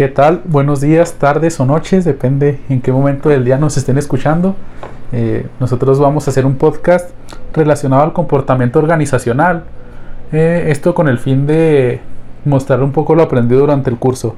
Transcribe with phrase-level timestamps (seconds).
[0.00, 0.40] ¿Qué tal?
[0.46, 4.56] Buenos días, tardes o noches, depende en qué momento del día nos estén escuchando.
[5.12, 7.10] Eh, nosotros vamos a hacer un podcast
[7.52, 9.64] relacionado al comportamiento organizacional.
[10.32, 12.00] Eh, esto con el fin de
[12.46, 14.36] mostrar un poco lo aprendido durante el curso.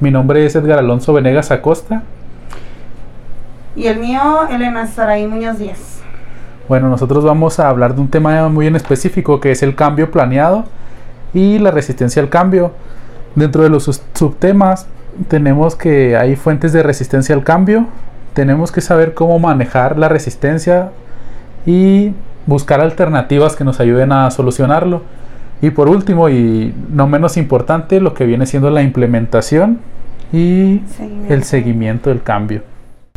[0.00, 2.02] Mi nombre es Edgar Alonso Venegas Acosta.
[3.76, 6.00] Y el mío, Elena Saraí Muñoz Díaz.
[6.66, 10.10] Bueno, nosotros vamos a hablar de un tema muy en específico que es el cambio
[10.10, 10.64] planeado
[11.34, 12.72] y la resistencia al cambio.
[13.34, 13.84] Dentro de los
[14.14, 14.86] subtemas
[15.28, 17.86] tenemos que hay fuentes de resistencia al cambio,
[18.34, 20.90] tenemos que saber cómo manejar la resistencia
[21.66, 22.12] y
[22.46, 25.02] buscar alternativas que nos ayuden a solucionarlo.
[25.62, 29.78] Y por último, y no menos importante, lo que viene siendo la implementación
[30.32, 30.82] y
[31.28, 32.62] el seguimiento del cambio.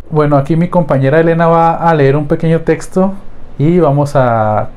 [0.09, 3.13] Bueno, aquí mi compañera Elena va a leer un pequeño texto
[3.57, 4.69] y vamos a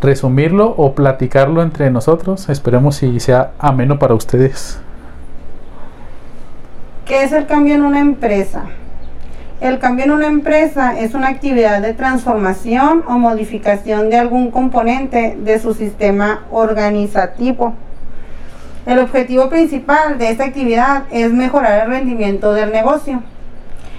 [0.00, 2.48] resumirlo o platicarlo entre nosotros.
[2.48, 4.80] Esperemos si sea ameno para ustedes.
[7.06, 8.62] ¿Qué es el cambio en una empresa?
[9.60, 15.36] El cambio en una empresa es una actividad de transformación o modificación de algún componente
[15.38, 17.74] de su sistema organizativo.
[18.86, 23.22] El objetivo principal de esta actividad es mejorar el rendimiento del negocio.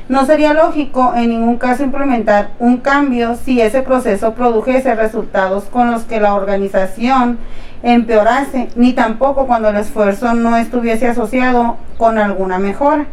[0.09, 5.91] No sería lógico en ningún caso implementar un cambio si ese proceso produjese resultados con
[5.91, 7.37] los que la organización
[7.83, 13.05] empeorase, ni tampoco cuando el esfuerzo no estuviese asociado con alguna mejora.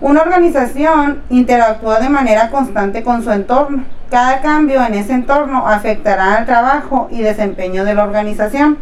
[0.00, 3.84] Una organización interactúa de manera constante con su entorno.
[4.10, 8.78] Cada cambio en ese entorno afectará al trabajo y desempeño de la organización,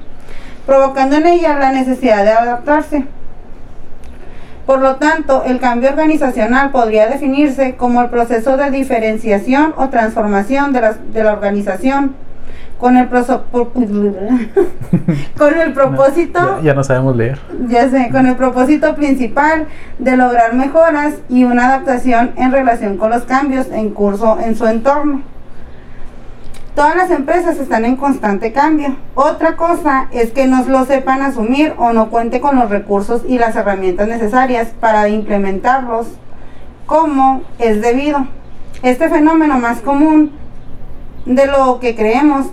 [0.67, 3.07] provocando en ella la necesidad de adaptarse.
[4.65, 10.73] Por lo tanto, el cambio organizacional podría definirse como el proceso de diferenciación o transformación
[10.73, 12.15] de la, de la organización
[12.81, 13.09] con el,
[15.39, 19.67] con el propósito ya, no sabemos leer ya sé con el propósito principal
[19.99, 24.67] de lograr mejoras y una adaptación en relación con los cambios en curso en su
[24.67, 25.23] entorno
[26.75, 28.97] Todas las empresas están en constante cambio.
[29.15, 33.39] Otra cosa es que no lo sepan asumir o no cuente con los recursos y
[33.39, 36.07] las herramientas necesarias para implementarlos
[36.87, 38.27] como es debido.
[38.83, 40.33] Este fenómeno más común
[41.27, 42.47] de lo que creemos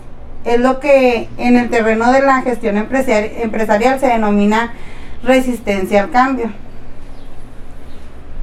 [0.47, 4.73] es lo que en el terreno de la gestión empresarial se denomina
[5.23, 6.49] resistencia al cambio.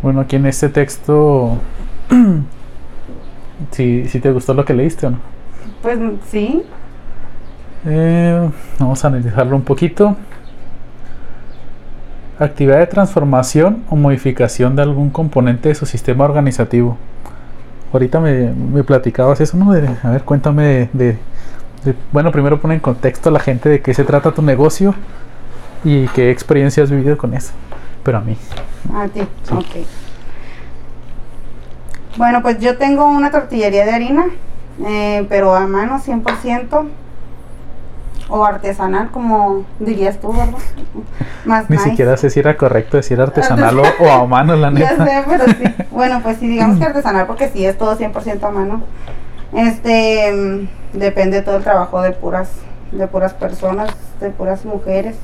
[0.02, 1.58] Bueno, aquí en este texto,
[3.70, 5.18] si, si te gustó lo que leíste o no.
[5.80, 5.98] Pues
[6.30, 6.62] sí.
[7.86, 10.16] Eh, vamos a analizarlo un poquito.
[12.38, 16.98] Actividad de transformación o modificación de algún componente de su sistema organizativo.
[17.92, 19.72] Ahorita me, me platicabas eso, ¿no?
[19.72, 21.16] a ver, cuéntame de,
[22.12, 24.94] Bueno, primero pone en contexto a la gente de qué se trata tu negocio
[25.84, 27.52] y qué experiencia has vivido con eso.
[28.02, 28.36] Pero a mí.
[28.94, 29.86] A ti, ok.
[32.16, 34.26] Bueno, pues yo tengo una tortillería de harina
[34.82, 36.88] eh, pero a mano 100%
[38.28, 40.58] o artesanal, como dirías tú, ¿verdad?
[41.44, 44.96] Más Ni siquiera sé si era correcto decir artesanal o, a mano, la neta.
[44.96, 45.84] Ya sé, pero sí.
[45.90, 48.82] Bueno, pues sí, digamos que artesanal, porque sí, es todo 100% a mano.
[49.54, 52.50] Este, mm, depende todo el trabajo de puras,
[52.92, 55.16] de puras personas, de puras mujeres.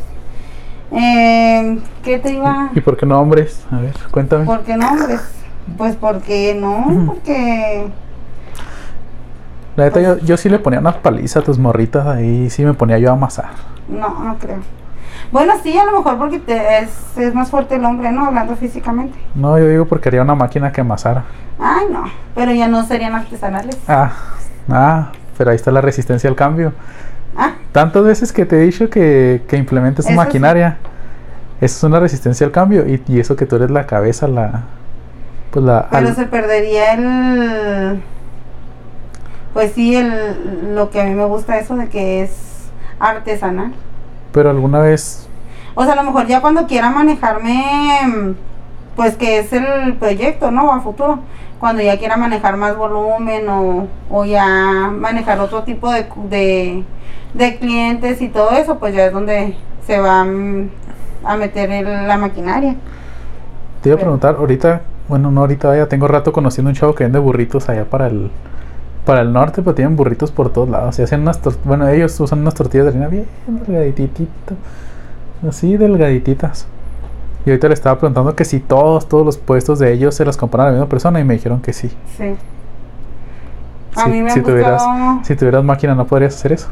[0.92, 2.70] Eh, ¿Qué te iba?
[2.74, 3.64] ¿Y por qué no hombres?
[3.70, 4.44] A ver, cuéntame.
[4.44, 5.20] ¿Por qué no hombres?
[5.76, 7.86] Pues porque no, porque
[9.76, 12.74] la neta, yo, yo sí le ponía unas palizas a tus morritas ahí, sí me
[12.74, 13.50] ponía yo a amasar.
[13.88, 14.58] No, no creo.
[15.32, 18.26] Bueno, sí, a lo mejor porque te, es, es, más fuerte el hombre, ¿no?
[18.26, 19.16] Hablando físicamente.
[19.34, 21.24] No, yo digo porque haría una máquina que amasara.
[21.58, 22.04] Ay, no,
[22.34, 23.78] pero ya no serían artesanales.
[23.86, 24.12] Ah,
[24.68, 26.72] ah, pero ahí está la resistencia al cambio.
[27.36, 27.52] Ah.
[27.72, 30.78] Tantas veces que te he dicho que, que implementes maquinaria.
[31.60, 34.62] Eso es una resistencia al cambio y, y, eso que tú eres la cabeza, la...
[35.50, 38.02] Pues la pero se perdería el
[39.52, 42.70] pues sí, el, lo que a mí me gusta eso de que es
[43.00, 43.72] artesanal.
[44.32, 45.28] Pero alguna vez...
[45.74, 48.34] O sea, a lo mejor ya cuando quiera manejarme,
[48.96, 50.72] pues que es el proyecto, ¿no?
[50.72, 51.20] A futuro.
[51.58, 56.84] Cuando ya quiera manejar más volumen o, o ya manejar otro tipo de, de,
[57.34, 59.56] de, clientes y todo eso, pues ya es donde
[59.86, 62.76] se va a meter en la maquinaria.
[63.82, 67.04] Te iba a preguntar, ahorita, bueno, no ahorita, ya tengo rato conociendo un chavo que
[67.04, 68.30] vende burritos allá para el,
[69.04, 70.98] para el norte, pero tienen burritos por todos lados.
[70.98, 73.26] Y hacen unas bueno, ellos usan unas tortillas de harina bien
[73.66, 74.56] delgadititas.
[75.48, 76.66] Así delgadititas.
[77.46, 80.36] Y ahorita le estaba preguntando que si todos, todos los puestos de ellos se las
[80.36, 81.90] compran a la misma persona y me dijeron que sí.
[82.18, 82.34] Sí.
[83.96, 84.82] A mí me si, tuvieras,
[85.24, 86.68] si tuvieras máquina, ¿no podrías hacer eso?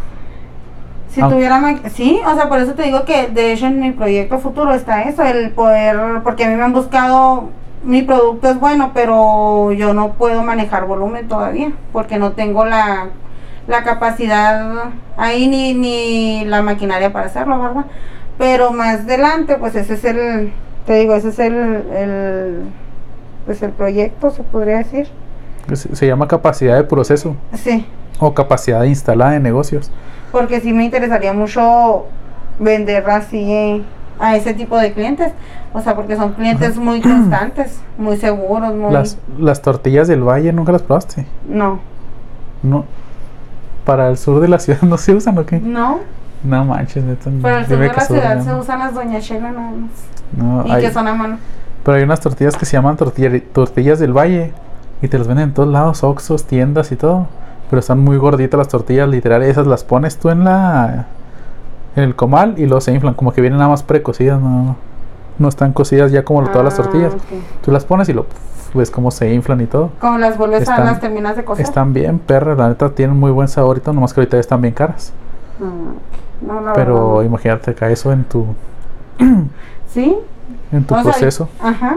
[1.11, 1.29] Si Ah.
[1.29, 4.39] tuviera, ma- sí, o sea, por eso te digo que de hecho en mi proyecto
[4.39, 7.49] futuro está eso, el poder, porque a mí me han buscado,
[7.85, 13.09] mi producto es bueno, pero yo no puedo manejar volumen todavía, porque no tengo la,
[13.67, 17.85] la capacidad ahí ni, ni la maquinaria para hacerlo, ¿verdad?
[18.37, 20.53] Pero más adelante, pues ese es el,
[20.87, 22.63] te digo, ese es el, el
[23.47, 25.09] pues el proyecto, se podría decir.
[25.73, 27.85] Se, llama capacidad de proceso Sí,
[28.19, 29.91] o capacidad instalada de negocios.
[30.33, 32.07] porque sí me interesaría mucho
[32.59, 33.85] vender así
[34.21, 35.33] a ese tipo de clientes.
[35.73, 38.93] O sea, porque son clientes muy constantes, muy seguros, muy...
[38.93, 41.27] Las, las tortillas del valle, ¿nunca las probaste?
[41.49, 41.81] No,
[42.63, 42.85] No.
[43.85, 45.61] Para el sur de la ciudad no se usan o qué?
[45.61, 45.99] no.
[46.45, 47.31] No manches, neta.
[47.43, 49.91] Para el sur de la ciudad se usan las doña Chela nada más.
[50.37, 51.37] No, y hay- que son a mano.
[51.83, 54.53] Pero hay unas tortillas que se llaman tortilla- tortillas del valle
[55.03, 57.27] y te las venden en todos lados, oxos, tiendas y todo.
[57.71, 59.43] Pero están muy gorditas las tortillas, literal.
[59.43, 61.07] Esas las pones tú en la
[61.99, 64.77] en el comal y luego se inflan, como que vienen nada más precocidas, no,
[65.39, 67.15] no están cocidas ya como todas las Ah, tortillas.
[67.15, 67.21] ok.
[67.63, 68.27] Tú las pones y lo
[68.75, 69.91] ves cómo se inflan y todo.
[70.01, 71.65] Como las vuelves Están- a las terminas de cocer.
[71.65, 74.61] Están bien perras, la neta tienen muy buen sabor y todo, nomás que ahorita están
[74.61, 75.13] bien caras.
[75.59, 78.47] Mm, no, la Pero verdad imagínate acá eso en tu
[79.93, 80.17] Sí.
[80.73, 81.49] en tu o sea, proceso.
[81.63, 81.97] ajá.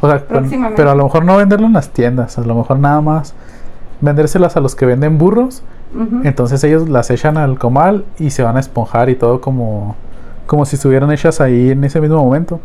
[0.00, 0.44] O sea, pero,
[0.76, 3.34] pero a lo mejor no venderlo en las tiendas, a lo mejor nada más
[4.00, 5.62] vendérselas a los que venden burros.
[6.24, 9.96] Entonces ellos las echan al comal y se van a esponjar y todo como,
[10.46, 12.60] como si estuvieran hechas ahí en ese mismo momento.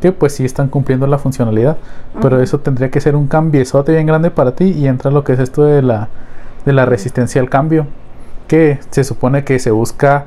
[0.00, 1.76] Que pues sí están cumpliendo la funcionalidad.
[2.22, 5.34] Pero eso tendría que ser un cambiezote bien grande para ti y entra lo que
[5.34, 6.08] es esto de la,
[6.64, 7.86] de la resistencia al cambio.
[8.48, 10.24] Que se supone que se busca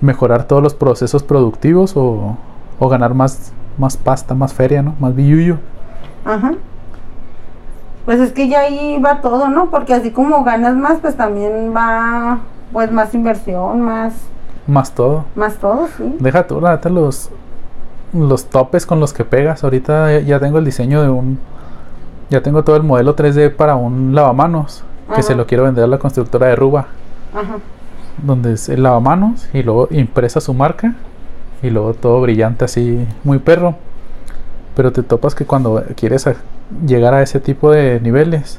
[0.00, 2.36] mejorar todos los procesos productivos o,
[2.78, 4.96] o ganar más, más pasta, más feria, ¿no?
[4.98, 5.58] Más billuyo.
[6.24, 6.54] Ajá.
[8.04, 9.70] Pues es que ya ahí va todo, ¿no?
[9.70, 12.40] Porque así como ganas más, pues también va
[12.72, 14.14] pues más inversión, más
[14.66, 15.24] Más todo.
[15.36, 16.16] más todo, sí.
[16.18, 17.30] Deja tú, la neta, los,
[18.12, 19.62] los topes con los que pegas.
[19.62, 21.38] Ahorita ya- tengo el diseño de un.
[22.30, 24.84] Ya tengo todo el modelo 3D para un lavamanos.
[25.14, 26.86] Que se lo quiero vender a la constructora de Ruba.
[27.34, 27.56] Ajá.
[28.22, 30.94] Donde es el lavamanos y luego impresa su marca.
[31.62, 33.74] Y luego todo brillante así, muy perro.
[34.74, 36.34] Pero te topas que cuando quieres a-
[36.86, 38.58] llegar a ese tipo de niveles,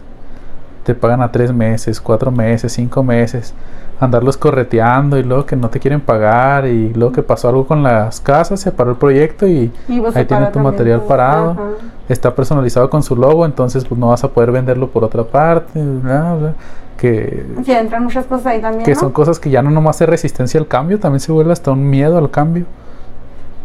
[0.83, 3.53] te pagan a tres meses, cuatro meses, cinco meses.
[3.99, 6.67] Andarlos correteando y luego que no te quieren pagar.
[6.67, 10.15] Y luego que pasó algo con las casas, se paró el proyecto y Y pues
[10.15, 11.51] ahí se tiene para tu material parado.
[11.51, 11.63] ajá.
[12.09, 15.81] Está personalizado con su logo, entonces pues no vas a poder venderlo por otra parte.
[15.81, 16.53] bla, bla,
[16.97, 18.99] que Sí, entran muchas cosas ahí también, que ¿no?
[18.99, 21.89] son cosas que ya no nomás es resistencia al cambio, también se vuelve hasta un
[21.89, 22.65] miedo al cambio.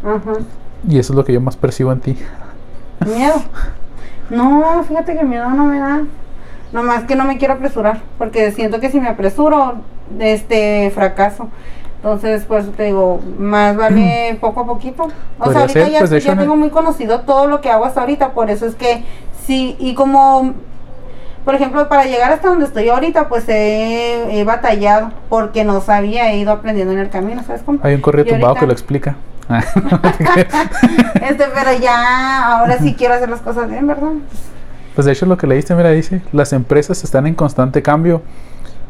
[0.05, 0.33] Ajá.
[0.87, 2.17] Y eso es lo que yo más percibo en ti.
[3.07, 3.43] Miedo.
[4.31, 6.03] No, fíjate que miedo no me da.
[6.73, 9.77] Nomás que no me quiero apresurar, porque siento que si me apresuro,
[10.19, 11.49] este fracaso.
[11.97, 15.09] Entonces, por eso te digo, más vale poco a poquito.
[15.39, 18.01] O sea, ahorita ser, ya, pues, ya tengo muy conocido todo lo que hago hasta
[18.01, 19.03] ahorita, por eso es que
[19.47, 20.53] sí, y como,
[21.45, 26.31] por ejemplo, para llegar hasta donde estoy ahorita, pues he, he batallado, porque no sabía,
[26.33, 27.79] he ido aprendiendo en el camino, ¿sabes cómo?
[27.83, 29.17] Hay un correo tumbado que lo explica.
[31.29, 34.13] Este, pero ya, ahora sí quiero hacer las cosas bien, ¿verdad?
[34.95, 38.23] Pues de hecho lo que leíste, mira, dice, las empresas están en constante cambio.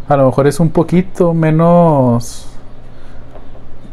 [0.08, 2.48] A lo mejor es un poquito menos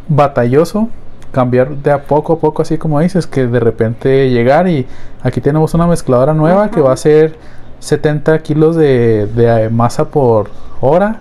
[0.08, 0.90] batalloso
[1.32, 4.88] cambiar de a poco a poco, así como dices, que de repente llegar y
[5.22, 7.38] aquí tenemos una mezcladora nueva que va a ser
[7.80, 10.50] 70 kilos de, de masa por
[10.80, 11.20] hora,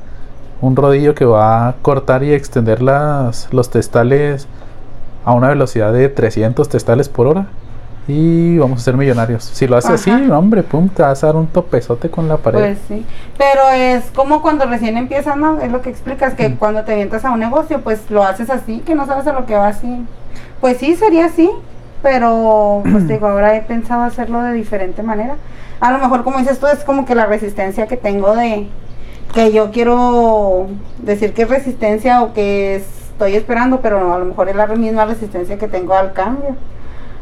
[0.61, 4.47] un rodillo que va a cortar y extender las, los testales
[5.25, 7.47] a una velocidad de 300 testales por hora.
[8.07, 9.45] Y vamos a ser millonarios.
[9.45, 12.59] Si lo haces así, hombre, pum, te vas a dar un topezote con la pared.
[12.59, 13.02] Pues sí,
[13.38, 15.59] pero es como cuando recién empiezas, ¿no?
[15.61, 16.57] Es lo que explicas, que Mm.
[16.57, 19.47] cuando te avientas a un negocio, pues lo haces así, que no sabes a lo
[19.47, 20.04] que va así.
[20.61, 21.50] Pues sí, sería así,
[22.02, 25.37] pero pues digo, ahora he pensado hacerlo de diferente manera.
[25.81, 28.66] A lo mejor, como dices tú, es como que la resistencia que tengo de
[29.33, 30.66] que yo quiero
[30.99, 32.76] decir que es resistencia o que
[33.14, 36.56] estoy esperando, pero a lo mejor es la misma resistencia que tengo al cambio,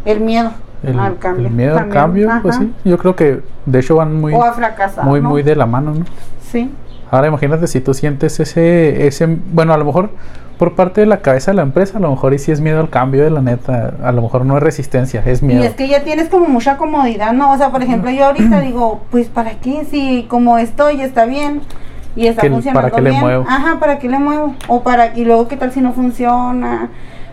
[0.04, 0.50] el miedo
[0.82, 1.46] el, al cambio.
[1.46, 2.72] el miedo al cambio, pues sí.
[2.84, 5.04] Yo creo que de hecho van muy, o a fracasar.
[5.04, 5.28] muy, ¿no?
[5.28, 6.04] muy de la mano, ¿no?
[6.50, 6.70] Sí.
[7.11, 10.11] Ahora imagínate si tú sientes ese, ese, bueno, a lo mejor
[10.58, 12.80] por parte de la cabeza de la empresa, a lo mejor y si es miedo
[12.80, 15.62] al cambio de la neta, a lo mejor no es resistencia, es miedo.
[15.62, 17.52] Y es que ya tienes como mucha comodidad, ¿no?
[17.52, 19.84] O sea, por ejemplo, yo ahorita digo, pues ¿para qué?
[19.84, 21.61] Si como estoy está bien
[22.16, 23.21] y está funcionando ¿para qué le bien.
[23.23, 23.45] muevo?
[23.49, 24.54] Ajá, ¿para qué le muevo?
[24.69, 26.90] O para y luego qué tal si no funciona.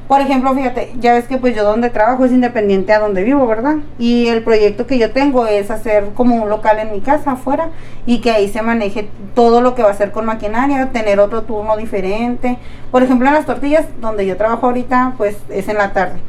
[0.10, 3.46] Por ejemplo, fíjate, ya ves que pues yo donde trabajo es independiente a donde vivo,
[3.46, 3.76] ¿verdad?
[4.00, 7.70] Y el proyecto que yo tengo es hacer como un local en mi casa afuera
[8.08, 11.44] y que ahí se maneje todo lo que va a hacer con maquinaria, tener otro
[11.44, 12.58] turno diferente.
[12.90, 16.20] Por ejemplo, en las tortillas, donde yo trabajo ahorita, pues es en la tarde.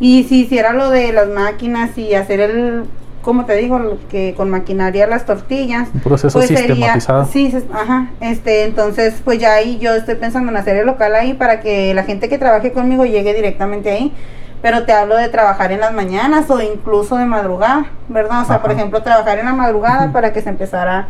[0.00, 2.86] Y si hiciera lo de las máquinas y hacer el
[3.28, 5.90] como te digo, que con maquinaria las tortillas.
[5.92, 7.26] Un proceso pues sistematizado.
[7.26, 8.06] sí, ajá.
[8.20, 11.92] Este, entonces, pues ya ahí yo estoy pensando en hacer el local ahí para que
[11.92, 14.14] la gente que trabaje conmigo llegue directamente ahí.
[14.62, 18.40] Pero te hablo de trabajar en las mañanas o incluso de madrugada, ¿verdad?
[18.40, 21.08] O sea, por ejemplo, trabajar en la madrugada para que se empezara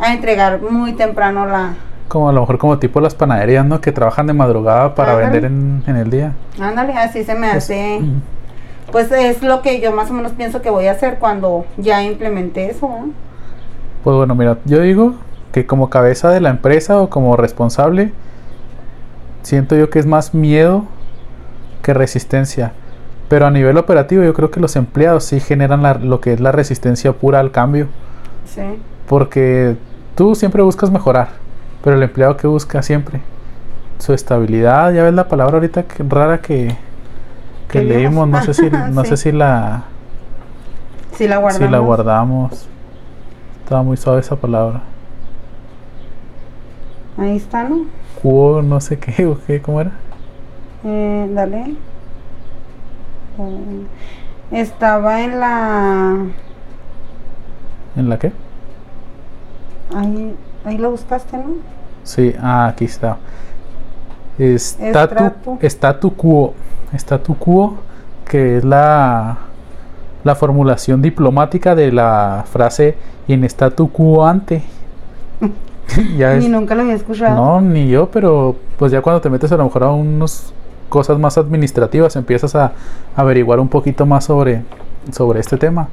[0.00, 1.74] a entregar muy temprano la,
[2.08, 3.80] como a lo mejor como tipo las panaderías, ¿no?
[3.80, 6.32] Que trabajan de madrugada para vender en, en, el día.
[6.60, 8.00] Ándale, así se me hace
[8.94, 12.04] pues es lo que yo más o menos pienso que voy a hacer cuando ya
[12.04, 12.88] implemente eso.
[14.04, 15.14] Pues bueno, mira, yo digo
[15.50, 18.12] que como cabeza de la empresa o como responsable,
[19.42, 20.84] siento yo que es más miedo
[21.82, 22.72] que resistencia.
[23.28, 26.52] Pero a nivel operativo yo creo que los empleados sí generan lo que es la
[26.52, 27.88] resistencia pura al cambio.
[28.44, 28.62] Sí.
[29.08, 29.74] Porque
[30.14, 31.30] tú siempre buscas mejorar,
[31.82, 33.22] pero el empleado que busca siempre
[33.98, 36.76] su estabilidad, ya ves la palabra ahorita que, rara que,
[37.74, 39.84] que leímos, no sé si, no sé si la
[41.16, 41.66] si la guardamos.
[41.66, 42.68] Si la guardamos.
[43.62, 44.82] Estaba muy suave esa palabra.
[47.16, 47.86] Ahí está, ¿no?
[48.20, 49.92] Cuo, no sé qué, o qué, ¿cómo era?
[50.84, 51.74] Eh, dale.
[53.38, 53.86] Eh,
[54.52, 56.16] estaba en la.
[57.96, 58.32] ¿En la qué?
[59.94, 61.54] Ahí, ahí lo buscaste, ¿no?
[62.02, 63.16] Sí, ah, aquí está.
[66.16, 66.54] Quo
[66.92, 67.74] statu quo,
[68.24, 69.38] que es la,
[70.22, 72.96] la formulación diplomática de la frase
[73.28, 74.62] in statu quo ante.
[76.40, 77.34] ni nunca lo había escuchado.
[77.36, 80.52] No, ni yo, pero pues ya cuando te metes a lo mejor a unas
[80.88, 82.72] cosas más administrativas empiezas a
[83.16, 84.62] averiguar un poquito más sobre,
[85.12, 85.88] sobre este tema,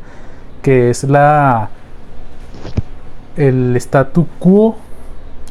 [0.61, 1.69] que es la
[3.37, 4.75] el statu quo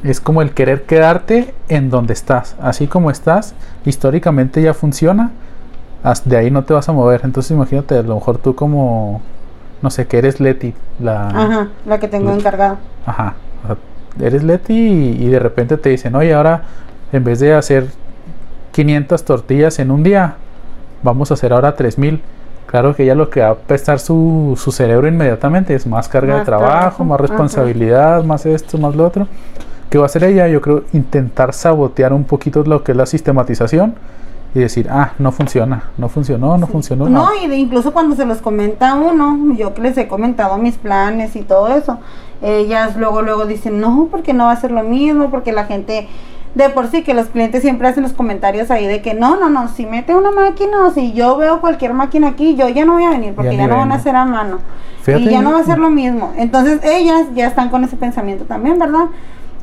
[0.03, 3.55] es como el querer quedarte en donde estás, así como estás,
[3.85, 5.31] históricamente ya funciona,
[6.25, 7.21] de ahí no te vas a mover.
[7.25, 9.21] Entonces imagínate, a lo mejor tú como,
[9.83, 12.79] no sé, que eres Leti, la, Ajá, la que tengo encargada.
[13.07, 13.35] Ajá,
[14.19, 16.63] eres Leti y, de repente te dicen, oye, ahora
[17.13, 17.89] en vez de hacer
[18.73, 20.37] 500 tortillas en un día,
[21.03, 22.23] vamos a hacer ahora 3000.
[22.67, 26.39] Claro que ya lo que va a prestar su, su cerebro inmediatamente es más carga
[26.39, 29.27] de trabajo, más responsabilidad, más esto, más lo otro.
[29.91, 30.47] ¿Qué va a hacer ella?
[30.47, 33.97] Yo creo intentar sabotear un poquito lo que es la sistematización
[34.55, 37.09] y decir, ah, no funciona, no funcionó, no funcionó.
[37.09, 40.77] No, y de incluso cuando se los comenta uno, yo que les he comentado mis
[40.77, 41.99] planes y todo eso,
[42.41, 46.09] ellas luego, luego dicen, no, porque no va a ser lo mismo, porque la gente,
[46.55, 49.51] de por sí que los clientes siempre hacen los comentarios ahí de que no, no,
[49.51, 52.95] no, si mete una máquina o si yo veo cualquier máquina aquí, yo ya no
[52.95, 54.59] voy a venir porque ya, no van a hacer a mano.
[55.07, 56.33] y ya no va a ser lo mismo.
[56.37, 59.07] Entonces ellas ya están con ese pensamiento también, ¿verdad?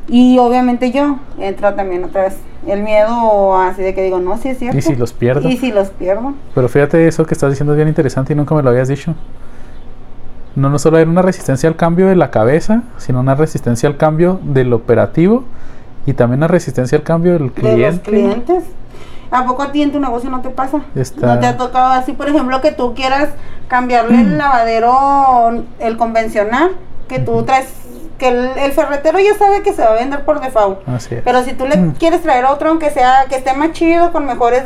[0.08, 2.36] Y obviamente yo entra también otra vez
[2.66, 4.78] el miedo así de que digo, no, sí es cierto.
[4.78, 5.48] ¿Y si los pierdo?
[5.48, 6.34] ¿Y si los pierdo?
[6.54, 9.14] Pero fíjate, eso que estás diciendo es bien interesante y nunca me lo habías dicho.
[10.56, 13.96] No, no solo hay una resistencia al cambio de la cabeza, sino una resistencia al
[13.96, 15.44] cambio del operativo
[16.06, 17.80] y también una resistencia al cambio del cliente.
[17.80, 18.64] ¿De los clientes?
[19.30, 20.80] ¿A poco a ti en tu negocio no te pasa?
[21.20, 23.28] ¿No te ha tocado así, por ejemplo, que tú quieras
[23.68, 26.70] cambiarle el lavadero, el convencional,
[27.08, 27.66] que tú traes
[28.18, 30.80] que el, ferretero ya sabe que se va a vender por default.
[31.24, 31.92] Pero si tú le mm.
[31.92, 34.64] quieres traer otro, aunque sea que esté más chido, con mejores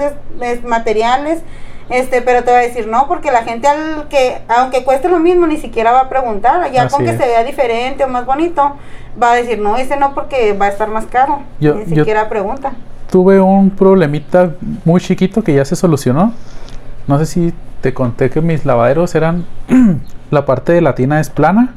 [0.64, 1.42] materiales,
[1.90, 5.18] este, pero te va a decir no, porque la gente al que, aunque cueste lo
[5.18, 8.76] mismo, ni siquiera va a preguntar, ya con que se vea diferente o más bonito,
[9.23, 11.42] va a decir no, ese no porque va a estar más caro.
[11.61, 12.73] ni siquiera pregunta.
[13.11, 14.52] Tuve un problemita
[14.87, 16.32] muy chiquito que ya se solucionó.
[17.06, 19.44] No sé si te conté que mis lavaderos eran
[20.30, 21.75] la parte de la tina es plana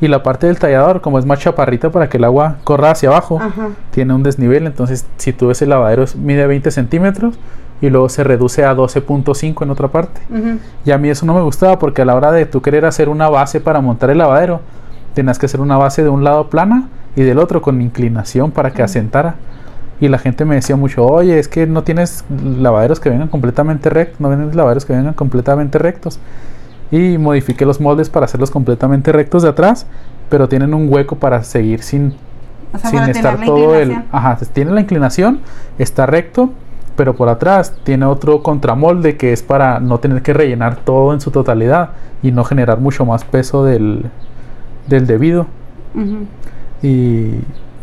[0.00, 3.08] y la parte del tallador, como es más chaparrita para que el agua corra hacia
[3.08, 3.40] abajo,
[3.92, 4.66] tiene un desnivel.
[4.66, 7.38] Entonces, si tú ves el lavadero, mide 20 centímetros
[7.80, 10.20] y luego se reduce a 12.5 en otra parte.
[10.84, 13.08] Y a mí eso no me gustaba porque a la hora de tú querer hacer
[13.08, 14.60] una base para montar el lavadero,
[15.14, 18.72] tenías que hacer una base de un lado plana y del otro con inclinación para
[18.72, 19.36] que asentara.
[19.98, 23.88] Y la gente me decía mucho, oye, es que no tienes lavaderos que vengan completamente
[23.88, 26.20] rectos, no tienes lavaderos que vengan completamente rectos
[26.90, 29.86] y modifiqué los moldes para hacerlos completamente rectos de atrás,
[30.28, 32.14] pero tienen un hueco para seguir sin,
[32.90, 33.90] sin estar todo el...
[34.12, 35.40] Ajá, tiene la inclinación,
[35.78, 36.50] está recto,
[36.96, 41.20] pero por atrás tiene otro contramolde que es para no tener que rellenar todo en
[41.20, 41.90] su totalidad
[42.22, 44.06] y no generar mucho más peso del,
[44.88, 45.46] del debido.
[46.82, 47.32] Y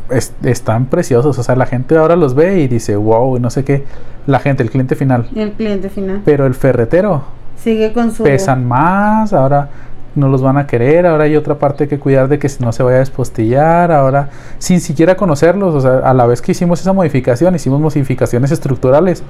[0.09, 1.37] es- están preciosos.
[1.37, 3.83] O sea, la gente ahora los ve y dice, wow, y no sé qué.
[4.27, 5.27] La gente, el cliente final.
[5.35, 6.21] El cliente final.
[6.25, 7.23] Pero el ferretero
[7.57, 8.23] Sigue con su.
[8.23, 9.69] pesan más, ahora
[10.15, 12.83] no los van a querer, ahora hay otra parte que cuidar de que no se
[12.83, 14.29] vaya a despostillar, ahora
[14.59, 19.23] sin siquiera conocerlos, o sea, a la vez que hicimos esa modificación, hicimos modificaciones estructurales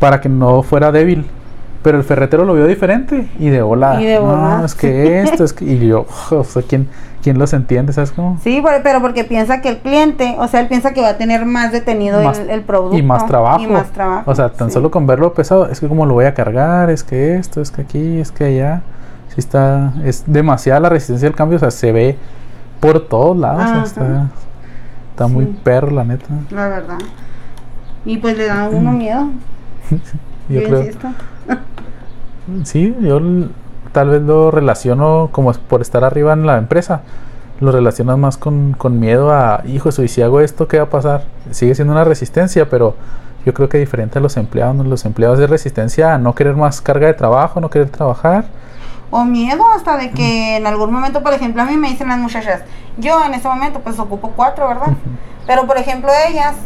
[0.00, 1.26] para que no fuera débil.
[1.82, 4.00] Pero el ferretero lo vio diferente y de hola.
[4.00, 5.66] Y de no, es que esto, es que.
[5.66, 6.88] Y yo, o sea, ¿quién,
[7.24, 7.94] quién los entiende?
[7.94, 8.38] ¿Sabes cómo?
[8.44, 11.46] Sí, pero porque piensa que el cliente, o sea, él piensa que va a tener
[11.46, 12.98] más detenido Más- el, el producto.
[12.98, 13.62] Y más trabajo.
[13.62, 14.30] Y más trabajo.
[14.30, 14.74] O sea, tan sí.
[14.74, 17.70] solo con verlo pesado, es que como lo voy a cargar, es que esto, es
[17.70, 18.82] que aquí, es que allá.
[19.28, 22.18] Sí está, es demasiada la resistencia al cambio, o sea, se ve
[22.78, 23.62] por todos lados.
[23.62, 23.82] Ajá.
[23.84, 24.30] está
[25.12, 26.26] está muy perro, la neta.
[26.50, 26.98] La verdad.
[28.04, 29.28] Y pues le da a uno miedo.
[30.50, 30.84] Yo yo creo,
[32.64, 33.18] sí, yo
[33.94, 37.02] tal vez lo relaciono como es por estar arriba en la empresa.
[37.60, 40.84] Lo relacionas más con, con miedo a, hijo, eso, y si hago esto, ¿qué va
[40.84, 41.24] a pasar?
[41.52, 42.96] Sigue siendo una resistencia, pero
[43.46, 46.80] yo creo que diferente a los empleados, los empleados de resistencia a no querer más
[46.80, 48.46] carga de trabajo, no querer trabajar.
[49.12, 52.18] O miedo hasta de que en algún momento, por ejemplo, a mí me dicen las
[52.18, 52.62] muchachas,
[52.98, 54.88] yo en este momento pues ocupo cuatro, ¿verdad?
[55.46, 56.56] Pero por ejemplo ellas,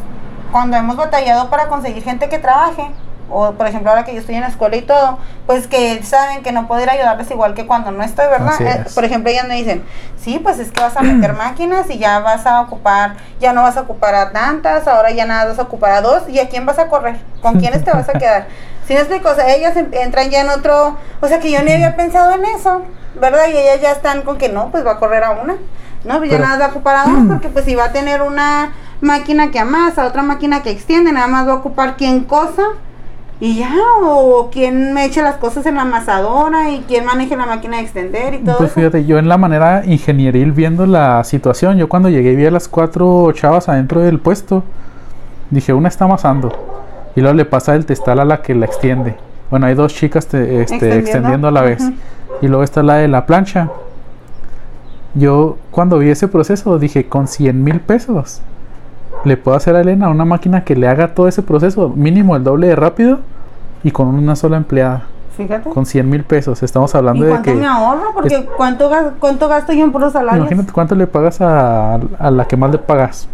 [0.50, 2.90] cuando hemos batallado para conseguir gente que trabaje,
[3.30, 6.42] o por ejemplo ahora que yo estoy en la escuela y todo, pues que saben
[6.42, 8.54] que no puedo ir a ayudarles igual que cuando no estoy, ¿verdad?
[8.60, 9.84] Eh, por ejemplo ellas me dicen,
[10.20, 13.62] sí, pues es que vas a meter máquinas y ya vas a ocupar, ya no
[13.62, 16.48] vas a ocupar a tantas, ahora ya nada vas a ocupar a dos, ¿y a
[16.48, 17.16] quién vas a correr?
[17.42, 18.46] ¿Con quiénes te vas a quedar?
[18.88, 21.62] Si me explico, o sea, ellas en- entran ya en otro, o sea que yo
[21.62, 22.80] ni había pensado en eso,
[23.20, 23.42] ¿verdad?
[23.52, 25.56] Y ellas ya están con que no, pues va a correr a una.
[26.04, 28.22] No, pues ya nada va a ocupar a dos, porque pues si va a tener
[28.22, 32.62] una máquina que amasa, otra máquina que extiende, nada más va a ocupar quién cosa
[33.40, 33.70] y ya,
[34.02, 37.84] o quién me eche las cosas en la amasadora y quién maneje la máquina de
[37.84, 38.80] extender y todo Pues eso.
[38.80, 42.66] fíjate, yo en la manera ingenieril viendo la situación, yo cuando llegué vi a las
[42.66, 44.64] cuatro chavas adentro del puesto,
[45.50, 46.52] dije, una está amasando.
[47.14, 49.16] Y luego le pasa el testal a la que la extiende.
[49.50, 51.48] Bueno, hay dos chicas te- este, Extendiendo.
[51.48, 51.82] a la vez.
[52.42, 53.70] Y luego está la de la plancha.
[55.14, 58.40] Yo cuando vi ese proceso dije, con 100 mil pesos,
[59.24, 62.44] le puedo hacer a Elena una máquina que le haga todo ese proceso, mínimo el
[62.44, 63.20] doble de rápido
[63.82, 65.04] y con una sola empleada.
[65.36, 65.70] Fíjate.
[65.70, 66.62] Con 100 mil pesos.
[66.64, 67.56] Estamos ¿Y hablando de cuánto que...
[67.56, 68.12] me ahorro?
[68.12, 70.40] Porque ¿cuánto, ¿cuánto gasto yo en puros salarios?
[70.46, 73.28] Imagínate cuánto le pagas a, a la que más le pagas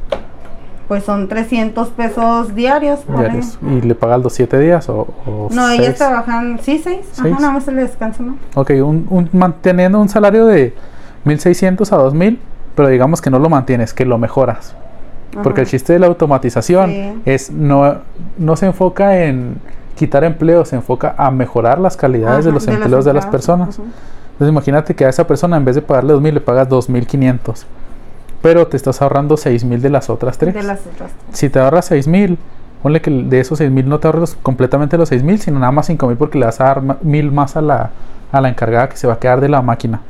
[0.87, 3.01] Pues son 300 pesos diarios.
[3.09, 5.97] diarios y le pagas los 7 días o, o No, ellas seis.
[5.99, 7.07] trabajan, sí, seis.
[7.13, 7.33] Seis.
[7.33, 8.37] Ajá, nada más se le descansa, ¿no?
[8.55, 10.75] Ok, un, un- manteniendo un salario de
[11.25, 12.39] 1600 a 2000,
[12.75, 14.77] pero digamos que no lo mantienes, que lo mejoras.
[15.43, 17.15] Porque el chiste de la automatización Sí.
[17.25, 17.97] es no,
[18.39, 19.57] no se enfoca en
[19.97, 23.79] quitar empleos, se enfoca a mejorar las calidades de los empleos de las personas.
[23.79, 27.67] Entonces imagínate que a esa persona en vez de pagarle 2000 le pagas 2500.
[28.43, 30.53] Pero te estás ahorrando 6000 de las otras tres.
[30.55, 31.11] De las otras.
[31.33, 32.37] Si te ahorras 6000,
[32.83, 36.17] ponle que de esos 6000 no te ahorras completamente los 6000, sino nada más 5000
[36.19, 37.91] porque le vas a dar ma- 1000 más a la,
[38.33, 40.01] a la encargada que se va a quedar de la máquina.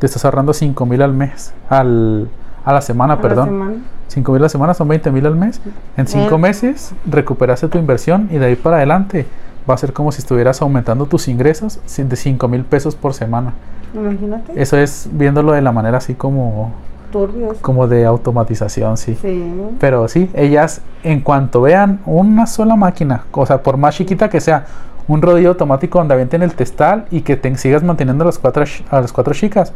[0.00, 2.28] Te estás ahorrando 5000 al mes, al,
[2.64, 3.44] a la semana, A la perdón.
[3.46, 3.74] semana.
[4.08, 5.60] 5 mil a la semana son 20 mil al mes.
[5.96, 6.38] En 5 Eh.
[6.38, 9.26] meses recuperaste tu inversión y de ahí para adelante
[9.68, 13.52] va a ser como si estuvieras aumentando tus ingresos de 5 mil pesos por semana.
[13.94, 14.60] Imagínate.
[14.60, 16.72] Eso es viéndolo de la manera así como,
[17.12, 17.56] Turbios.
[17.60, 19.16] como de automatización, sí.
[19.20, 19.52] Sí.
[19.80, 24.40] Pero sí, ellas en cuanto vean una sola máquina, o sea, por más chiquita que
[24.40, 24.66] sea,
[25.06, 28.64] un rodillo automático donde avienten el testal y que te sigas manteniendo a las cuatro,
[28.90, 29.72] a las cuatro chicas,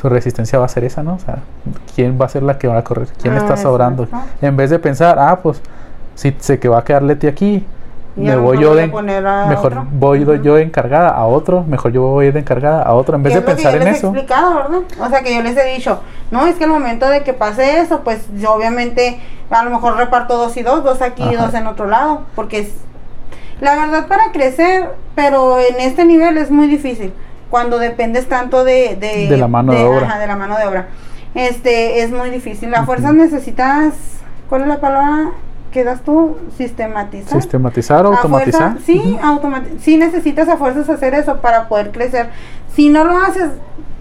[0.00, 1.14] su resistencia va a ser esa, ¿no?
[1.14, 1.38] O sea,
[1.94, 3.08] ¿quién va a ser la que va a correr?
[3.20, 4.04] ¿Quién Ah, está sobrando?
[4.04, 4.28] exacto.
[4.46, 5.60] En vez de pensar, ah, pues,
[6.14, 7.64] si sé que va a quedar Leti aquí,
[8.16, 9.86] me voy yo de, mejor otro.
[9.92, 13.40] voy yo encargada a otro, mejor yo voy de encargada a otro, en vez de
[13.42, 14.06] pensar yo en les he eso.
[14.08, 14.80] explicado, ¿verdad?
[15.00, 17.80] O sea, que yo les he dicho, no, es que el momento de que pase
[17.80, 21.54] eso, pues yo obviamente a lo mejor reparto dos y dos, dos aquí y dos
[21.54, 22.72] en otro lado, porque es
[23.60, 27.12] la verdad para crecer, pero en este nivel es muy difícil
[27.50, 30.06] cuando dependes tanto de de, De la mano de obra.
[30.06, 30.88] ajá, de la mano de obra.
[31.34, 32.70] Este es muy difícil.
[32.70, 33.18] La fuerza Ujú.
[33.18, 33.94] necesitas,
[34.48, 35.30] ¿cuál es la palabra
[35.72, 36.36] que das tú?
[36.56, 37.40] Sistematizar.
[37.40, 38.72] Sistematizar, automatizar.
[38.72, 42.30] fuerza, sí, automati- sí necesitas a fuerzas hacer eso para poder crecer.
[42.74, 43.50] Si no lo haces,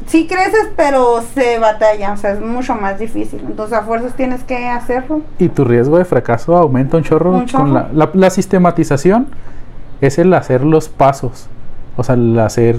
[0.08, 3.42] sí creces, pero se batalla, o sea, es mucho más difícil.
[3.46, 5.22] Entonces a fuerzas tienes que hacerlo.
[5.38, 7.66] Y tu riesgo de fracaso aumenta un chorro, Un chorro.
[7.66, 9.28] con la, la- la sistematización
[10.02, 11.48] es el hacer los pasos
[11.98, 12.78] o sea el hacer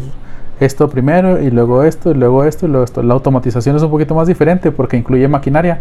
[0.61, 3.03] esto primero y luego esto y luego esto y luego esto.
[3.03, 5.81] La automatización es un poquito más diferente porque incluye maquinaria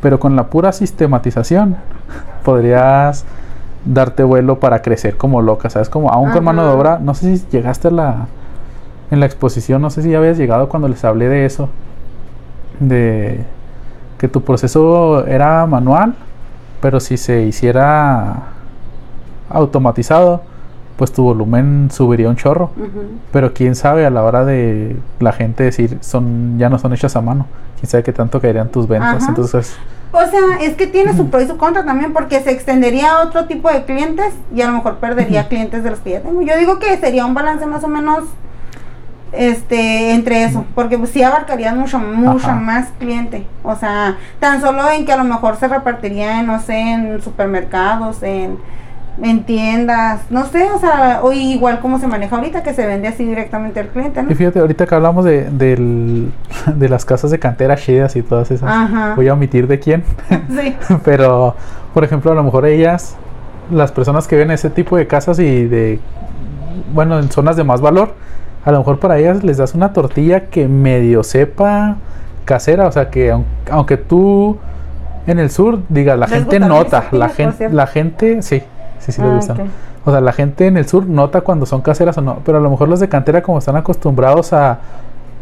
[0.00, 1.76] pero con la pura sistematización
[2.44, 3.24] podrías
[3.84, 6.98] darte vuelo para crecer como loca sabes como aún con mano de obra.
[6.98, 8.26] No sé si llegaste a la
[9.10, 11.68] en la exposición no sé si ya habías llegado cuando les hablé de eso
[12.78, 13.44] de
[14.20, 16.14] que tu proceso era manual,
[16.82, 18.48] pero si se hiciera
[19.48, 20.42] automatizado,
[21.00, 22.72] pues tu volumen subiría un chorro.
[23.32, 27.16] Pero quién sabe a la hora de la gente decir, son ya no son hechas
[27.16, 27.46] a mano.
[27.78, 29.26] Quién sabe qué tanto caerían tus ventas.
[29.26, 29.78] Entonces,
[30.12, 33.22] o sea, es que tiene su pro y su contra también porque se extendería a
[33.22, 36.42] otro tipo de clientes y a lo mejor perdería clientes de los que ya tengo.
[36.42, 38.24] Yo digo que sería un balance más o menos
[39.32, 44.90] este entre eso, porque pues sí abarcaría mucho mucho más cliente, o sea, tan solo
[44.90, 48.58] en que a lo mejor se repartiría, no sé, en supermercados, en
[49.22, 53.08] en tiendas, no sé, o sea, o igual como se maneja ahorita, que se vende
[53.08, 54.30] así directamente al cliente, ¿no?
[54.30, 55.48] Y fíjate, ahorita que hablamos de,
[56.74, 60.04] de las casas de cantera chidas y todas esas, voy a omitir de quién,
[60.50, 60.76] sí.
[61.04, 61.54] pero,
[61.92, 63.16] por ejemplo, a lo mejor ellas,
[63.70, 66.00] las personas que ven ese tipo de casas y de,
[66.94, 68.14] bueno, en zonas de más valor,
[68.64, 71.96] a lo mejor para ellas les das una tortilla que medio sepa
[72.44, 73.34] casera, o sea, que
[73.70, 74.58] aunque, tú
[75.26, 78.62] en el sur digas, la gente nota, la gente, la gente, sí,
[79.00, 79.40] sí, sí, ah,
[80.04, 82.60] O sea, la gente en el sur nota cuando son caseras o no, pero a
[82.60, 84.78] lo mejor los de cantera como están acostumbrados a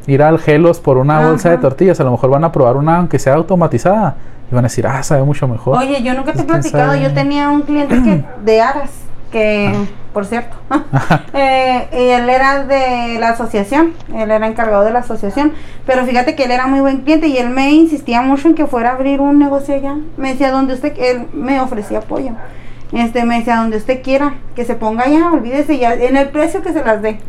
[0.06, 2.96] ir al gelos por una bolsa de tortillas, a lo mejor van a probar una
[2.96, 4.16] aunque sea automatizada
[4.50, 5.76] y van a decir, ah, sabe mucho mejor.
[5.76, 8.90] Oye, yo nunca te he platicado, yo tenía un cliente que de aras
[9.30, 9.74] que
[10.12, 10.56] por cierto,
[11.32, 15.52] eh, y él era de la asociación, él era encargado de la asociación,
[15.86, 18.66] pero fíjate que él era muy buen cliente y él me insistía mucho en que
[18.66, 19.96] fuera a abrir un negocio allá.
[20.16, 22.30] Me decía, donde usted, él me ofrecía apoyo.
[22.92, 26.62] Este, me decía, donde usted quiera, que se ponga allá, olvídese ya, en el precio
[26.62, 27.20] que se las dé.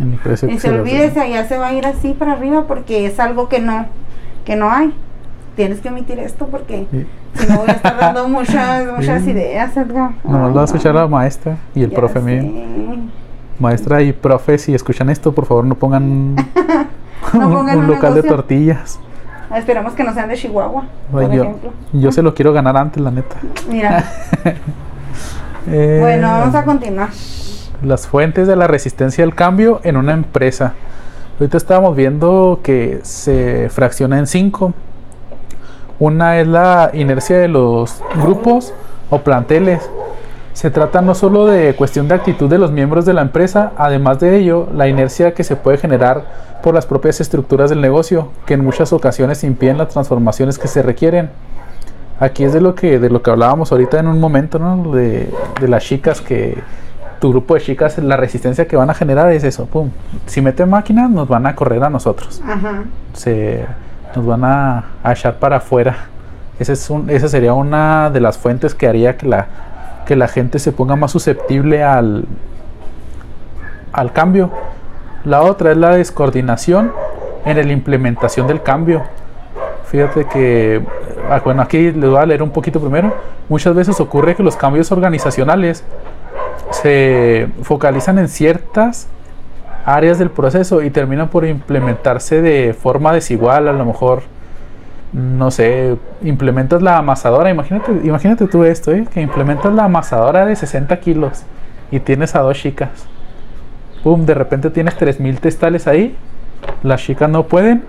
[0.48, 3.60] y se olvídese, allá se va a ir así para arriba porque es algo que
[3.60, 3.86] no,
[4.46, 4.94] que no hay.
[5.56, 6.88] Tienes que omitir esto porque
[7.34, 10.12] si no voy a estar dando muchas, muchas ideas, Edgar.
[10.24, 13.00] No, lo va a escuchar la maestra y el profe mío.
[13.60, 16.38] Maestra y profe, si escuchan esto, por favor no pongan,
[17.34, 18.98] un, local de tortillas.
[19.54, 21.72] Esperamos que no sean de Chihuahua, por yo, ejemplo.
[21.92, 23.36] Yo se lo quiero ganar antes, la neta.
[23.70, 24.06] Mira.
[25.68, 27.10] Eh, bueno, vamos a continuar.
[27.84, 30.74] Las fuentes de la resistencia al cambio en una empresa.
[31.40, 34.74] Ahorita estábamos viendo que se fracciona en cinco.
[36.00, 38.74] Una es la inercia de los grupos
[39.10, 39.90] o planteles.
[40.54, 44.20] Se trata no solo de cuestión de actitud de los miembros de la empresa, además
[44.20, 46.26] de ello, la inercia que se puede generar
[46.62, 50.82] por las propias estructuras del negocio, que en muchas ocasiones impiden las transformaciones que se
[50.82, 51.30] requieren.
[52.20, 54.92] Aquí es de lo que, de lo que hablábamos ahorita en un momento, ¿no?
[54.92, 55.30] De,
[55.60, 56.58] de las chicas que
[57.20, 59.92] tu grupo de chicas, la resistencia que van a generar es eso, pum.
[60.26, 62.42] Si meten máquinas, nos van a correr a nosotros.
[62.46, 62.84] Ajá.
[63.14, 63.66] Se
[64.16, 66.08] nos van a, echar para afuera.
[66.60, 69.48] Ese es un, esa sería una de las fuentes que haría que la,
[70.06, 72.26] que la gente se ponga más susceptible al,
[73.92, 74.50] al cambio.
[75.26, 76.92] La otra es la descoordinación
[77.46, 79.04] en la implementación del cambio.
[79.86, 80.86] Fíjate que,
[81.44, 83.14] bueno, aquí les voy a leer un poquito primero.
[83.48, 85.84] Muchas veces ocurre que los cambios organizacionales
[86.72, 89.08] se focalizan en ciertas
[89.86, 94.24] áreas del proceso y terminan por implementarse de forma desigual, a lo mejor,
[95.14, 99.08] no sé, implementas la amasadora, imagínate, imagínate tú esto, ¿eh?
[99.12, 101.44] que implementas la amasadora de 60 kilos
[101.92, 102.90] y tienes a dos chicas.
[104.04, 106.16] Pum, de repente tienes 3000 testales ahí,
[106.84, 107.84] las chicas no pueden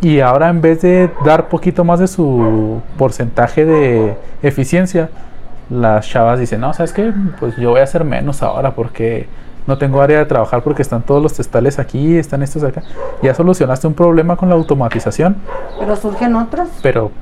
[0.00, 5.10] y ahora en vez de dar poquito más de su porcentaje de eficiencia,
[5.68, 7.12] las chavas dicen, no, ¿sabes qué?
[7.38, 9.28] Pues yo voy a hacer menos ahora porque
[9.66, 12.82] no tengo área de trabajar porque están todos los testales aquí, están estos acá.
[13.22, 15.36] Ya solucionaste un problema con la automatización.
[15.78, 16.68] Pero surgen otros.
[16.82, 17.12] Pero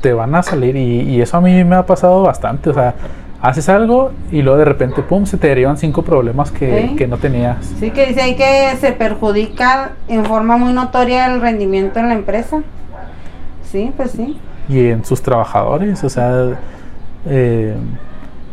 [0.00, 2.70] te van a salir y, eso a mí me ha pasado bastante.
[2.70, 2.94] O sea,
[3.42, 7.16] haces algo y luego de repente, pum, se te derivan cinco problemas que, que no
[7.16, 7.64] tenías.
[7.78, 12.14] Sí, que dice ahí que se perjudica en forma muy notoria el rendimiento en la
[12.14, 12.62] empresa.
[13.64, 14.38] Sí, pues sí.
[14.68, 16.58] Y en sus trabajadores, o sea...
[17.26, 17.74] Eh,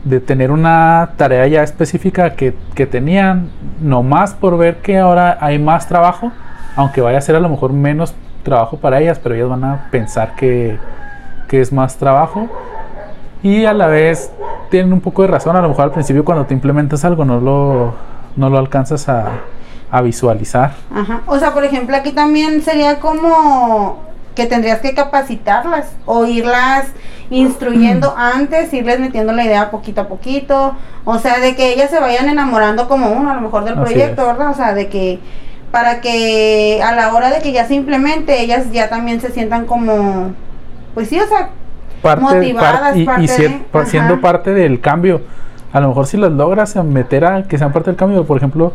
[0.04, 3.50] de tener una tarea ya específica que, que tenían,
[3.82, 6.32] más por ver que ahora hay más trabajo,
[6.76, 9.88] aunque vaya a ser a lo mejor menos trabajo para ellas, pero ellas van a
[9.92, 10.78] pensar que,
[11.50, 12.48] que es más trabajo.
[13.44, 14.32] Y a la vez
[14.70, 17.40] tienen un poco de razón, a lo mejor al principio cuando te implementas algo no
[17.40, 17.94] lo,
[18.36, 19.42] no lo alcanzas a,
[19.92, 20.74] a visualizar.
[20.94, 21.22] Ajá.
[21.26, 26.86] O sea, por ejemplo, aquí también sería como que tendrías que capacitarlas o irlas
[27.30, 30.76] instruyendo antes, irles metiendo la idea poquito a poquito,
[31.06, 34.28] o sea, de que ellas se vayan enamorando como uno a lo mejor del proyecto,
[34.28, 34.52] ¿verdad?
[34.52, 35.20] O sea, de que
[35.72, 39.66] para que a la hora de que ya se implemente, ellas ya también se sientan
[39.66, 40.32] como,
[40.94, 41.50] pues sí, o sea,
[42.04, 42.96] motivadas.
[42.96, 43.28] y,
[43.86, 45.22] siendo parte del cambio,
[45.74, 48.74] a lo mejor si las logras meter a que sean parte del cambio, por ejemplo,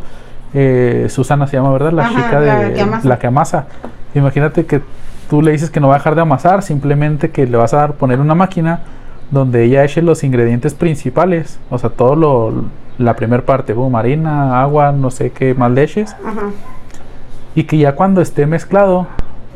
[0.53, 1.91] eh, Susana se llama, ¿verdad?
[1.91, 3.65] La chica de la que, la que amasa.
[4.13, 4.81] Imagínate que
[5.29, 7.77] tú le dices que no va a dejar de amasar, simplemente que le vas a
[7.77, 8.81] dar poner una máquina
[9.31, 12.65] donde ella eche los ingredientes principales, o sea, todo lo
[12.97, 16.51] la primera parte, boom, harina, agua, no sé qué más leches, Ajá.
[17.55, 19.07] y que ya cuando esté mezclado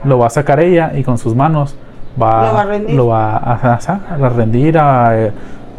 [0.03, 1.75] lo va a sacar ella y con sus manos
[2.21, 2.95] va, Lo va a rendir.
[2.95, 5.31] lo va a, a- a rendir, a, eh,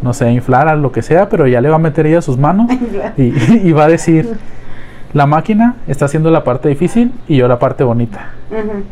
[0.03, 2.22] no sé, a inflar, a lo que sea, pero ya le va a meter ella
[2.22, 2.70] sus manos
[3.16, 3.33] y,
[3.68, 4.38] y va a decir,
[5.14, 8.33] la máquina está haciendo la parte difícil y yo la parte bonita.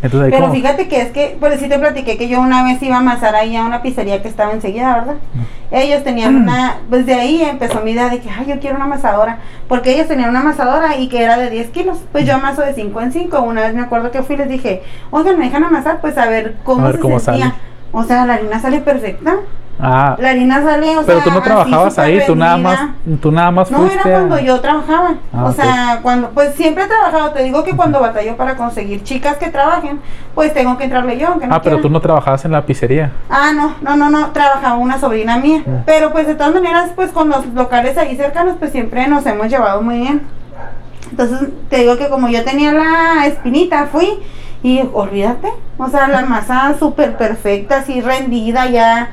[0.03, 2.97] Entonces Pero fíjate que es que, pues sí te platiqué que yo una vez iba
[2.97, 5.15] a amasar ahí a una pizzería que estaba enseguida, ¿verdad?
[5.71, 8.85] Ellos tenían una, pues de ahí empezó mi idea de que, ay, yo quiero una
[8.87, 12.63] amasadora, porque ellos tenían una amasadora y que era de 10 kilos, pues yo amaso
[12.63, 15.47] de 5 en 5, una vez me acuerdo que fui y les dije, oigan, me
[15.47, 17.47] dejan amasar, pues a ver cómo A ver se cómo sentía.
[17.51, 17.55] sale.
[17.93, 19.37] O sea, la harina sale perfecta,
[19.79, 22.81] Ah, la harina sale, o pero sea, tú no trabajabas ahí, tú nada más,
[23.21, 25.15] tú nada más No, era a- cuando yo trabajaba.
[25.35, 27.33] Ah, o sea, cuando, pues siempre he trabajado.
[27.33, 30.01] Te digo que cuando batallo para conseguir chicas que trabajen,
[30.35, 31.29] pues tengo que entrarle yo.
[31.29, 31.83] aunque no Ah, pero quiera.
[31.83, 33.13] tú no trabajabas en la pizzería.
[33.29, 35.63] Ah, no, no, no, no, trabajaba una sobrina mía.
[35.67, 35.85] Mm.
[35.85, 39.49] Pero pues de todas maneras, pues con los locales ahí cercanos, pues siempre nos hemos
[39.49, 40.23] llevado muy bien.
[41.11, 44.19] Entonces, te digo que como yo tenía la espinita, fui
[44.63, 45.49] y olvídate.
[45.79, 49.11] O sea, la masa súper perfecta, así rendida, ya.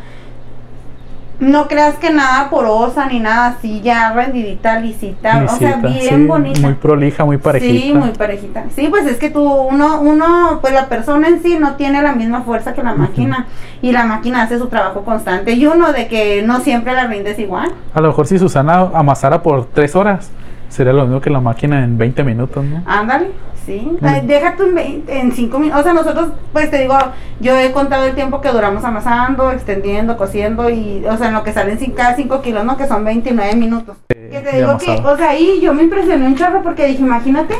[1.43, 5.45] No creas que nada porosa ni nada así, ya rendidita, lisita.
[5.45, 6.61] o sea, bien sí, bonita.
[6.61, 7.81] Muy prolija, muy parejita.
[7.85, 8.63] Sí, muy parejita.
[8.73, 12.13] Sí, pues es que tú, uno, uno, pues la persona en sí no tiene la
[12.13, 13.47] misma fuerza que la máquina.
[13.81, 15.51] Y la máquina hace su trabajo constante.
[15.51, 17.73] Y uno de que no siempre la rindes igual.
[17.93, 20.31] A lo mejor si Susana amasara por tres horas,
[20.69, 22.83] sería lo mismo que la máquina en 20 minutos, ¿no?
[22.85, 23.31] Ándale,
[23.65, 23.97] sí.
[23.99, 24.57] Mm.
[24.57, 25.81] Tú en, veinte- en cinco minutos.
[25.81, 26.97] O sea, nosotros, pues te digo,
[27.39, 31.43] yo he contado el tiempo que duramos amasando, extendiendo, cosiendo y, o sea, en lo
[31.43, 32.77] que salen cada cinco kilos, ¿no?
[32.77, 33.97] Que son 29 minutos.
[34.07, 37.55] Que te digo que, o sea, ahí yo me impresioné un chorro porque dije, imagínate,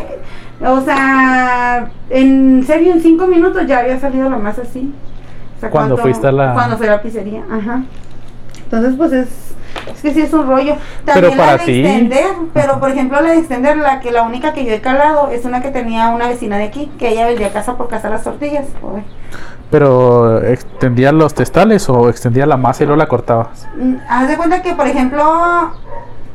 [0.61, 4.93] o sea, en serio, en cinco minutos ya había salido lo más así.
[5.57, 7.83] O sea, Cuando fuiste a la- Cuando fui a la pizzería, ajá.
[8.63, 9.27] Entonces, pues es,
[9.93, 10.75] es que sí es un rollo.
[11.05, 14.23] Pero También para la de extender, pero por ejemplo la de extender, la que la
[14.23, 17.27] única que yo he calado es una que tenía una vecina de aquí, que ella
[17.27, 18.65] vendía casa por casa las tortillas.
[19.69, 23.67] Pero extendía los testales o extendía la masa y luego la cortabas.
[23.75, 25.73] Mm, Haz de cuenta que, por ejemplo,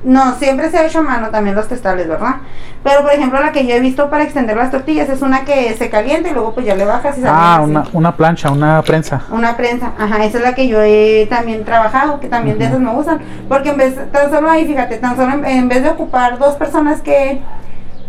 [0.05, 2.37] no, siempre se ha hecho a mano también los testales, ¿verdad?
[2.85, 5.75] Pero, por ejemplo, la que yo he visto para extender las tortillas es una que
[5.75, 8.81] se calienta y luego pues ya le bajas y sale Ah, una, una plancha, una
[8.83, 9.23] prensa.
[9.31, 12.79] Una prensa, ajá, esa es la que yo he también trabajado, que también de esas
[12.79, 15.91] me gustan, porque en vez, tan solo ahí, fíjate, tan solo en, en vez de
[15.91, 17.41] ocupar dos personas que,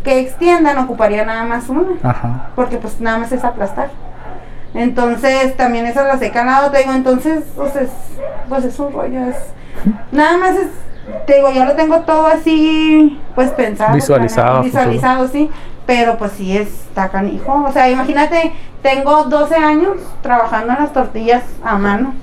[0.03, 2.49] que extiendan, ocuparía nada más una, Ajá.
[2.55, 3.89] porque pues nada más es aplastar.
[4.75, 7.89] Entonces, también esas las he calado, te digo, entonces, pues es,
[8.47, 9.35] pues es un rollo, es,
[10.11, 10.67] nada más es,
[11.25, 13.93] te digo, yo lo tengo todo así, pues pensado.
[13.93, 15.49] Visualizado, Visualizado, sí,
[15.85, 21.43] pero pues sí está canijo, o sea, imagínate, tengo 12 años trabajando en las tortillas
[21.63, 22.13] a mano.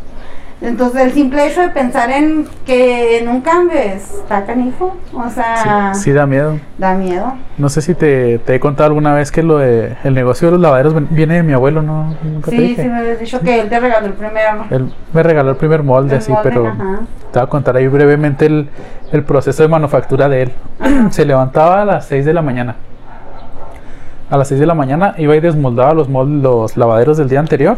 [0.63, 5.93] Entonces el simple hecho de pensar en que en un cambio está canijo, o sea,
[5.95, 6.59] Sí, sí da miedo.
[6.79, 7.35] da miedo.
[7.59, 10.53] No sé si te, te he contado alguna vez que lo de el negocio de
[10.53, 12.15] los lavaderos viene de mi abuelo, ¿no?
[12.25, 12.83] Nunca te Sí, dije.
[12.85, 14.65] sí me habías dicho que él te regaló el primero.
[14.71, 17.01] Él me regaló el primer molde, El así, molde, pero ajá.
[17.33, 18.71] te voy a contar ahí brevemente el,
[19.13, 20.53] el proceso de manufactura de él.
[21.11, 22.77] Se levantaba a las 6 de la mañana.
[24.31, 27.41] A las 6 de la mañana iba y desmoldaba los, mol- los lavaderos del día
[27.41, 27.77] anterior.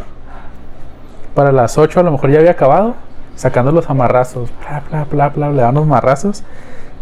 [1.38, 2.96] Para las 8 a lo mejor ya había acabado,
[3.36, 4.50] sacando los amarrazos.
[4.58, 6.42] Bla, bla, bla, bla, le daban los marrazos.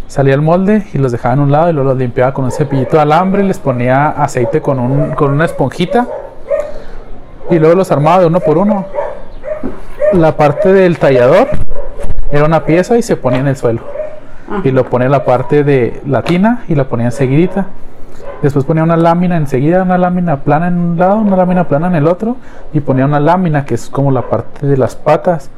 [0.08, 2.50] Salía el molde y los dejaba en un lado y luego los limpiaba con un
[2.50, 6.06] cepillito de alambre, les ponía aceite con, un, con una esponjita
[7.48, 8.84] y luego los armaba de uno por uno.
[10.12, 11.48] La parte del tallador
[12.30, 13.80] era una pieza y se ponía en el suelo.
[14.50, 14.60] Ajá.
[14.64, 17.68] Y lo ponía la parte de la tina y la ponía enseguidita.
[18.42, 21.94] Después ponía una lámina enseguida, una lámina plana en un lado, una lámina plana en
[21.96, 22.36] el otro.
[22.72, 25.50] Y ponía una lámina que es como la parte de las patas.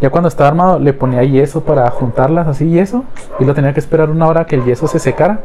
[0.00, 3.04] Ya cuando estaba armado le ponía yeso para juntarlas así, yeso.
[3.38, 5.40] Y lo tenía que esperar una hora que el yeso se secara.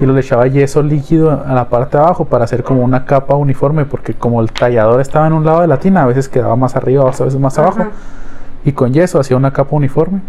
[0.00, 3.34] Y lo echaba yeso líquido a la parte de abajo para hacer como una capa
[3.34, 3.84] uniforme.
[3.84, 6.76] Porque como el tallador estaba en un lado de la tina, a veces quedaba más
[6.76, 7.90] arriba, a veces más abajo Ajá.
[8.64, 10.20] y con yeso hacía una capa uniforme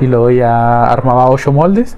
[0.00, 1.96] y luego ya armaba ocho moldes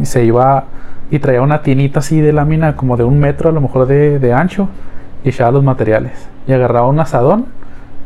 [0.00, 0.64] y se iba
[1.10, 4.18] y traía una tinita así de lámina como de un metro a lo mejor de,
[4.18, 4.68] de ancho
[5.24, 7.46] y echaba los materiales y agarraba un asadón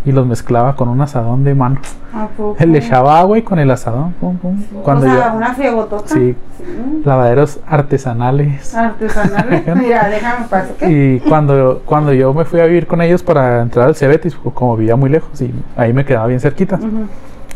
[0.04, 1.80] y los mezclaba con un asadón de mano
[2.64, 4.62] le echaba agua y con el asadón pum, pum.
[4.82, 6.08] cuando o sea, yo una friegotota.
[6.08, 7.02] sí Sí.
[7.04, 9.62] lavaderos artesanales Artesanal.
[9.76, 10.90] Mira, déjame pasar.
[10.90, 14.54] y cuando, cuando yo me fui a vivir con ellos para entrar al Cebetis, pues,
[14.54, 16.78] como vivía muy lejos y ahí me quedaba bien cerquita.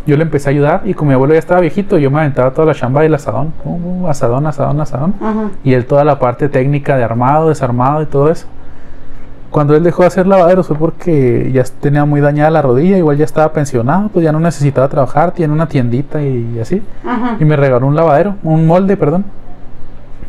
[0.07, 2.51] Yo le empecé a ayudar y como mi abuelo ya estaba viejito, yo me aventaba
[2.51, 5.51] toda la chamba del asadón, pum, pum, asadón, asadón, asadón, Ajá.
[5.63, 8.47] y él toda la parte técnica de armado, desarmado y todo eso.
[9.51, 13.19] Cuando él dejó de hacer lavaderos fue porque ya tenía muy dañada la rodilla, igual
[13.19, 16.83] ya estaba pensionado, pues ya no necesitaba trabajar, tiene una tiendita y, así.
[17.07, 17.37] Ajá.
[17.39, 19.27] Y me regaló un lavadero, un molde, perdón.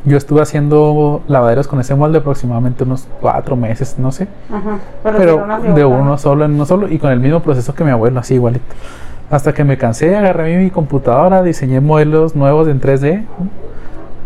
[0.04, 4.28] Yo estuve haciendo lavaderos con ese molde aproximadamente unos cuatro meses, no sé.
[4.52, 4.80] Ajá.
[5.18, 7.92] Pero una de uno solo en uno solo y con el mismo proceso que mi
[7.92, 8.66] abuelo, así igualito.
[9.30, 13.26] Hasta que me cansé, agarré mi computadora, diseñé modelos nuevos en 3D,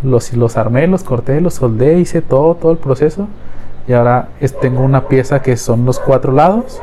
[0.02, 3.28] los, armé, los corté, los soldé, hice todo, todo el proceso.
[3.86, 4.28] Y ahora
[4.60, 6.80] tengo una pieza que son los cuatro lados.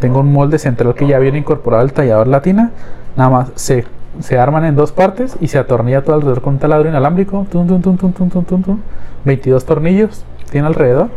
[0.00, 2.70] Tengo un molde central que ya viene incorporado al tallador latina.
[3.16, 3.84] Nada más se,
[4.20, 7.46] se arman en dos partes y se atornilla todo alrededor con un taladro inalámbrico.
[7.50, 8.78] Tum, tum, tum.
[9.24, 11.08] 22 tornillos tiene alrededor.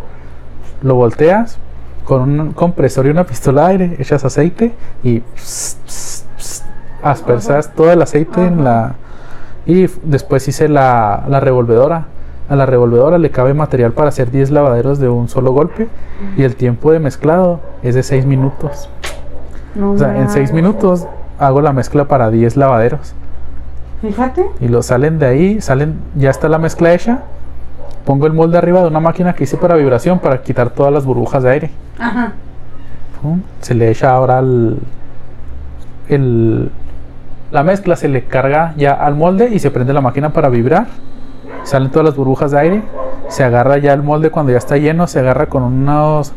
[0.82, 1.58] Lo volteas
[2.06, 6.64] con un compresor y una pistola de aire, echas aceite y pss, pss, pss,
[7.04, 8.96] aspersas todo el aceite en la...
[9.66, 12.06] Y después hice la, la revolvedora.
[12.48, 15.88] A la revolvedora le cabe material para hacer 10 lavaderos de un solo golpe
[16.38, 18.88] y el tiempo de mezclado es de 6 minutos.
[19.74, 20.54] No O sea, en 6 manches.
[20.54, 21.08] minutos
[21.40, 23.16] hago la mezcla para 10 lavaderos.
[24.02, 24.46] Fíjate.
[24.60, 27.24] Y lo salen de ahí, salen, ya está la mezcla hecha.
[28.06, 31.06] Pongo el molde arriba de una máquina que hice para vibración para quitar todas las
[31.06, 31.72] burbujas de aire.
[32.00, 32.34] Ajá.
[33.22, 34.78] Pum, Se le echa ahora el,
[36.10, 36.72] el-
[37.52, 40.88] la mezcla, se le carga ya al molde y se prende la máquina para vibrar.
[41.64, 42.82] Salen todas las burbujas de aire.
[43.30, 46.34] Se agarra ya el molde cuando ya está lleno, se agarra con unos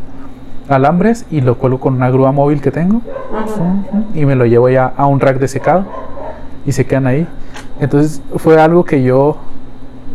[0.69, 3.01] alambres y lo cuelgo con una grúa móvil que tengo
[3.35, 3.99] Ajá.
[4.15, 5.85] y me lo llevo ya a un rack de secado
[6.67, 7.27] y se quedan ahí.
[7.81, 9.37] Entonces fue algo que yo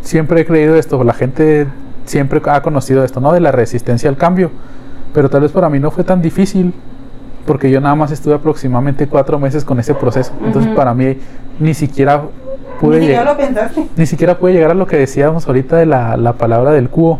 [0.03, 1.67] siempre he creído esto, la gente
[2.05, 3.31] siempre ha conocido esto, ¿no?
[3.33, 4.51] De la resistencia al cambio,
[5.13, 6.73] pero tal vez para mí no fue tan difícil
[7.45, 10.31] porque yo nada más estuve aproximadamente cuatro meses con ese proceso.
[10.45, 11.17] Entonces para mí
[11.59, 12.23] ni siquiera
[12.79, 16.17] pude Ni llegar, lo ni siquiera pude llegar a lo que decíamos ahorita de la,
[16.17, 17.19] la palabra del cubo,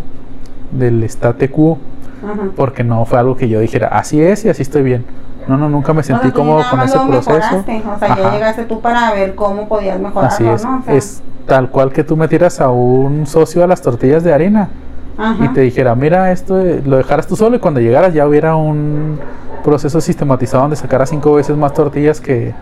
[0.72, 2.50] del estate Ajá.
[2.56, 5.06] porque no fue algo que yo dijera, así es y así estoy bien.
[5.48, 7.56] No, no, nunca me O sea, sentí cómodo nada con más ese lo proceso.
[7.58, 8.32] O sea, ya Ajá.
[8.32, 10.64] llegaste tú para ver cómo podías mejorarlo, Así es.
[10.64, 10.80] ¿no?
[10.80, 14.34] O sea, Es tal cual que tú metieras a un socio a las tortillas de
[14.34, 14.70] harina
[15.18, 15.44] ajá.
[15.46, 18.56] y te dijera, mira, esto eh, lo dejaras tú solo y cuando llegaras ya hubiera
[18.56, 19.20] un
[19.64, 22.54] proceso sistematizado donde sacaras cinco veces más tortillas que,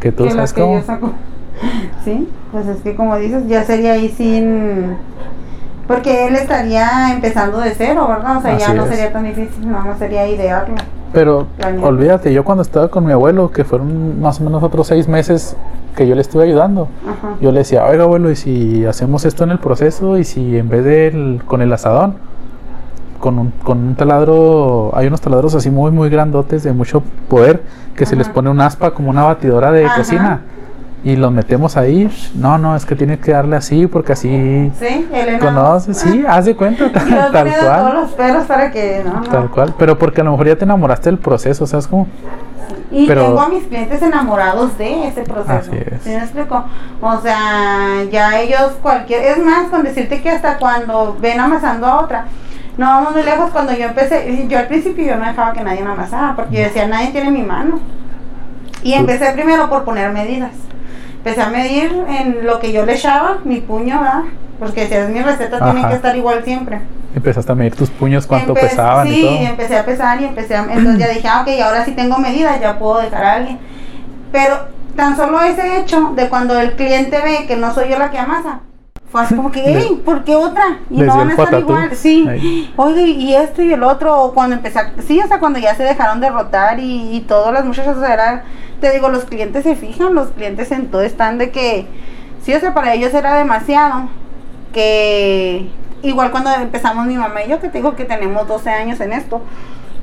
[0.00, 0.80] que tú, que ¿sabes cómo?
[2.04, 4.96] Sí, pues es que como dices, ya sería ahí sin...
[5.88, 8.36] Porque él estaría empezando de cero, ¿verdad?
[8.36, 8.90] O sea, ya no es.
[8.90, 10.76] sería tan difícil, más sería idearlo.
[11.14, 11.84] Pero Planear.
[11.84, 15.56] olvídate, yo cuando estaba con mi abuelo, que fueron más o menos otros seis meses
[15.96, 17.36] que yo le estuve ayudando, Ajá.
[17.40, 20.18] yo le decía, oiga abuelo, ¿y si hacemos esto en el proceso?
[20.18, 22.16] ¿Y si en vez de con el asadón,
[23.18, 27.62] con un, con un taladro, hay unos taladros así muy, muy grandotes de mucho poder,
[27.96, 29.96] que se les pone un aspa como una batidora de Ajá.
[29.96, 30.40] cocina?
[31.04, 35.08] Y los metemos ahí, no, no, es que tiene que darle así porque así Sí,
[35.40, 36.90] conoces, sí, haz de cuenta, Yo
[37.32, 37.54] tal, cual.
[37.60, 39.22] todos los peros para que no, no.
[39.22, 42.08] Tal cual, pero porque a lo mejor ya te enamoraste del proceso, ¿sabes cómo?
[42.90, 45.52] Y Pero- tengo a mis clientes enamorados de ese proceso.
[45.52, 46.02] Así es.
[46.02, 46.64] ¿Sí me explico?
[47.00, 49.22] O sea, ya ellos cualquier...
[49.24, 52.24] Es más, con decirte que hasta cuando ven amasando a otra.
[52.78, 54.46] No vamos muy lejos cuando yo empecé.
[54.48, 57.30] Yo al principio yo no dejaba que nadie me amasara porque yo decía, nadie tiene
[57.30, 57.78] mi mano.
[58.82, 60.52] Y empecé primero por poner medidas.
[61.18, 64.22] Empecé a medir en lo que yo le echaba, mi puño, ¿verdad?
[64.58, 65.88] Porque si es mi receta, tiene Ajá.
[65.90, 66.80] que estar igual siempre.
[67.14, 69.50] Empezaste a medir tus puños, cuánto Empe- pesaban sí, y todo.
[69.50, 70.60] empecé a pesar y empecé a...
[70.62, 73.58] Entonces ya dije, ah, ok, ahora sí tengo medidas, ya puedo dejar a alguien.
[74.32, 74.56] Pero
[74.96, 78.18] tan solo ese hecho de cuando el cliente ve que no soy yo la que
[78.18, 78.60] amasa,
[79.10, 80.78] fue así como que, hey, ¿por qué otra?
[80.90, 81.90] Y no van a estar igual.
[81.96, 82.72] Sí, Ahí.
[82.76, 85.74] oye, y esto y el otro, o cuando empecé, a- sí, o sea, cuando ya
[85.74, 88.44] se dejaron de rotar y, y todas las muchachas, o sea, era-
[88.80, 91.86] te digo, los clientes se fijan, los clientes en todo están de que,
[92.42, 94.08] sí, o sea, para ellos era demasiado,
[94.72, 95.68] que
[96.02, 99.12] igual cuando empezamos mi mamá y yo, que te digo que tenemos 12 años en
[99.12, 99.40] esto,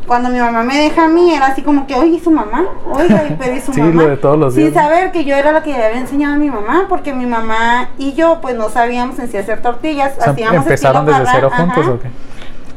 [0.08, 2.64] cuando mi mamá me deja a mí, era así como que, oye, ¿y su mamá?
[2.92, 4.04] Oiga, ¿y pero ¿y su Sí, mamá?
[4.04, 4.82] lo de todos los Sin días, ¿no?
[4.82, 7.90] saber que yo era la que le había enseñado a mi mamá, porque mi mamá
[7.98, 11.50] y yo, pues no sabíamos en sí hacer tortillas, O sea, hacíamos ¿Empezaron desde cero
[11.50, 11.92] parra, juntos ajá.
[11.94, 12.10] o qué?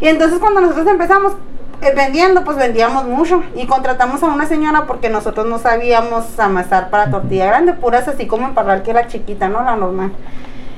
[0.01, 1.33] Y entonces cuando nosotros empezamos
[1.81, 6.91] eh, vendiendo, pues vendíamos mucho y contratamos a una señora porque nosotros no sabíamos amasar
[6.91, 9.63] para tortilla grande, puras así como emparrar que la chiquita, ¿no?
[9.63, 10.13] La normal.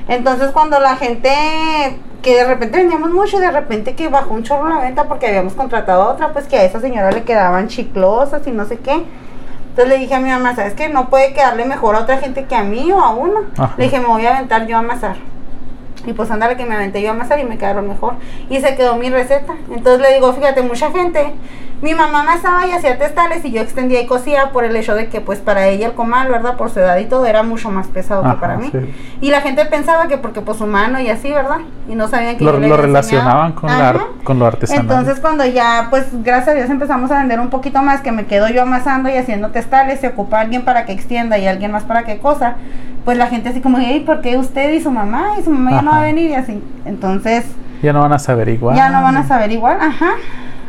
[0.07, 1.31] Entonces cuando la gente,
[2.21, 5.27] que de repente vendíamos mucho y de repente que bajó un chorro la venta porque
[5.27, 8.77] habíamos contratado a otra, pues que a esa señora le quedaban chiclosas y no sé
[8.77, 9.03] qué.
[9.69, 10.89] Entonces le dije a mi mamá, ¿sabes qué?
[10.89, 13.39] No puede quedarle mejor a otra gente que a mí o a uno.
[13.57, 13.73] Ajá.
[13.77, 15.15] Le dije, me voy a aventar yo a amasar.
[16.05, 18.15] Y pues ándale que me aventé yo a amasar y me quedaron mejor.
[18.49, 19.55] Y se quedó mi receta.
[19.69, 21.33] Entonces le digo, fíjate, mucha gente
[21.81, 25.07] Mi mamá amasaba y hacía testales y yo extendía y cosía por el hecho de
[25.07, 26.55] que pues para ella el comal, ¿verdad?
[26.55, 28.69] Por su edad y todo era mucho más pesado que para mí.
[28.71, 28.93] sí.
[29.21, 31.59] Y la gente pensaba que porque pues humano y así, ¿verdad?
[31.89, 34.83] Y no sabían que Lo, yo lo relacionaban con, la, con lo artesanal.
[34.83, 38.25] Entonces cuando ya, pues gracias a Dios empezamos a vender un poquito más, que me
[38.25, 41.83] quedo yo amasando y haciendo testales, se ocupa alguien para que extienda y alguien más
[41.83, 42.55] para que cosa,
[43.05, 45.35] pues la gente así como, hey, ¿por qué usted y su mamá?
[45.39, 46.61] Y su mamá ya no va a venir y así.
[46.85, 47.45] Entonces
[47.81, 48.75] ya no van a saber igual.
[48.75, 50.11] ya no van a saber igual, ajá.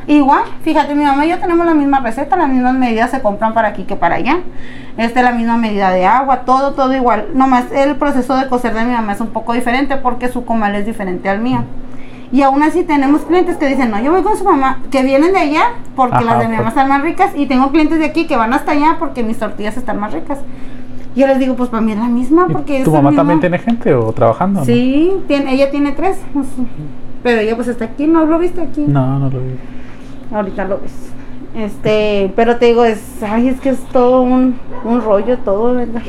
[0.06, 3.54] Igual, fíjate, mi mamá y yo tenemos la misma receta, las mismas medidas se compran
[3.54, 4.38] para aquí que para allá.
[4.96, 7.28] Este, la misma medida de agua, todo, todo igual.
[7.34, 10.74] Nomás el proceso de coser de mi mamá es un poco diferente porque su comal
[10.74, 11.64] es diferente al mío.
[12.32, 15.32] Y aún así tenemos clientes que dicen, no, yo voy con su mamá, que vienen
[15.34, 17.30] de allá porque Ajá, las de mi mamá por- están más ricas.
[17.36, 20.38] Y tengo clientes de aquí que van hasta allá porque mis tortillas están más ricas.
[21.14, 23.58] Yo les digo, pues para mí es la misma ¿Y porque ¿Tu mamá también tiene
[23.58, 24.60] gente o trabajando?
[24.60, 24.66] no?
[24.66, 26.18] Sí, tiene, ella tiene tres.
[26.32, 26.46] pues,
[27.22, 28.84] Pero ella pues está aquí, ¿no lo viste aquí?
[28.88, 29.54] No, no lo vi.
[30.32, 31.12] Ahorita lo ves.
[31.54, 36.00] Este, pero te digo, es, ay, es que es todo un, un rollo, todo, ¿verdad?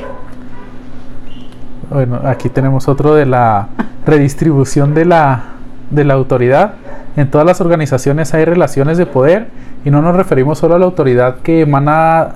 [1.89, 3.67] Bueno, aquí tenemos otro de la
[4.05, 5.43] redistribución de la,
[5.89, 6.75] de la autoridad.
[7.15, 9.49] En todas las organizaciones hay relaciones de poder
[9.85, 12.35] y no nos referimos solo a la autoridad que emana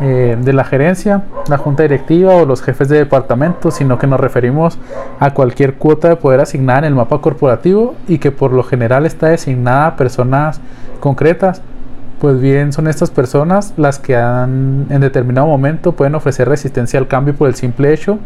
[0.00, 4.18] eh, de la gerencia, la junta directiva o los jefes de departamento, sino que nos
[4.18, 4.78] referimos
[5.20, 9.06] a cualquier cuota de poder asignada en el mapa corporativo y que por lo general
[9.06, 10.60] está designada a personas
[11.00, 11.62] concretas.
[12.20, 17.06] Pues bien, son estas personas las que han, en determinado momento pueden ofrecer resistencia al
[17.06, 18.18] cambio por el simple hecho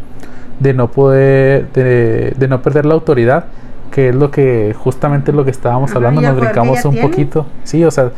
[0.60, 3.44] de no poder, de, de no perder la autoridad,
[3.90, 7.08] que es lo que justamente es lo que estábamos Ajá, hablando, nos brincamos un tiene.
[7.08, 7.46] poquito.
[7.64, 8.10] Sí, o sea,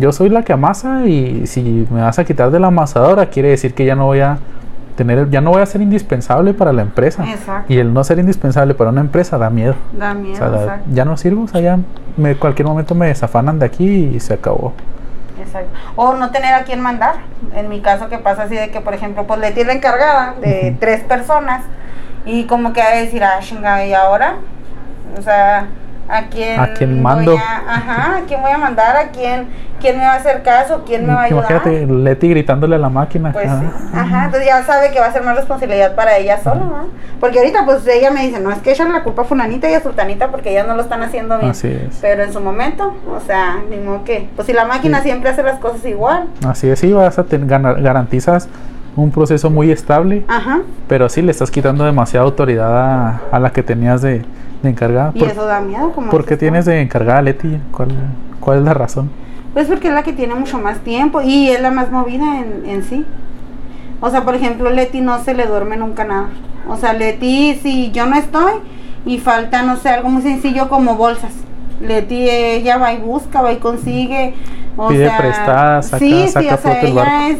[0.00, 3.50] yo soy la que amasa y si me vas a quitar de la amasadora quiere
[3.50, 4.38] decir que ya no voy a
[4.96, 7.24] tener, ya no voy a ser indispensable para la empresa.
[7.26, 7.72] Exacto.
[7.72, 9.74] Y el no ser indispensable para una empresa da miedo.
[9.92, 11.78] Da O miedo, sea, ya no sirvo, o sea, ya
[12.16, 14.72] me, cualquier momento me desafanan de aquí y se acabó.
[15.40, 15.70] exacto.
[15.96, 17.14] O no tener a quién mandar.
[17.54, 20.34] En mi caso que pasa así de que, por ejemplo, pues Leti es la encargada
[20.40, 21.62] de tres personas
[22.26, 24.34] y como que a decir, ah, chinga, ¿y ahora?
[25.18, 25.66] O sea,
[26.10, 27.36] ¿a quién, ¿A quién voy mando?
[27.38, 28.96] a- ajá, ¿a quién voy a mandar?
[28.96, 29.46] ¿A quién,
[29.80, 30.82] quién me va a hacer caso?
[30.86, 31.50] ¿Quién me va a ayudar?
[31.50, 33.32] Imagínate Leti gritándole a la máquina.
[33.32, 33.60] Pues Ah.
[33.60, 33.86] sí.
[33.94, 36.86] Ajá, entonces ya sabe que va a ser más responsabilidad para ella sola, ¿no?
[37.20, 39.74] Porque ahorita pues ella me dice, no, es que echarle la culpa a fulanita y
[39.74, 41.50] a sultanita porque ellas no lo están haciendo bien.
[41.50, 41.98] Así es.
[42.00, 45.04] Pero en su momento, o sea, ni modo que, pues si la máquina Sí.
[45.04, 46.26] siempre hace las cosas igual.
[46.46, 48.48] Así es, sí, vas a ten- gana- garantizas
[48.96, 50.60] un proceso muy estable, Ajá.
[50.88, 54.24] pero sí le estás quitando demasiada autoridad a, a la que tenías de,
[54.62, 55.12] de encargada.
[55.14, 57.58] Y ¿Por, eso da miedo, como por qué tienes de encargada a Leti?
[57.72, 57.88] ¿Cuál,
[58.40, 59.10] ¿Cuál es la razón?
[59.54, 62.62] Pues porque es la que tiene mucho más tiempo y es la más movida en,
[62.66, 63.04] en sí.
[64.00, 66.28] O sea, por ejemplo, Leti no se le duerme nunca nada.
[66.68, 68.54] O sea, Leti, si yo no estoy
[69.04, 71.32] y falta, no sé, algo muy sencillo como bolsas.
[71.80, 74.34] Leti, ella va y busca, va y consigue.
[74.76, 77.38] O Pide sea, prestadas, saca- sí, saca sí, o sea, ella es.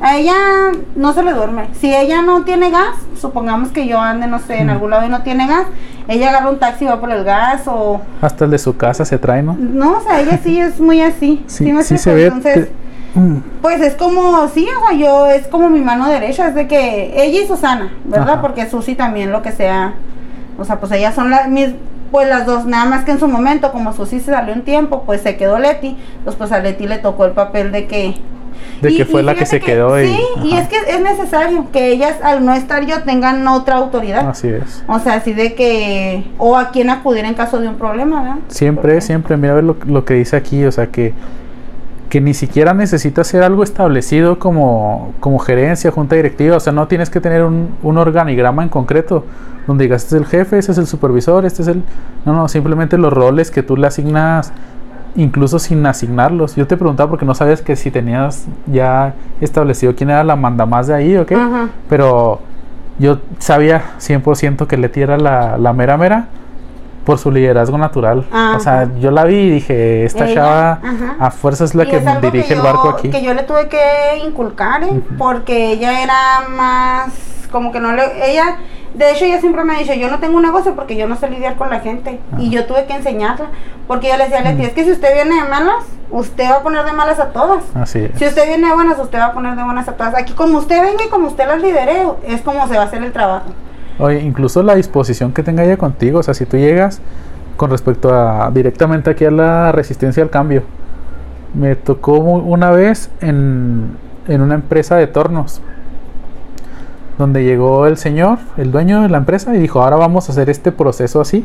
[0.00, 0.34] A ella
[0.96, 1.68] no se le duerme.
[1.78, 5.08] Si ella no tiene gas, supongamos que yo ande, no sé, en algún lado y
[5.10, 5.64] no tiene gas,
[6.08, 9.04] ella agarra un taxi y va por el gas o Hasta el de su casa
[9.04, 9.56] se trae, ¿no?
[9.58, 11.44] no, o sea, ella sí es muy así.
[11.48, 12.16] Sí, me sí se explico?
[12.16, 12.26] ve.
[12.26, 12.68] Entonces,
[13.14, 16.54] te- mm, pues es como, sí, o sea, yo es como mi mano derecha, es
[16.54, 18.30] de que ella y Susana, ¿verdad?
[18.34, 18.40] Ajá.
[18.42, 19.92] Porque Susi también lo que sea,
[20.58, 21.68] o sea, pues ellas son las mis,
[22.10, 25.02] pues las dos, nada más que en su momento, como Susi se salió un tiempo,
[25.04, 28.14] pues se quedó Leti, pues pues a Leti le tocó el papel de que...
[28.82, 30.06] de y- que fue la que se quedó y.
[30.08, 34.28] Sí, y es que es necesario que ellas al no estar yo tengan otra autoridad.
[34.28, 34.82] Así es.
[34.86, 38.38] O sea, así de que, o a quién acudir en caso de un problema, ¿verdad?
[38.48, 41.12] Siempre, Porque- siempre, mira a ver lo, lo que dice aquí, o sea que,
[42.08, 46.88] que ni siquiera necesitas ser algo establecido como, como gerencia, junta directiva, o sea, no
[46.88, 49.24] tienes que tener un, un organigrama en concreto
[49.68, 51.84] donde digas, este es el jefe, este es el supervisor, este es el...
[52.24, 54.52] No, no, simplemente los roles que tú le asignas,
[55.16, 56.56] incluso sin asignarlos.
[56.56, 60.86] Yo te preguntaba porque no sabes que si tenías ya establecido quién era la mandamás
[60.86, 61.36] de ahí o qué,
[61.88, 62.40] pero
[62.98, 66.26] yo sabía 100% que Leti era la, la mera mera
[67.04, 68.26] por su liderazgo natural.
[68.30, 68.56] Ajá.
[68.56, 71.16] O sea, yo la vi y dije, esta Ella, chava ajá.
[71.18, 73.10] a fuerza es la Y que es dirige el yo- barco aquí.
[73.10, 73.78] Que yo le tuve que
[74.24, 75.00] inculcar, ¿eh?
[75.18, 77.12] porque ella era más,
[77.50, 78.58] como que no le, ella,
[78.94, 81.16] de hecho ella siempre me ha dicho, yo no tengo un negocio porque yo no
[81.16, 82.18] sé lidiar con la gente.
[82.32, 82.42] Ajá.
[82.42, 83.46] Y yo tuve que enseñarla,
[83.86, 84.66] porque yo le decía a Leti, Mm.
[84.66, 87.62] es que si usted viene de malas, usted va a poner de malas a todas.
[87.74, 88.18] Así es.
[88.18, 90.14] Si usted viene de buenas, usted va a poner de buenas a todas.
[90.14, 93.02] Aquí como usted venga y como usted las lidere, es como se va a hacer
[93.02, 93.46] el trabajo.
[93.98, 97.00] Oye, incluso la disposición que tenga ella contigo, o sea, si tú llegas
[97.56, 100.62] con respecto a directamente aquí a la resistencia al cambio,
[101.52, 103.96] me tocó una vez en,
[104.28, 105.60] en una empresa de tornos,
[107.20, 110.50] donde llegó el señor, el dueño de la empresa, y dijo, ahora vamos a hacer
[110.50, 111.44] este proceso así.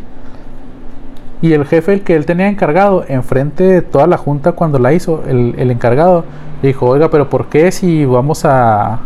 [1.42, 4.94] Y el jefe, el que él tenía encargado, enfrente de toda la junta cuando la
[4.94, 6.24] hizo, el, el encargado,
[6.62, 9.00] le dijo, oiga, pero ¿por qué si vamos a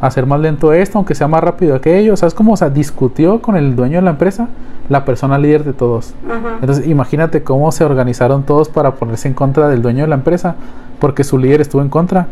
[0.00, 2.16] hacer más lento esto, aunque sea más rápido aquello?
[2.16, 2.52] ¿Sabes cómo?
[2.52, 4.48] O sea, discutió con el dueño de la empresa,
[4.88, 6.14] la persona líder de todos.
[6.60, 10.56] Entonces, imagínate cómo se organizaron todos para ponerse en contra del dueño de la empresa,
[10.98, 12.26] porque su líder estuvo en contra.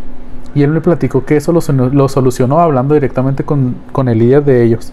[0.54, 4.18] Y él me platicó que eso lo, solu- lo solucionó hablando directamente con, con el
[4.18, 4.92] líder de ellos.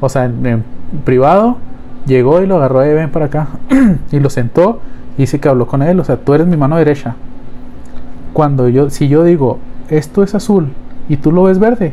[0.00, 0.64] O sea, en, en
[1.04, 1.58] privado,
[2.06, 3.48] llegó y lo agarró de ven para acá
[4.12, 4.80] y lo sentó
[5.16, 6.00] y dice que habló con él.
[6.00, 7.14] O sea, tú eres mi mano derecha.
[8.32, 10.68] Cuando yo, si yo digo, esto es azul
[11.08, 11.92] y tú lo ves verde,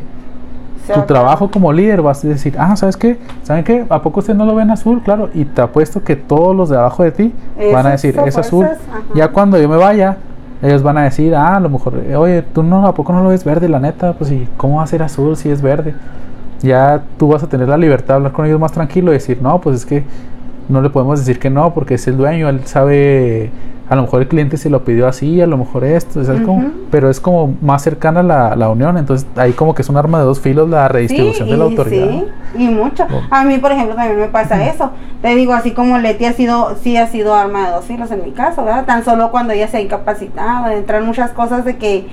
[0.92, 3.18] tu trabajo como líder vas a decir, ah, ¿sabes qué?
[3.42, 3.86] ¿Saben qué?
[3.88, 5.00] ¿A poco ustedes no lo ven azul?
[5.02, 7.32] Claro, y te apuesto que todos los de abajo de ti
[7.72, 8.66] van a decir, es azul.
[8.66, 8.76] ajá.
[9.14, 10.18] Ya cuando yo me vaya,
[10.64, 13.22] ellos van a decir, ah, a lo mejor, eh, oye, tú no, ¿a poco no
[13.22, 13.68] lo ves verde?
[13.68, 15.94] La neta, pues, ¿y cómo va a ser azul si es verde?
[16.62, 19.42] Ya tú vas a tener la libertad de hablar con ellos más tranquilo y decir,
[19.42, 20.04] no, pues es que
[20.68, 23.50] no le podemos decir que no, porque es el dueño, él sabe,
[23.88, 26.20] a lo mejor el cliente se lo pidió así, a lo mejor esto.
[26.90, 30.18] Pero es como más cercana la, la unión, entonces ahí como que es un arma
[30.18, 32.10] de dos filos la redistribución de la autoridad.
[32.10, 32.24] Sí,
[32.56, 33.04] y mucho.
[33.10, 33.20] Oh.
[33.30, 34.90] A mí, por ejemplo, también me pasa eso.
[35.20, 38.22] Te digo, así como Leti ha sido, sí ha sido arma de dos filos en
[38.22, 38.84] mi caso, ¿verdad?
[38.86, 42.06] Tan solo cuando ella se ha incapacitado, entran muchas cosas de que,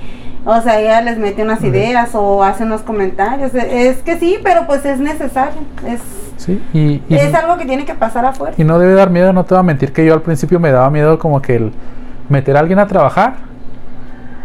[0.44, 3.54] o sea, ella les mete unas ideas o hace unos comentarios.
[3.54, 5.60] E- Es que sí, pero pues es necesario.
[5.86, 6.00] Es,
[6.36, 8.54] Sí, y, y- es algo que tiene que pasar afuera.
[8.56, 10.72] Y no debe dar miedo, no te voy a mentir que yo al principio me
[10.72, 11.72] daba miedo como que el
[12.28, 13.34] meter a alguien a trabajar.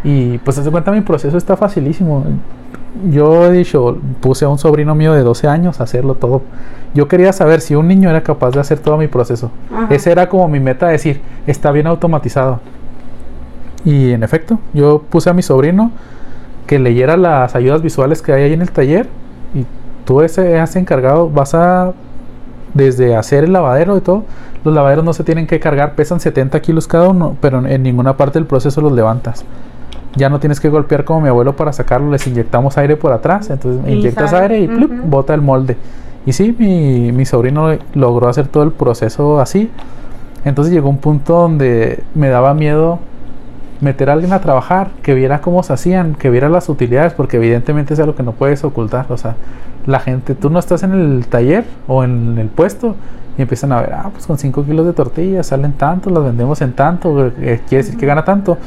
[0.04, 2.24] Y pues se cuenta mi proceso está facilísimo.
[3.10, 6.42] Yo he dicho, puse a un sobrino mío de 12 años a hacerlo todo.
[6.94, 9.50] Yo quería saber si un niño era capaz de hacer todo mi proceso.
[9.74, 9.92] Ajá.
[9.94, 12.60] Ese era como mi meta, decir, está bien automatizado.
[13.84, 15.90] Y en efecto, yo puse a mi sobrino
[16.66, 19.08] que leyera las ayudas visuales que hay ahí en el taller
[19.54, 19.64] y
[20.04, 21.92] tú ese has encargado, vas a
[22.74, 24.24] desde hacer el lavadero y todo,
[24.64, 28.16] los lavaderos no se tienen que cargar, pesan 70 kilos cada uno, pero en ninguna
[28.16, 29.44] parte del proceso los levantas.
[30.16, 33.48] Ya no tienes que golpear como mi abuelo para sacarlo, les inyectamos aire por atrás,
[33.50, 34.54] entonces Y inyectas sale.
[34.54, 35.76] aire y plup, bota el molde.
[36.26, 39.70] Y sí, mi, mi sobrino logró hacer todo el proceso así.
[40.44, 42.98] Entonces llegó un punto donde me daba miedo
[43.80, 47.36] meter a alguien a trabajar, que viera cómo se hacían, que viera las utilidades, porque
[47.36, 49.06] evidentemente es algo que no puedes ocultar.
[49.10, 49.36] O sea,
[49.86, 52.96] la gente, tú no estás en el taller o en el puesto
[53.36, 56.60] y empiezan a ver, ah, pues con 5 kilos de tortillas salen tanto, las vendemos
[56.60, 58.58] en tanto, eh, quiere decir que gana tanto.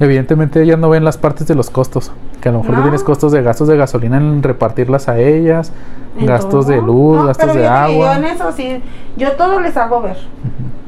[0.00, 2.82] Evidentemente ellas no ven las partes de los costos, que a lo mejor No.
[2.82, 5.72] tienes costos de gastos de gasolina en repartirlas a ellas,
[6.20, 8.14] gastos de luz, No, gastos pero de que agua.
[8.14, 8.82] Yo en eso sí,
[9.16, 10.16] yo todo les hago ver.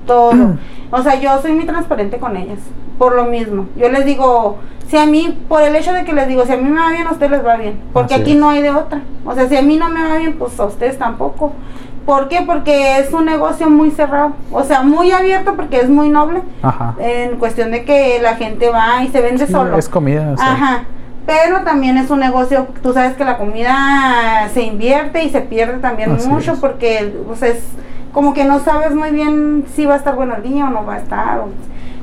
[0.07, 0.32] Todo.
[0.90, 2.59] O sea, yo soy muy transparente con ellas.
[2.98, 3.66] Por lo mismo.
[3.74, 6.57] Yo les digo, si a mí, por el hecho de que les digo, si a
[6.57, 7.80] mí me va bien, a ustedes les va bien.
[7.92, 8.38] Porque Así aquí es.
[8.38, 9.00] no hay de otra.
[9.24, 11.52] O sea, si a mí no me va bien, pues a ustedes tampoco.
[12.07, 12.42] ¿Por qué?
[12.46, 14.34] Porque es un negocio muy cerrado.
[14.52, 16.42] O sea, muy abierto porque es muy noble.
[16.62, 16.94] Ajá.
[17.00, 19.76] En cuestión de que la gente va y se vende Sí, solo.
[19.76, 20.30] es comida.
[20.32, 20.84] o sea, Ajá.
[21.26, 25.78] Pero también es un negocio, tú sabes que la comida se invierte y se pierde
[25.78, 26.59] también Así mucho es.
[26.61, 27.64] porque pues es
[28.14, 30.86] como que no sabes muy bien si va a estar bueno el día o no
[30.86, 31.40] va a estar.
[31.40, 31.48] o-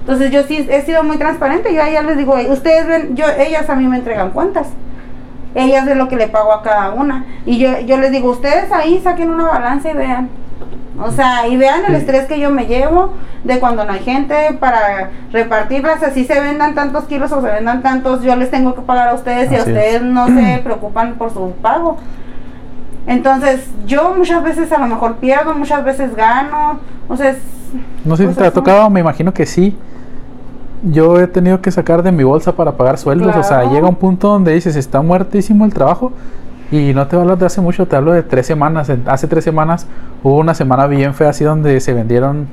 [0.01, 3.25] Entonces yo sí he sido muy transparente, yo a ellas les digo, ustedes ven, yo,
[3.39, 4.67] ellas a mí me entregan cuentas.
[5.55, 7.25] Ellas de lo que le pago a cada una.
[7.45, 10.29] Y yo, yo les digo, ustedes ahí saquen una balanza y vean.
[11.03, 14.35] O sea, y vean el estrés que yo me llevo de cuando no hay gente
[14.59, 18.81] para repartirlas, así se vendan tantos kilos o se vendan tantos, yo les tengo que
[18.81, 19.67] pagar a ustedes y a es.
[19.67, 21.97] ustedes no se preocupan por su pago.
[23.07, 27.37] Entonces, yo muchas veces a lo mejor pierdo, muchas veces gano, o sea, es-
[28.05, 29.75] No sé si te ha tocado, me imagino que sí.
[30.83, 33.35] Yo he tenido que sacar de mi bolsa para pagar sueldos.
[33.35, 33.71] O sea, Claro.
[33.73, 36.11] llega un punto donde dices, está muertísimo el trabajo.
[36.71, 38.89] Y no te hablo de hace mucho, te hablo de tres semanas.
[39.05, 39.85] Hace tres semanas
[40.23, 42.47] hubo una semana bien fea así donde se vendieron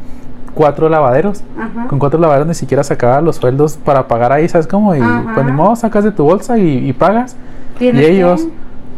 [0.54, 1.42] cuatro lavaderos.
[1.58, 1.86] ajá.
[1.88, 4.94] Con cuatro lavaderos ni siquiera sacaba los sueldos para pagar ahí, ¿sabes cómo?
[4.94, 5.30] Y Ajá.
[5.34, 7.36] pues ni modo, sacas de tu bolsa y, y pagas.
[7.80, 8.46] Y ellos,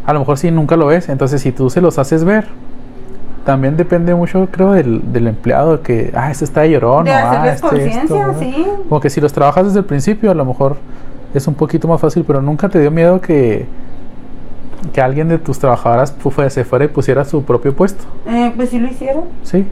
[0.05, 1.09] a lo mejor sí nunca lo ves.
[1.09, 2.47] Entonces, si tú se los haces ver,
[3.45, 5.81] también depende mucho, creo, del, del empleado.
[5.81, 7.05] Que, ah, este está de llorón.
[7.05, 8.65] de o, ah, este esto, sí.
[8.87, 10.77] Como que si los trabajas desde el principio, a lo mejor
[11.33, 12.23] es un poquito más fácil.
[12.25, 13.65] Pero nunca te dio miedo que,
[14.93, 16.13] que alguien de tus trabajadoras
[16.49, 18.03] se fuera y pusiera su propio puesto.
[18.27, 19.25] Eh, pues sí lo hicieron.
[19.43, 19.65] Sí.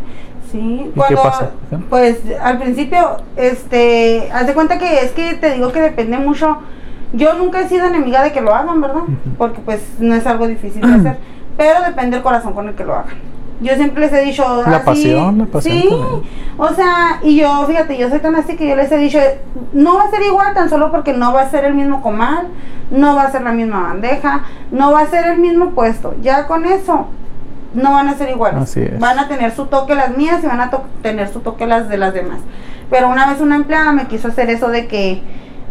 [0.52, 1.52] Sí, qué pasa?
[1.90, 6.58] Pues al principio, este, haz de cuenta que es que te digo que depende mucho.
[7.14, 9.02] Yo nunca he sido enemiga de que lo hagan, ¿verdad?
[9.38, 11.18] Porque pues no es algo difícil de hacer,
[11.58, 13.16] pero depende del corazón con el que lo hagan.
[13.62, 16.22] Yo siempre les he dicho La así, pasión, la pasión Sí, también.
[16.58, 19.20] o sea, y yo, fíjate, yo soy tan así que yo les he dicho,
[19.74, 22.48] no va a ser igual tan solo porque no va a ser el mismo comal,
[22.90, 26.16] no va a ser la misma bandeja, no va a ser el mismo puesto.
[26.22, 27.08] Ya con eso
[27.74, 28.64] no van a ser iguales.
[28.64, 28.98] Así es.
[28.98, 31.98] Van a tener su toque las mías y van a tener su toque las de
[31.98, 32.40] las demás.
[32.90, 35.22] Pero una vez una empleada me quiso hacer eso de que,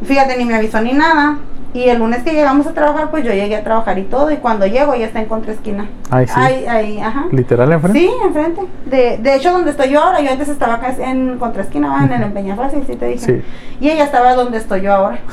[0.05, 1.39] fíjate, ni me avisó ni nada.
[1.75, 4.31] Y el lunes que llegamos a trabajar, pues yo llegué a trabajar y todo.
[4.31, 5.87] Y cuando llego, ya está en contraesquina.
[6.11, 6.33] Ahí sí.
[6.35, 7.27] Ahí, ahí, ajá.
[7.31, 7.99] Literal enfrente.
[8.01, 8.63] Sí, enfrente.
[8.87, 12.05] De, de hecho, donde estoy yo ahora, yo antes estaba acá en contraesquina, ¿va?
[12.05, 13.19] en el Empeñafácil, sí te dije.
[13.25, 13.43] Sí.
[13.81, 15.19] Y ella estaba donde estoy yo ahora.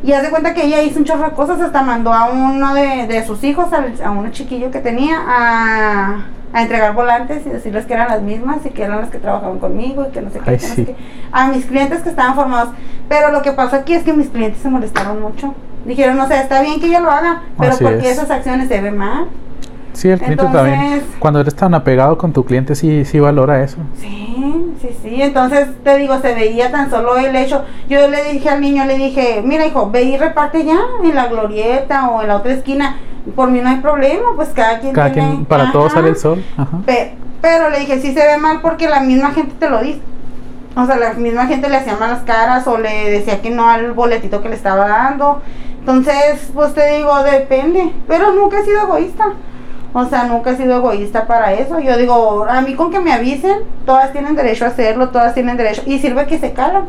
[0.00, 2.72] Y haz de cuenta que ella hizo un chorro de cosas, hasta mandó a uno
[2.72, 6.24] de, de sus hijos, al- a un chiquillo que tenía, a,
[6.58, 9.58] a entregar volantes y decirles que eran las mismas y que eran las que trabajaban
[9.58, 10.50] conmigo y que no sé qué.
[10.50, 10.84] Ay, que no sí.
[10.84, 10.96] sé qué.
[11.32, 12.70] A mis clientes que estaban formados.
[13.08, 15.54] Pero lo que pasó aquí es que mis clientes se molestaron mucho.
[15.84, 18.18] Dijeron, o sea, está bien que ella lo haga, pero Así porque es.
[18.18, 19.26] esas acciones se ven mal.
[19.92, 21.02] Sí, el cliente Entonces- también.
[21.18, 23.78] Cuando eres tan apegado con tu cliente, sí, sí valora eso.
[23.96, 25.22] Sí, sí, sí.
[25.22, 27.64] Entonces te digo, se veía tan solo el hecho.
[27.88, 31.26] Yo le dije al niño, le dije, mira hijo, ve y reparte ya en la
[31.28, 32.96] glorieta o en la otra esquina.
[33.34, 36.16] Por mí no hay problema, pues cada quien Cada tiene- quien, para todos sale el
[36.16, 36.42] sol.
[36.56, 36.78] Ajá.
[36.86, 40.00] Pe- pero le dije, sí se ve mal porque la misma gente te lo dice.
[40.76, 43.92] O sea, la misma gente le hacía malas caras o le decía que no al
[43.92, 45.40] boletito que le estaba dando.
[45.80, 47.92] Entonces, pues te digo, depende.
[48.06, 49.24] Pero nunca he sido egoísta.
[49.94, 51.80] O sea, nunca he sido egoísta para eso.
[51.80, 55.56] Yo digo, a mí con que me avisen, todas tienen derecho a hacerlo, todas tienen
[55.56, 55.82] derecho.
[55.86, 56.84] Y sirve que se calan,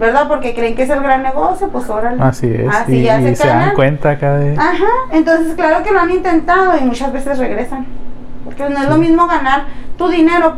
[0.00, 0.26] ¿verdad?
[0.26, 2.20] Porque creen que es el gran negocio, pues órale.
[2.20, 2.74] Así es.
[2.74, 4.56] Así y ya y se se dan cuenta acá de.
[4.56, 7.86] Ajá, entonces claro que lo han intentado y muchas veces regresan.
[8.44, 9.64] Porque no es lo mismo ganar
[9.98, 10.56] tu dinero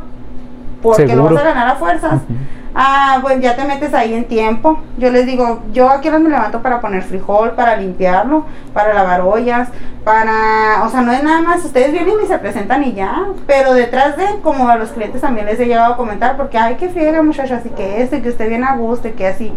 [0.81, 1.31] porque Seguro.
[1.31, 2.15] lo vas a ganar a fuerzas.
[2.15, 2.35] Ujú.
[2.75, 4.81] Ah, pues ya te metes ahí en tiempo.
[4.97, 9.69] Yo les digo, yo aquí me levanto para poner frijol, para limpiarlo, para lavar ollas,
[10.05, 13.75] para, o sea, no es nada más, ustedes vienen y se presentan y ya, pero
[13.75, 16.89] detrás de, como a los clientes también les he llegado a comentar, porque, ay, que
[16.89, 19.53] friega muchachos, así que esto, y que esté bien a gusto, y que así.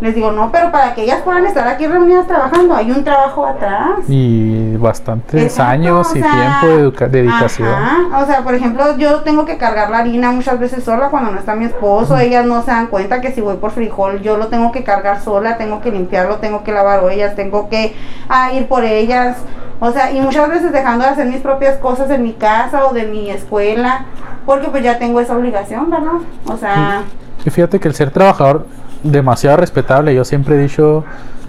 [0.00, 3.44] Les digo, no, pero para que ellas puedan estar aquí reunidas trabajando, hay un trabajo
[3.44, 4.00] atrás.
[4.08, 7.68] Y bastantes Exacto, años y sea, tiempo de dedicación.
[7.68, 11.32] Ajá, o sea, por ejemplo, yo tengo que cargar la harina muchas veces sola cuando
[11.32, 12.16] no está mi esposo.
[12.18, 15.20] Ellas no se dan cuenta que si voy por frijol, yo lo tengo que cargar
[15.20, 17.94] sola, tengo que limpiarlo, tengo que lavar ollas, tengo que
[18.30, 19.36] ah, ir por ellas.
[19.80, 22.94] O sea, y muchas veces dejando de hacer mis propias cosas en mi casa o
[22.94, 24.06] de mi escuela,
[24.46, 26.20] porque pues ya tengo esa obligación, ¿verdad?
[26.46, 27.02] O sea,
[27.44, 28.66] Y fíjate que el ser trabajador
[29.02, 31.04] demasiado respetable, yo siempre he dicho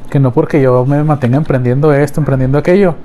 [0.09, 2.95] que no porque yo me mantenga emprendiendo esto, emprendiendo aquello,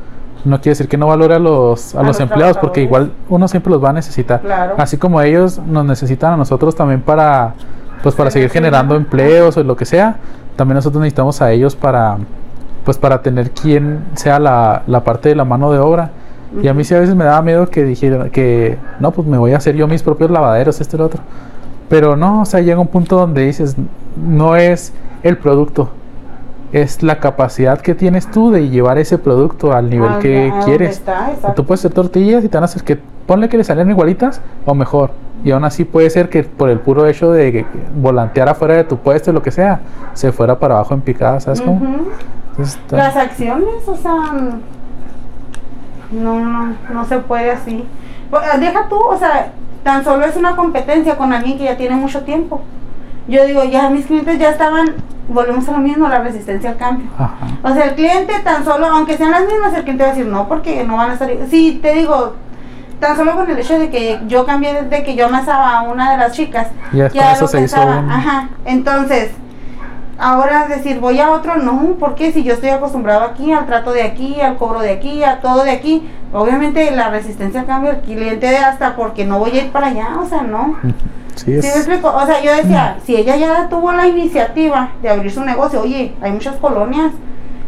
[0.44, 3.12] no quiere decir que no valore a los, a A los los empleados, porque igual
[3.28, 4.40] uno siempre los va a necesitar.
[4.40, 4.74] Claro.
[4.78, 7.54] Así como ellos nos necesitan a nosotros también para,
[8.02, 10.16] pues para Sí, seguir sí, generando empleos o lo que sea,
[10.56, 12.18] también nosotros necesitamos a ellos para,
[12.84, 16.10] pues para tener quien sea la, la parte de la mano de obra.
[16.62, 19.36] Y a mí sí a veces me daba miedo que dijera que no, pues me
[19.36, 21.20] voy a hacer yo mis propios lavaderos, esto y lo otro.
[21.88, 23.76] Pero no, o sea, llega un punto donde dices,
[24.16, 25.90] no es el producto,
[26.72, 30.96] es la capacidad que tienes tú de llevar ese producto al nivel que quieres.
[30.96, 33.90] está, Tú puedes hacer tortillas y te van a hacer que ponle que le salen
[33.90, 35.10] igualitas o mejor.
[35.44, 38.96] Y aún así puede ser que por el puro hecho de volantear afuera de tu
[38.96, 39.80] puesto, lo que sea,
[40.14, 41.80] se fuera para abajo en picada, ¿sabes cómo?
[42.50, 44.32] Entonces, Las acciones, o sea,
[46.10, 47.84] no, no, no se puede así.
[48.58, 49.52] Deja tú, o sea,
[49.86, 52.60] tan solo es una competencia con alguien que ya tiene mucho tiempo.
[53.28, 54.94] Yo digo, ya mis clientes ya estaban,
[55.28, 57.06] volvemos a lo mismo, la resistencia al cambio.
[57.16, 57.36] Ajá.
[57.62, 60.26] O sea, el cliente tan solo, aunque sean las mismas, el cliente va a decir
[60.28, 61.30] no, porque no van a estar.
[61.48, 62.34] Sí, te digo,
[62.98, 66.10] tan solo con el hecho de que yo cambié desde que yo amasaba a una
[66.10, 66.66] de las chicas.
[66.92, 69.30] Ya con eso lo se hizo pensaba, un- Ajá, entonces,
[70.18, 74.02] ahora decir, voy a otro, no, porque si yo estoy acostumbrado aquí, al trato de
[74.02, 78.00] aquí, al cobro de aquí, a todo de aquí, obviamente la resistencia al cambio, el
[78.00, 80.76] cliente de hasta porque no voy a ir para allá, o sea, no.
[81.36, 82.08] Sí, ¿Sí me es, explico?
[82.08, 86.14] O sea, yo decía, si ella ya tuvo la iniciativa de abrir su negocio, oye,
[86.22, 87.12] hay muchas colonias,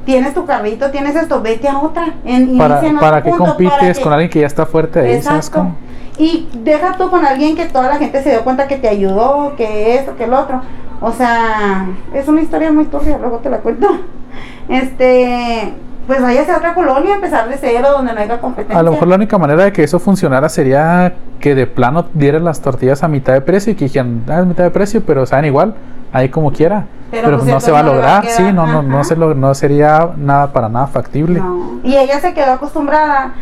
[0.09, 2.15] tienes tu carrito, tienes esto, vete a otra.
[2.25, 5.01] En, para, en para que punto, compites para que- con alguien que ya está fuerte
[5.01, 5.59] ahí, ¿sabes Exacto.
[5.59, 5.77] cómo?
[6.17, 9.53] Y deja tú con alguien que toda la gente se dio cuenta que te ayudó,
[9.55, 10.63] que esto, que el otro.
[11.03, 13.87] O sea, es una historia muy turbia, luego te la cuento.
[14.69, 15.73] Este,
[16.09, 18.79] pues váyase a otra colonia, empezar de cero, donde no haya competencia.
[18.79, 22.45] A lo mejor la única manera de que eso funcionara sería que de plano dieran
[22.45, 25.27] las tortillas a mitad de precio y que dijeran, ah, es mitad de precio, pero
[25.27, 25.75] saben igual,
[26.13, 26.87] ahí como quiera.
[27.11, 29.35] Pero, Pero, pues, no se va a va lograr, sí, no, no, no, se lo-
[29.35, 31.41] no sería nada para nada factible.
[31.41, 31.79] No.
[31.85, 33.33] Y ella se quedó acostumbrada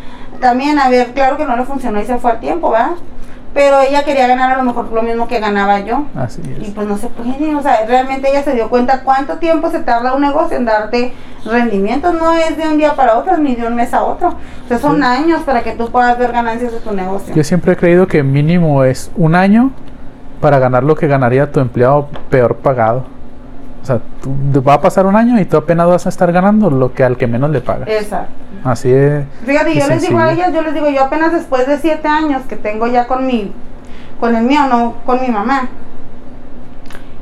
[0.41, 2.91] también a ver, claro que no le funcionó y se fue al tiempo, ¿verdad?
[3.57, 6.03] Pero ella quería ganar a lo mejor lo mismo que ganaba yo.
[6.15, 6.69] Así Y es.
[6.75, 10.13] pues no se puede, o sea, realmente ella se dio cuenta cuánto tiempo se tarda
[10.13, 11.11] un negocio en darte
[11.43, 14.67] rendimientos, no es de un día para otro ni de un mes a otro, o
[14.67, 17.33] sea, son años para que tú puedas ver ganancias de tu negocio.
[17.33, 19.71] Yo siempre he creído que mínimo es un año
[20.39, 23.05] para ganar lo que ganaría tu empleado peor pagado.
[23.87, 26.69] O sea, tú- va a pasar un año y tú apenas vas a estar ganando
[26.69, 27.87] lo que al que menos le pagas.
[27.87, 28.33] Exacto.
[28.65, 29.23] Así es.
[29.45, 32.41] Fíjate, yo les digo a ellas, yo les digo, yo apenas después de siete años
[32.49, 33.53] que tengo ya con mi,
[34.19, 35.69] con el mío, no con mi mamá.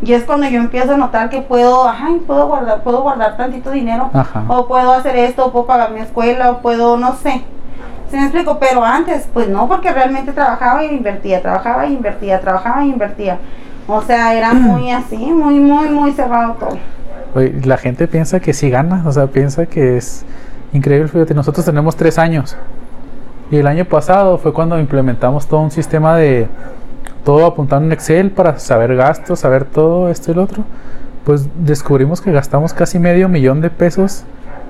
[0.02, 3.70] Y es cuando yo empiezo a notar que puedo, ay, puedo guardar, puedo guardar tantito
[3.70, 4.44] dinero, Ajá.
[4.48, 7.44] o puedo hacer esto, o puedo pagar mi escuela, o puedo, no sé.
[8.10, 8.58] ¿Sí me explico?
[8.60, 13.38] Pero antes, pues no, porque realmente trabajaba y invertía, trabajaba y invertía, trabajaba y invertía.
[13.88, 16.78] O sea, era muy así, muy, muy, muy cerrado todo.
[17.36, 20.26] Oye, la gente piensa que sí gana, o sea, piensa que es
[20.74, 21.08] increíble.
[21.08, 22.56] Fíjate, nosotros tenemos tres años.
[23.52, 26.48] Y el año pasado fue cuando implementamos todo un sistema de
[27.24, 30.64] todo apuntado en Excel para saber gastos, saber todo esto y lo otro.
[31.24, 34.24] Pues descubrimos que gastamos casi medio millón de pesos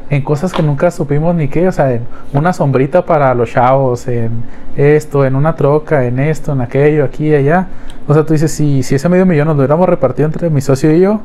[0.10, 2.04] en cosas que nunca supimos ni qué, o sea, en
[2.34, 4.44] una sombrita para los chavos, en
[4.78, 7.68] esto, en una troca, en esto, en aquello, aquí y allá.
[8.08, 10.62] O sea, tú dices, si, si ese medio millón nos lo hubiéramos repartido entre mi
[10.62, 11.22] socio y yo,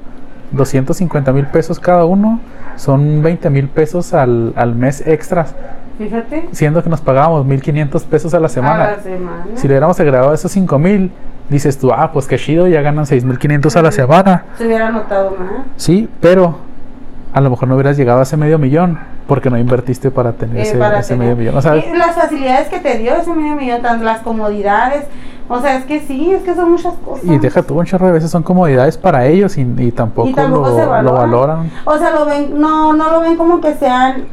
[0.52, 2.40] 250 mil pesos cada uno,
[2.76, 5.54] son 20 mil pesos al, al mes extras,
[5.98, 6.48] Fíjate.
[6.52, 8.84] siendo que nos pagábamos 1.500 pesos a la semana.
[8.84, 9.44] A la semana.
[9.54, 11.12] Si le hubiéramos agregado esos 5 mil,
[11.50, 14.44] dices tú, ah, pues qué chido, ya ganan 6.500 a la semana.
[14.56, 15.66] Se hubiera notado más.
[15.76, 16.56] Sí, pero
[17.32, 20.58] a lo mejor no hubieras llegado a ese medio millón porque no invertiste para tener
[20.58, 21.56] Eh, ese, para ese tener- medio millón.
[21.56, 25.04] O sea, las facilidades que te dio ese medio millón, tanto las comodidades.
[25.48, 27.24] O sea, es que sí, es que son muchas cosas.
[27.24, 30.32] y deja tú un chorro de veces son comodidades para ellos y, y tampoco, Y
[30.34, 31.20] tampoco lo, se lo valoran.
[31.30, 31.70] valoran.
[31.84, 34.26] O sea, lo ven, no, no lo ven como que sean,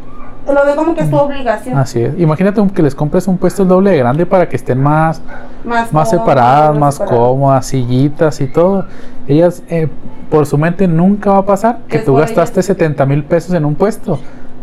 [0.54, 1.78] lo ven como que es tu obligación.
[1.78, 2.20] Así es.
[2.20, 5.22] Imagínate que les compres un puesto el doble de grande para que estén más,
[5.64, 7.28] Más, más separadas, más separado.
[7.30, 8.86] cómodas, sillitas y todo.
[9.28, 9.88] Ellas, eh,
[10.30, 12.66] por su mente, nunca va a pasar que Es tú gastaste ellas.
[12.66, 14.20] 70 mil pesos en un puesto.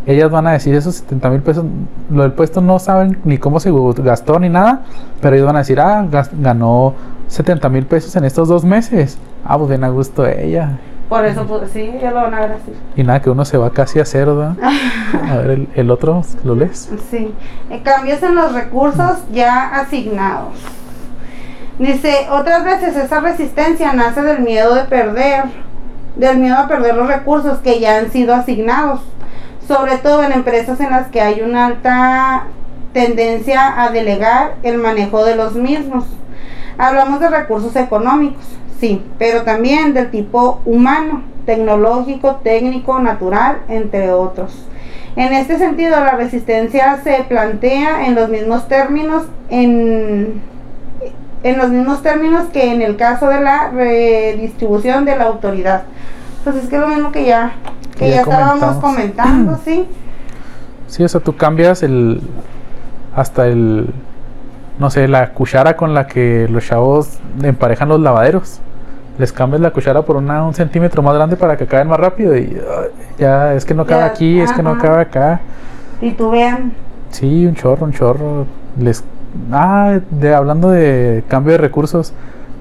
[0.07, 1.65] Ellas van a decir esos 70 mil pesos,
[2.11, 3.71] lo del puesto no saben ni cómo se
[4.03, 4.83] gastó ni nada,
[5.19, 6.05] pero ellos van a decir, ah,
[6.39, 6.93] ganó
[7.27, 9.17] 70 mil pesos en estos dos meses.
[9.43, 10.77] Ah, pues bien a gusto ella.
[11.09, 12.73] Por eso, pues, sí, ya lo van a ver así.
[12.95, 14.55] Y nada, que uno se va casi a cero, ¿verdad?
[15.31, 16.89] A ver, el, el otro, ¿lo lees?
[17.11, 17.33] Sí.
[17.83, 20.53] Cambios en los recursos ya asignados.
[21.77, 25.43] Dice, otras veces esa resistencia nace del miedo de perder,
[26.15, 29.01] del miedo a perder los recursos que ya han sido asignados,
[29.67, 32.45] sobre todo en empresas en las que hay una alta
[32.93, 36.05] tendencia a delegar el manejo de los mismos.
[36.77, 38.45] Hablamos de recursos económicos,
[38.79, 44.67] sí, pero también del tipo humano, tecnológico, técnico, natural, entre otros.
[45.15, 50.41] En este sentido, la resistencia se plantea en los mismos términos en,
[51.43, 55.83] en los mismos términos que en el caso de la redistribución de la autoridad.
[56.43, 57.53] Pues es que es lo mismo que ya
[57.97, 59.85] que ya ya estábamos comentando, sí.
[60.87, 62.21] Sí, o sea, tú cambias el.
[63.15, 63.93] Hasta el.
[64.79, 68.59] No sé, la cuchara con la que los chavos emparejan los lavaderos.
[69.17, 72.35] Les cambias la cuchara por una, un centímetro más grande para que acaben más rápido.
[72.37, 72.57] Y
[73.17, 75.39] ya, es que no cabe aquí, es que no cabe acá.
[76.01, 76.73] Y tú vean,
[77.09, 78.45] Sí, un chorro, un chorro.
[78.77, 79.03] Les.
[79.51, 82.13] Ah, de, hablando de cambio de recursos.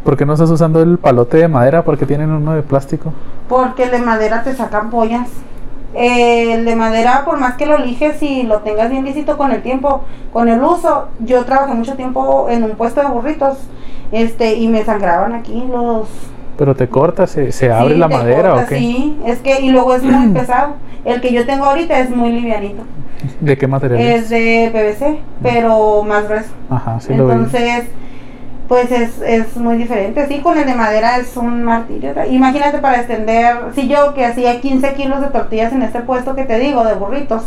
[0.05, 1.83] ¿Por qué no estás usando el palote de madera?
[1.83, 3.13] Porque tienen uno de plástico.
[3.49, 5.29] porque el de madera te sacan pollas.
[5.95, 9.53] Eh, el de madera, por más que lo eliges y lo tengas bien lícito con
[9.53, 13.59] el tiempo, con el uso, yo trabajé mucho tiempo en un puesto de burritos,
[14.11, 16.09] este, y me sangraban aquí los
[16.59, 18.79] Pero te corta, se, se abre Sí, la madera corta, o qué?
[18.79, 20.75] Sí, es que, y luego es muy pesado.
[21.05, 22.83] El que yo tengo ahorita es muy livianito.
[23.41, 26.51] ¿De qué material Es de PVC, pero más grueso.
[26.71, 27.35] Ajá, sí lo vi.
[28.69, 30.27] Pues es, es muy diferente.
[30.27, 32.15] Sí, con el de madera es un martirio.
[32.31, 36.45] Imagínate para extender, si yo que hacía 15 kilos de tortillas en este puesto que
[36.45, 37.43] te digo, de burritos,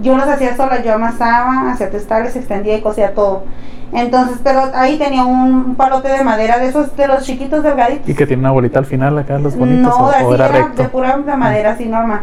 [0.00, 3.44] yo los hacía sola, yo amasaba, hacía testales, extendía y cosía todo.
[3.92, 8.08] Entonces, pero ahí tenía un palote de madera de esos, de los chiquitos delgaditos.
[8.08, 10.46] Y que tiene una bolita al final acá, los bonitos, No, o, así o era
[10.48, 10.82] era recto.
[10.82, 12.22] de pura de madera, así normal.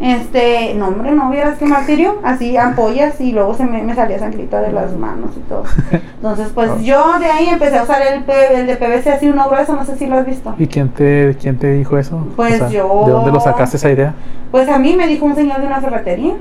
[0.00, 4.18] Este, no hombre, no vieras qué martirio, así ampollas y luego se me, me salía
[4.18, 5.64] sangrita de las manos y todo.
[6.16, 6.78] Entonces, pues Oh.
[6.80, 8.24] yo de ahí empecé a usar el,
[8.56, 10.54] el de PVC así uno grueso, no sé si lo has visto.
[10.58, 12.26] ¿Y quién te, quién te dijo eso?
[12.34, 14.14] Pues yo- ¿De dónde lo sacaste esa idea?
[14.50, 16.32] Pues a mí me dijo un señor de una ferretería.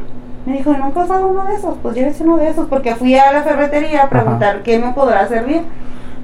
[0.45, 1.75] Me dijo, ¿nunca has usado uno de esos?
[1.81, 5.27] Pues llévese uno de esos, porque fui a la ferretería a preguntar qué me podrá
[5.27, 5.63] servir.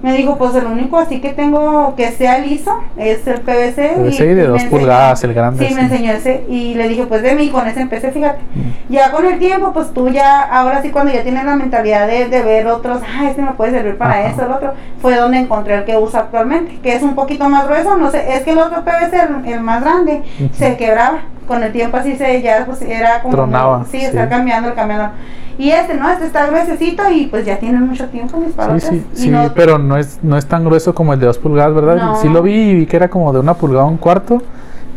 [0.06, 3.96] Me dijo, pues el único así que tengo que sea liso es el PVC.
[3.96, 6.44] PVC y de me dos enseñó- pulgadas, el grande, Sí, me enseñó ese.
[6.48, 8.40] Y le dije, pues de mí, con ese empecé, fíjate.
[8.54, 8.94] Mm.
[8.94, 12.28] Ya con el tiempo, pues tú ya, ahora sí cuando ya tienes la mentalidad de,
[12.30, 14.28] de ver otros, ah, este me puede servir para Ajá.
[14.28, 17.66] esto, el otro, fue donde encontré el que uso actualmente, que es un poquito más
[17.66, 20.22] grueso, no sé, es que el otro PVC, el, el más grande,
[20.54, 23.34] se quebraba, con el tiempo así se, ya pues era como...
[23.34, 24.06] Tronaba, Sí, sí.
[24.06, 25.10] está cambiando, cambiando.
[25.58, 26.10] Y este, ¿no?
[26.10, 28.84] Este está gruesecito y pues ya tiene mucho tiempo mis Sí, palotes.
[28.84, 31.74] sí, sí, no- pero no es, no es tan grueso como el de dos pulgadas,
[31.74, 31.96] ¿verdad?
[31.96, 32.16] No.
[32.22, 34.42] Sí lo vi y vi que era como de una pulgada a un cuarto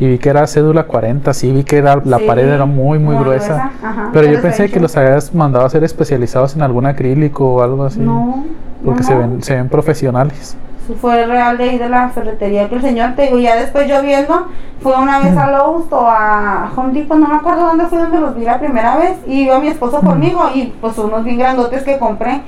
[0.00, 2.98] y vi que era cédula 40, sí vi que era, la Sí, pared era muy
[2.98, 3.54] muy, muy gruesa.
[3.54, 4.10] gruesa, ajá.
[4.12, 7.84] Pero yo pensé que los habías mandado a hacer especializados en algún acrílico o algo
[7.84, 8.00] así.
[8.00, 8.44] No.
[8.84, 10.56] Porque no, se ven se ven profesionales.
[11.00, 14.02] Fue real de ahí de la ferretería que el señor te digo, ya después yo
[14.02, 14.46] viendo,
[14.80, 18.20] fue una vez a Lowe's o a Home Depot, no me acuerdo dónde fue donde
[18.20, 21.82] los vi la primera vez, y iba mi esposo conmigo, y pues unos bien grandotes
[21.82, 22.40] que compré,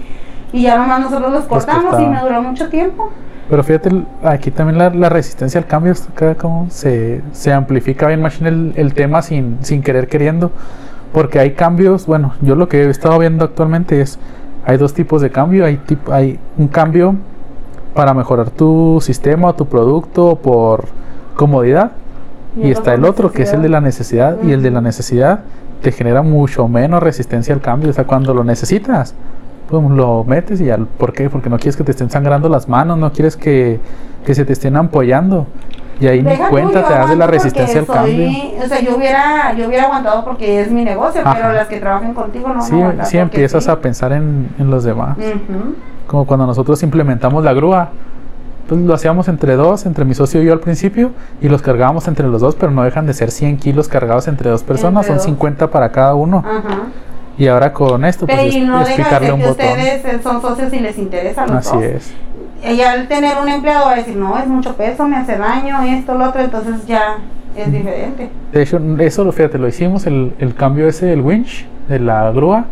[0.52, 3.10] y ya nomás nosotros los cortamos y me duró mucho tiempo.
[3.48, 3.90] Pero fíjate,
[4.22, 5.92] aquí también la, la resistencia al cambio,
[6.40, 10.52] como se, se amplifica bien machine el, el tema sin, sin querer queriendo.
[11.12, 14.20] Porque hay cambios, bueno, yo lo que he estado viendo actualmente es,
[14.64, 17.16] hay dos tipos de cambio, hay, tip- hay un cambio
[17.94, 20.84] para mejorar tu sistema o tu producto por
[21.36, 21.92] comodidad.
[22.56, 25.40] Y, está el otro, que es el de la necesidad, y el de la necesidad
[25.82, 27.90] te genera mucho menos resistencia al cambio.
[27.90, 29.14] O sea, cuando lo necesitas,
[29.68, 30.76] pum, lo metes y ya.
[30.76, 31.30] ¿Por qué?
[31.30, 33.78] Porque no quieres que te estén sangrando las manos, no quieres que,
[34.26, 35.46] que se te estén ampollando.
[36.00, 38.30] Y ahí ni Deja tú, cuenta te das de la resistencia al cambio.
[38.64, 41.34] O sea, yo hubiera, yo hubiera aguantado porque es mi negocio, Ajá.
[41.34, 43.70] pero las que trabajan contigo no Sí, van a sí empiezas sí.
[43.70, 45.18] a pensar en, en los demás.
[45.18, 45.74] Ujú.
[46.10, 47.90] Como cuando nosotros implementamos la grúa.
[48.68, 52.08] Pues lo hacíamos entre dos, entre mi socio y yo al principio, y los cargábamos
[52.08, 55.08] entre los dos, pero no dejan de ser 100 kilos cargados entre dos personas, Entre
[55.08, 55.24] son dos.
[55.26, 56.38] 50 para cada uno.
[56.44, 56.78] Ajá.
[57.38, 59.66] Y ahora con esto, pues Pero es, y no es picarle un que botón.
[59.66, 61.84] ustedes son socios y les interesa los Así dos.
[61.84, 62.12] es.
[62.68, 65.80] Y al tener un empleado va a decir, no, es mucho peso, me hace daño,
[65.84, 67.18] esto, lo otro, entonces ya
[67.56, 68.30] es diferente.
[68.52, 72.30] De hecho, eso lo fíjate, lo hicimos, el, el cambio ese del winch, de la
[72.32, 72.64] grúa,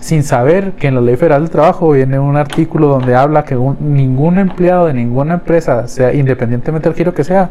[0.00, 3.56] sin saber que en la Ley Federal del Trabajo viene un artículo donde habla que
[3.56, 7.50] un- ningún empleado de ninguna empresa, sea independientemente del giro que sea,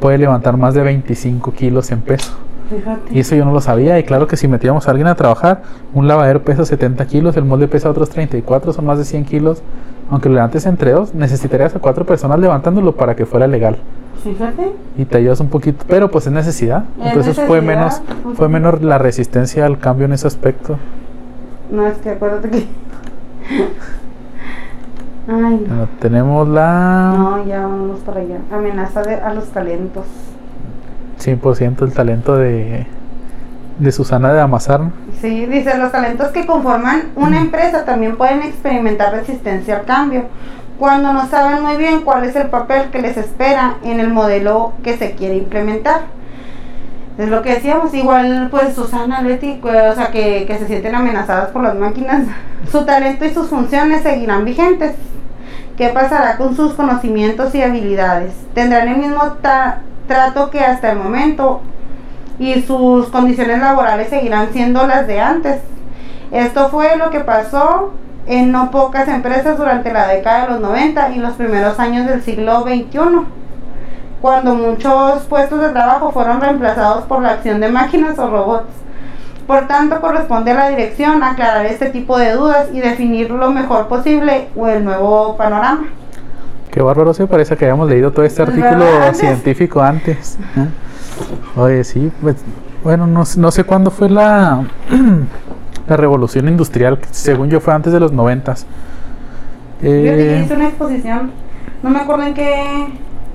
[0.00, 2.32] puede levantar más de 25 kilos en peso.
[2.70, 3.12] Fíjate.
[3.14, 3.98] Y eso yo no lo sabía.
[3.98, 5.62] Y claro que si metíamos a alguien a trabajar,
[5.92, 9.62] un lavadero pesa 70 kilos, el molde pesa otros 34, son más de 100 kilos.
[10.10, 13.76] Aunque lo levantes entre dos, necesitarías a cuatro personas levantándolo para que fuera legal.
[14.22, 14.72] Fíjate.
[14.96, 16.84] Y te ayudas un poquito, pero pues es necesidad.
[17.00, 18.32] Es Entonces fue menos, necesidad.
[18.34, 20.78] fue menor la resistencia al cambio en ese aspecto.
[21.72, 22.66] No, es que acuérdate que...
[25.26, 25.68] Ay, no.
[25.68, 28.36] Bueno, tenemos la No, ya vamos para allá.
[28.52, 30.04] Amenaza de, a los talentos.
[31.18, 32.86] 100% el talento de,
[33.78, 34.82] de Susana de Amazar.
[35.22, 40.24] Sí, dice, los talentos que conforman una empresa también pueden experimentar resistencia al cambio
[40.78, 44.72] cuando no saben muy bien cuál es el papel que les espera en el modelo
[44.82, 46.02] que se quiere implementar.
[47.18, 51.50] Es lo que decíamos, igual pues Susana, Leti, o sea, que, que se sienten amenazadas
[51.50, 52.26] por las máquinas,
[52.70, 54.94] su talento y sus funciones seguirán vigentes.
[55.76, 58.32] ¿Qué pasará con sus conocimientos y habilidades?
[58.54, 59.36] ¿Tendrán el mismo
[60.06, 61.62] trato que hasta el momento
[62.38, 65.60] y sus condiciones laborales seguirán siendo las de antes.
[66.30, 67.92] Esto fue lo que pasó
[68.26, 72.22] en no pocas empresas durante la década de los 90 y los primeros años del
[72.22, 73.26] siglo XXI,
[74.22, 78.68] cuando muchos puestos de trabajo fueron reemplazados por la acción de máquinas o robots.
[79.46, 83.88] Por tanto, corresponde a la dirección aclarar este tipo de dudas y definir lo mejor
[83.88, 85.88] posible o el nuevo panorama.
[86.70, 89.12] Qué bárbaro, se parece que habíamos leído todo este artículo ¿Verdad?
[89.14, 90.38] científico antes.
[90.56, 90.68] ¿eh?
[91.60, 92.36] Oye, sí, pues,
[92.84, 94.62] bueno, no, sé- no sé cuándo fue la,
[95.88, 98.64] la revolución industrial, que según yo fue antes de los noventas.
[99.82, 101.32] Yo Eh, hice una exposición,
[101.82, 102.86] no me acuerdo en qué,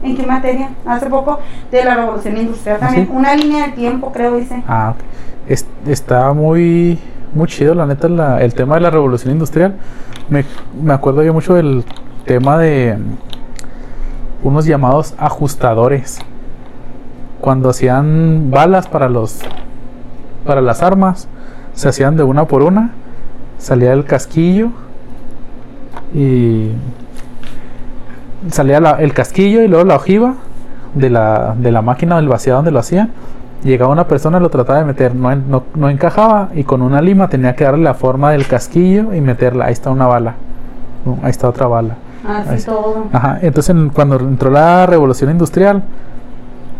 [0.03, 1.39] en qué materia, hace poco,
[1.71, 3.05] de la revolución industrial también.
[3.07, 3.11] ¿Sí?
[3.13, 4.63] Una línea del tiempo, creo, hice.
[4.67, 5.03] ah, ok.
[5.49, 6.99] Es- está muy,
[7.33, 9.75] muy chido, la neta, la- el tema de la revolución industrial.
[10.29, 10.43] Me,
[10.81, 11.83] me acuerdo yo mucho del
[12.25, 12.97] tema de
[14.43, 16.19] unos llamados ajustadores.
[17.41, 19.39] Cuando hacían balas para los
[20.45, 21.27] para las armas,
[21.73, 22.91] se hacían de una por una,
[23.57, 24.69] salía el casquillo
[26.13, 26.69] y
[28.49, 30.35] salía la- el casquillo y luego la ojiva
[30.93, 33.11] de la, de la máquina del vaciado donde lo hacían.
[33.63, 37.27] Llegaba una persona, lo trataba de meter, no, no, no encajaba y con una lima
[37.27, 39.65] tenía que darle la forma del casquillo y meterla.
[39.65, 40.35] Ahí está una bala,
[41.23, 41.95] ahí está otra bala.
[42.27, 42.65] Así sí.
[42.67, 43.05] todo.
[43.11, 45.83] Ajá, entonces en- cuando entró la revolución industrial,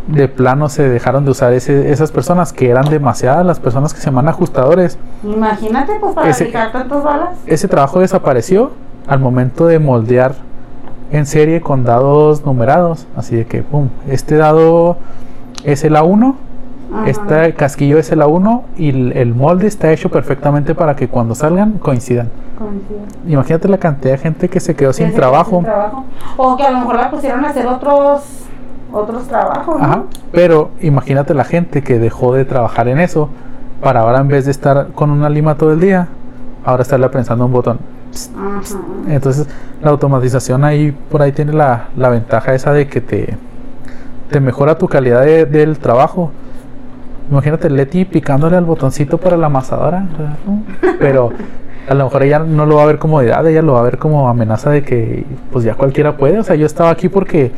[0.08, 4.00] de plano se dejaron de usar ese- esas personas que eran demasiadas las personas que
[4.00, 4.98] se llaman ajustadores.
[5.24, 7.30] Imagínate, pues, para Ese- tantas balas.
[7.46, 8.72] Ese trabajo desapareció
[9.08, 10.34] al momento de moldear
[11.12, 13.08] en serie con dados numerados.
[13.16, 14.98] Así de que, pum, este dado
[15.64, 16.36] es el A1,
[16.94, 17.10] Ajá.
[17.10, 21.36] este casquillo es el A1 y el, el molde está hecho perfectamente para que cuando
[21.36, 22.30] salgan coincidan.
[23.28, 25.58] Imagínate la cantidad de gente que se quedó sin trabajo.
[25.58, 26.06] sin trabajo.
[26.38, 28.24] O que a lo mejor la pusieron a hacer otros,
[28.92, 29.80] otros trabajos.
[29.80, 29.86] ¿no?
[29.86, 33.30] Ajá, pero imagínate la gente que dejó de trabajar en eso
[33.82, 36.08] para ahora en vez de estar con una lima todo el día,
[36.66, 37.78] ahora estarle prensando un botón.
[39.08, 39.48] Entonces
[39.82, 43.38] la automatización ahí por ahí tiene la, la ventaja esa de que te
[44.30, 46.32] te mejora tu calidad de- del trabajo.
[47.32, 50.02] Imagínate Leti picándole al botoncito para la amasadora.
[50.46, 50.64] ¿no?
[51.00, 51.32] Pero
[51.90, 53.84] a lo mejor ella no lo va a ver como edad, ella lo va a
[53.84, 56.40] ver como amenaza de que pues ya cualquiera puede.
[56.40, 57.52] O sea, yo estaba aquí porque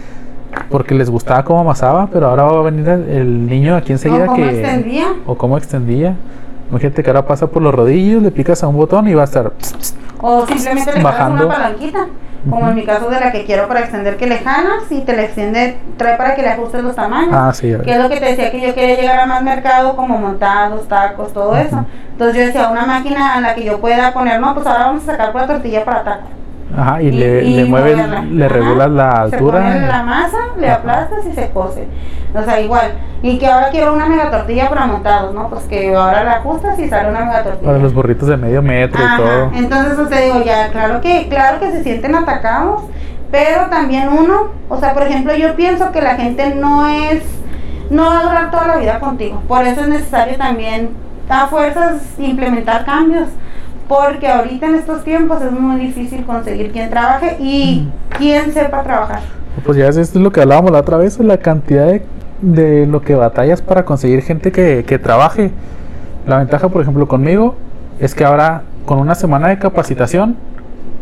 [0.70, 4.24] porque les gustaba cómo amasaba, pero ahora va a venir el, el niño aquí enseguida
[4.24, 5.06] O cómo que extendía.
[5.26, 6.16] o cómo extendía.
[6.72, 9.26] Imagínate que ahora pasa por los rodillos, le picas a un botón y va a
[9.26, 11.46] estar pss, pss, O simplemente le Bajando.
[11.46, 12.08] una palanquita.
[12.50, 15.14] Como en mi caso de la que quiero para extender, que le jalas y te
[15.14, 17.34] le extiende, trae para que le ajustes los tamaños.
[17.34, 17.76] Ah, sí.
[17.84, 20.88] Que es lo que te decía que yo quería llegar a más mercado, como montados,
[20.88, 21.86] tacos, todo eso.
[22.14, 25.04] Entonces yo decía, una máquina en la que yo pueda poner, no, pues ahora vamos
[25.04, 26.28] a sacar la tortilla para taco.
[26.78, 28.22] Ajá, y, le, le mueve, moverla.
[28.22, 28.54] le Ajá.
[28.54, 29.60] regulas la Se altura.
[29.60, 31.88] pone la masa, le aplastas y se cose.
[32.34, 32.92] O sea, igual.
[33.24, 35.50] Y que ahora quiero una mega tortilla para montados, ¿no?
[35.50, 37.66] Pues que ahora la ajustas y sale una mega tortilla.
[37.66, 39.52] Para los burritos de medio metro y todo.
[39.56, 42.84] Entonces, o sea, digo, ya, claro que, claro que se sienten atacados,
[43.32, 47.24] pero también uno, o sea, por ejemplo, yo pienso que la gente no es,
[47.90, 49.42] no va a durar toda la vida contigo.
[49.48, 50.92] Por eso es necesario también
[51.30, 53.28] a fuerzas implementar cambios.
[53.90, 59.22] Porque ahorita en estos tiempos es muy difícil conseguir quien trabaje y quien sepa trabajar.
[59.66, 62.04] Pues ya es esto es lo que hablábamos la otra vez, la cantidad de,
[62.42, 65.50] de lo que batallas para conseguir gente que, que trabaje.
[66.28, 67.56] La ventaja, por ejemplo, conmigo
[68.00, 70.38] es que ahora con una semana de capacitación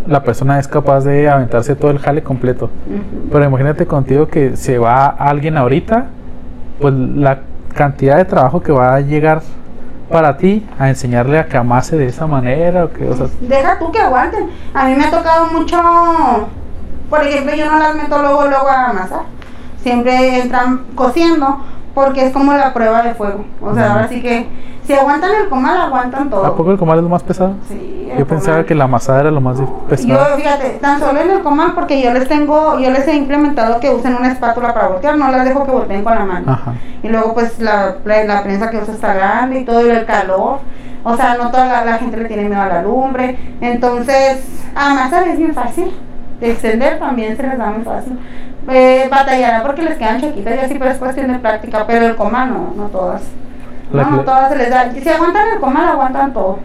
[0.08, 2.70] la persona es capaz de aventarse todo el jale completo.
[3.30, 6.06] Pero imagínate contigo que se va alguien ahorita,
[6.80, 7.40] pues la
[7.76, 9.42] cantidad de trabajo que va a llegar
[10.10, 13.92] para ti a enseñarle a que amase de esa manera o que, o Deja tú
[13.92, 14.50] que aguanten.
[14.74, 15.78] A mí me ha tocado mucho,
[17.10, 19.22] por ejemplo, yo no las meto luego, luego a amasar.
[19.82, 21.60] Siempre entran cociendo
[21.98, 23.44] porque es como la prueba de fuego.
[23.60, 23.92] O sea, Ujú.
[23.94, 24.46] ahora sí que
[24.84, 26.46] si aguantan el comal, aguantan todo.
[26.46, 27.56] ¿a poco el comal es lo más pesado?
[27.68, 28.66] Sí, Yo pensaba comal.
[28.68, 30.38] que la amasada era lo más dif- Yo, pesado.
[30.38, 33.90] fíjate, tan solo en el comal porque yo les tengo, yo les he implementado que
[33.90, 36.52] usen una espátula para voltear, no las dejo que volteen con la mano.
[36.52, 36.74] Ajá.
[37.02, 40.60] Y luego pues la, prensa que usa está grande y todo y el calor.
[41.04, 43.40] O sea, no toda la, la gente le tiene miedo a la lumbre.
[43.60, 44.46] Entonces,
[44.76, 45.92] amasar es bien fácil.
[46.40, 48.18] De extender también se les da muy fácil.
[48.70, 51.86] Eh, batallará porque les quedan chiquitas y así, pero es cuestión de práctica.
[51.88, 53.22] Pero el comal no, no todas.
[53.92, 54.92] La no, no todas se les da.
[54.92, 56.60] Si aguantan el comal, aguantan todo.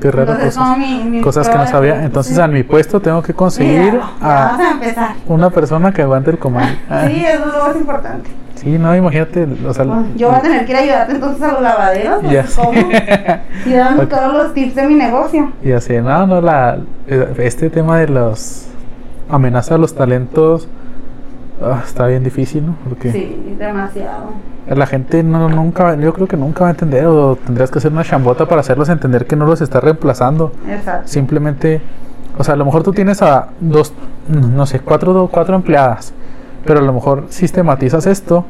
[0.00, 0.78] Qué raro Entonces, cosas.
[0.78, 2.04] mi- mis cosas que no sabía.
[2.04, 2.40] Entonces Sí.
[2.40, 5.10] a mi puesto tengo que conseguir Mira, a a empezar.
[5.26, 6.78] una persona que aguante el comal.
[7.08, 8.30] Sí, eso es lo más importante.
[8.54, 9.84] Sí, no, imagínate, o sea,
[10.16, 12.22] yo voy a tener que ir a ayudarte entonces a los lavaderos.
[12.22, 12.72] ya pues, ¿cómo?
[12.72, 13.40] sé.
[13.66, 15.52] Y dame todos los tips de mi negocio.
[15.64, 16.78] Ya sé, no, no, la,
[17.08, 18.67] eh, este tema de los
[19.28, 20.68] amenaza a los talentos
[21.62, 22.76] ah, está bien difícil, ¿no?
[22.88, 24.30] Porque Sí, demasiado.
[24.68, 27.92] la gente no, nunca, yo creo que nunca va a entender o tendrías que hacer
[27.92, 30.52] una chambota para hacerlos entender que no los está reemplazando.
[30.68, 31.08] Exacto.
[31.08, 31.80] Simplemente,
[32.38, 33.92] o sea, a lo mejor tú tienes a dos,
[34.28, 36.12] no sé, cuatro, cuatro empleadas,
[36.64, 38.44] pero a lo mejor sistematizas esto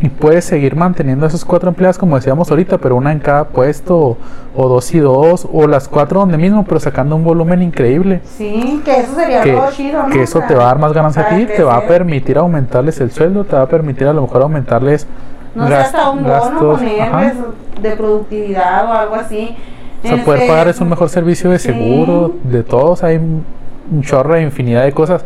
[0.00, 3.96] y puedes seguir manteniendo esos cuatro empleadas como decíamos ahorita, pero una en cada puesto,
[3.98, 4.18] o,
[4.54, 8.20] o dos y dos, o las cuatro donde mismo, pero sacando un volumen increíble.
[8.24, 10.10] Sí, que eso sería Que, algo chido, ¿no?
[10.10, 13.00] que eso te va a dar más ganancia a ti, te va a permitir aumentarles
[13.00, 15.06] el sueldo, te va a permitir a lo mejor aumentarles
[15.54, 17.34] No sé, hasta un bono gastos, ponerles
[17.82, 19.56] de productividad o algo así.
[20.04, 21.68] O sea, poder Este, pagar es un mejor servicio de sí.
[21.68, 25.24] seguro, de todos, hay un chorro de infinidad de cosas.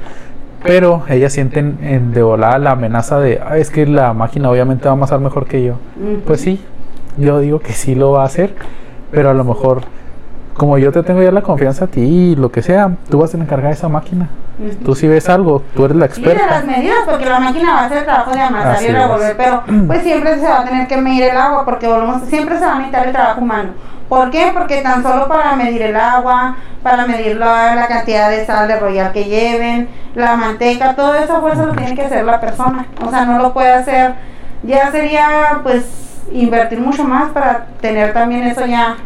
[0.65, 4.85] Pero ellas sienten en de volada la amenaza de, "Ah, es que la máquina obviamente
[4.85, 5.75] va a amasar mejor que yo.
[6.27, 6.65] Pues sí,
[7.17, 8.55] yo digo que sí lo va a hacer,
[9.11, 9.81] pero a lo mejor,
[10.55, 13.35] como yo te tengo ya la confianza a ti y lo que sea, tú vas
[13.35, 14.29] a encargar de esa máquina.
[14.59, 14.85] Ujú.
[14.85, 16.67] Tú si ves algo, tú eres la Sí, de las experta.
[16.67, 19.35] medidas, porque la máquina va a hacer el trabajo de amasar Así y revolver, es.
[19.37, 22.65] pero pues siempre se va a tener que medir el agua, porque volvemos, siempre se
[22.65, 23.71] va a necesitar el trabajo humano.
[24.13, 24.51] ¿Por qué?
[24.53, 29.11] Porque tan solo para medir el agua, para medir la, cantidad de sal de royal
[29.11, 32.85] que lleven, la manteca, todo eso fuerza lo tiene que hacer la persona.
[33.03, 34.13] O sea, no lo puede hacer.
[34.65, 38.97] Ya sería pues invertir mucho más para tener también eso ya.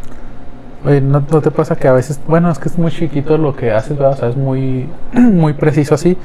[0.84, 3.54] Oye, ¿no, no te pasa que a veces, bueno, es que es muy chiquito lo
[3.54, 4.14] que haces, ¿verdad?
[4.14, 6.18] o sea, es muy, muy preciso así,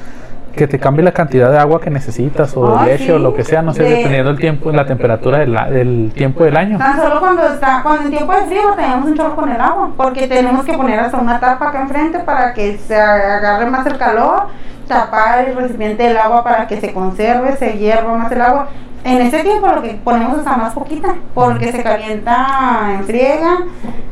[0.56, 3.34] que te cambie la cantidad de agua que necesitas o de leche sí, o lo
[3.34, 6.78] que sea, no sé, de- dependiendo del tiempo, la temperatura del, tiempo del año.
[6.78, 9.91] Tan solo cuando está, cuando en tiempo de frío tenemos un chorro con el agua,
[9.95, 13.97] porque tenemos que poner hasta una tapa acá enfrente para que se agarre más el
[13.97, 14.47] calor,
[14.88, 18.68] tapar el recipiente del agua para que se conserve, se hierva más el agua.
[19.04, 23.58] En ese tiempo lo que ponemos hasta más poquita, porque se calienta en friega.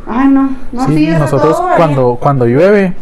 [0.08, 2.94] Ay, no, no, sí, sí, nosotros todo cuando, cuando llueve,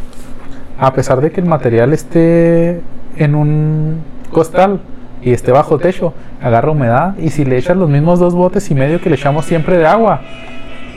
[0.80, 2.82] a pesar de que el material esté
[3.18, 4.02] en un
[4.32, 4.80] costal
[5.22, 8.76] y esté bajo techo, agarra humedad y si le echas los mismos dos botes y
[8.76, 10.22] medio que le echamos siempre de agua,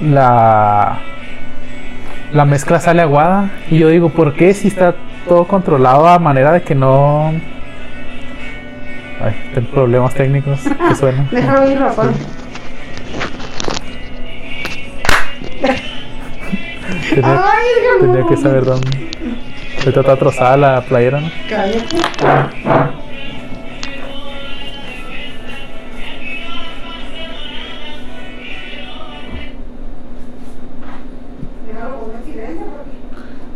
[0.02, 0.98] la,
[2.32, 3.50] la mezcla sale aguada.
[3.70, 4.94] Y yo digo, ¿por qué si está
[5.28, 7.32] todo controlado a manera de que no
[9.22, 11.28] Ay, tengo problemas técnicos que suenan.
[11.30, 12.10] Déjalo ir, Rafael.
[17.10, 17.42] Tenía,
[18.00, 19.09] tenía que saber dónde.
[19.80, 21.30] Ahorita está trozada la playera, ¿no?
[21.48, 21.96] Cállate.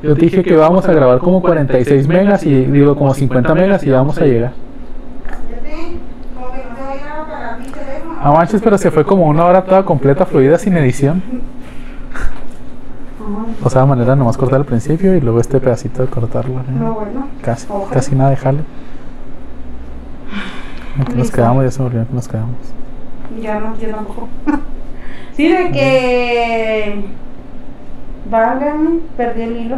[0.03, 3.85] Yo te dije que vamos a grabar como 46 megas y digo como 50 megas
[3.85, 4.53] y vamos a llegar.
[6.35, 6.59] Como que
[8.05, 8.19] no.
[8.23, 11.23] Ah, manches, pero se fue como una hora toda completa, fluida, sin edición.
[13.63, 16.61] O sea, de manera nomás cortar al principio y luego este pedacito de cortarlo.
[16.61, 16.65] ¿eh?
[16.79, 17.29] No, bueno.
[17.43, 17.91] Casi, Ojalá.
[17.91, 18.61] casi nada de jale.
[20.99, 21.65] ¿En qué nos quedamos?
[21.65, 22.57] Ya se me olvidó qué nos quedamos.
[23.41, 24.29] Ya no, yo tampoco.
[25.37, 27.05] sí, de que.
[28.31, 29.77] Válgame, perdí el hilo.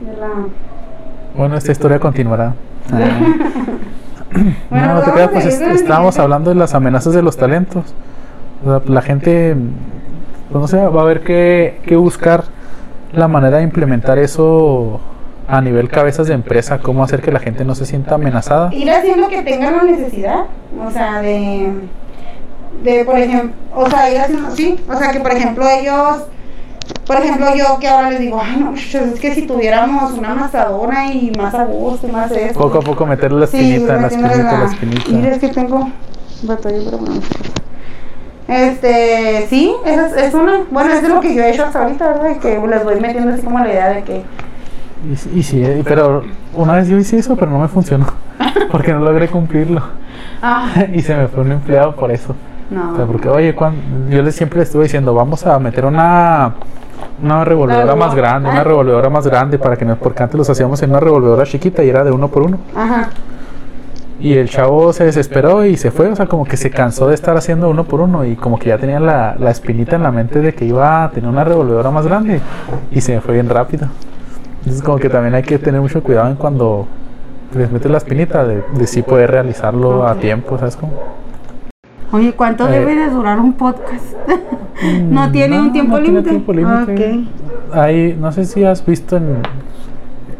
[0.00, 0.28] De la.
[1.36, 2.54] Bueno, esta historia continuará.
[4.70, 7.84] Bueno, no, no te creas, pues estábamos hablando de las amenazas de los talentos.
[8.64, 9.56] O sea, la gente,
[10.50, 12.44] pues no sé, va a haber que, que buscar
[13.12, 15.00] la manera de implementar eso
[15.48, 18.72] a nivel cabezas de empresa, cómo hacer que la gente no se sienta amenazada.
[18.72, 20.44] Ir haciendo que tengan la necesidad.
[20.86, 21.72] O sea, de.
[22.84, 23.50] De, por ejemplo.
[23.74, 24.50] O sea, ir haciendo.
[24.52, 26.24] Sí, o sea, que por ejemplo ellos.
[27.06, 30.32] Por ejemplo, yo que ahora les digo, ay, no, pues, es que si tuviéramos una
[30.32, 32.58] amasadora y más a gusto y más esto.
[32.58, 35.10] Poco a poco meterle la Sí, espinita, la metiéndole espinita, la la- espinita.
[35.10, 35.88] Mira, es que tengo
[36.42, 37.20] batalla, bueno.
[38.50, 40.60] Este, sí, es, es una.
[40.70, 42.30] Bueno, es lo que yo he hecho hasta ahorita, ¿verdad?
[42.36, 44.22] Y que les voy metiendo así como la idea de que.
[45.08, 46.22] Y, y sí, pero
[46.54, 48.06] una vez yo hice eso, pero no me funcionó.
[48.72, 49.82] Porque no logré cumplirlo.
[50.42, 52.34] Ah, y se me fue un empleado por eso.
[52.70, 52.92] no.
[52.92, 56.54] O sea, porque, oye, cuan- yo les siempre les estuve diciendo, vamos a meter una,
[57.22, 60.82] una revolvedora más grande, una revolvedora más grande, para que no, porque antes los hacíamos
[60.82, 62.58] en una revolvedora chiquita y era de uno por uno.
[62.74, 63.08] Ajá.
[64.20, 67.14] Y el chavo se desesperó y se fue, o sea, como que se cansó de
[67.14, 70.10] estar haciendo uno por uno y como que ya tenía la, la espinita en la
[70.12, 72.40] mente de que iba a tener una revolvedora más grande
[72.90, 73.88] y se me fue bien rápido.
[74.58, 76.86] Entonces, como que también hay que tener mucho cuidado en cuando
[77.54, 80.92] les metes la espinita de, de sí poder realizarlo a tiempo, ¿sabes cómo?
[82.12, 84.04] Oye, ¿cuánto Eh, debe de durar un podcast?
[85.08, 86.30] ¿No tiene no, un tiempo no tiene límite?
[86.30, 86.92] tiempo límite.
[87.72, 87.74] Ok.
[87.74, 89.38] Hay, no sé si has visto en...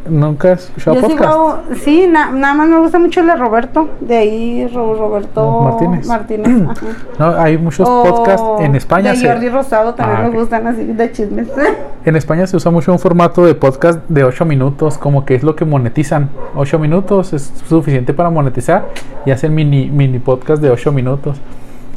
[0.09, 1.30] ¿Nunca has escuchado Yo podcast?
[1.32, 5.61] sigo, sí, na- nada más me gusta mucho el de Roberto, de ahí Ro- Roberto
[5.62, 6.07] Martínez.
[6.07, 6.48] Martínez.
[7.18, 9.11] No, hay muchos O podcasts en España.
[9.11, 11.48] De se- Jordi Rosado también Ah, me gustan así de chismes.
[12.05, 15.42] En España se usa mucho un formato de podcast de 8 minutos, como que es
[15.42, 16.30] lo que monetizan.
[16.57, 18.86] 8 minutos es suficiente para monetizar
[19.26, 21.38] y hacen mini, mini podcast de 8 minutos.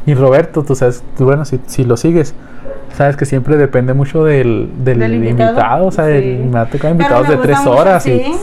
[0.06, 2.34] Y Roberto, tú sabes, tú, bueno, si, si lo sigues,
[2.96, 5.50] sabes que siempre depende mucho del, del, Del invitado.
[5.52, 6.12] invitado, O sea, sí.
[6.12, 8.36] el- me ha tocado invitados de gusta 3 mucho, horas sí, y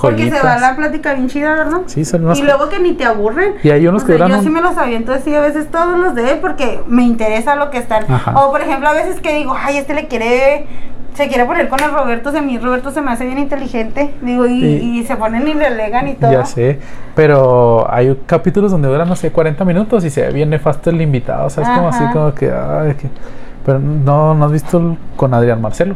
[0.00, 1.80] Porque se da la plática bien chida, ¿verdad?
[1.86, 3.54] Sí, son unos- Y luego que ni te aburren.
[3.62, 5.70] Y hay unos O que sea, yo un- sí me los aviento así a veces
[5.70, 8.04] todos los de él porque me interesa lo que están.
[8.10, 8.32] Ajá.
[8.38, 10.66] O por ejemplo a veces que digo, ay, este le quiere,
[11.14, 14.14] se quiere poner con el Roberto, se mi Roberto se me hace bien inteligente.
[14.22, 16.32] Digo, y, Y- y se ponen y le alegan y todo.
[16.32, 16.78] Ya sé,
[17.14, 21.00] pero hay capítulos donde duran, no sé, 40 minutos y se ve bien nefasto el
[21.00, 23.08] invitado, o sea, es como así como que, ay, que-
[23.64, 25.94] Pero no, ¿no has visto el- con Adrián Marcelo?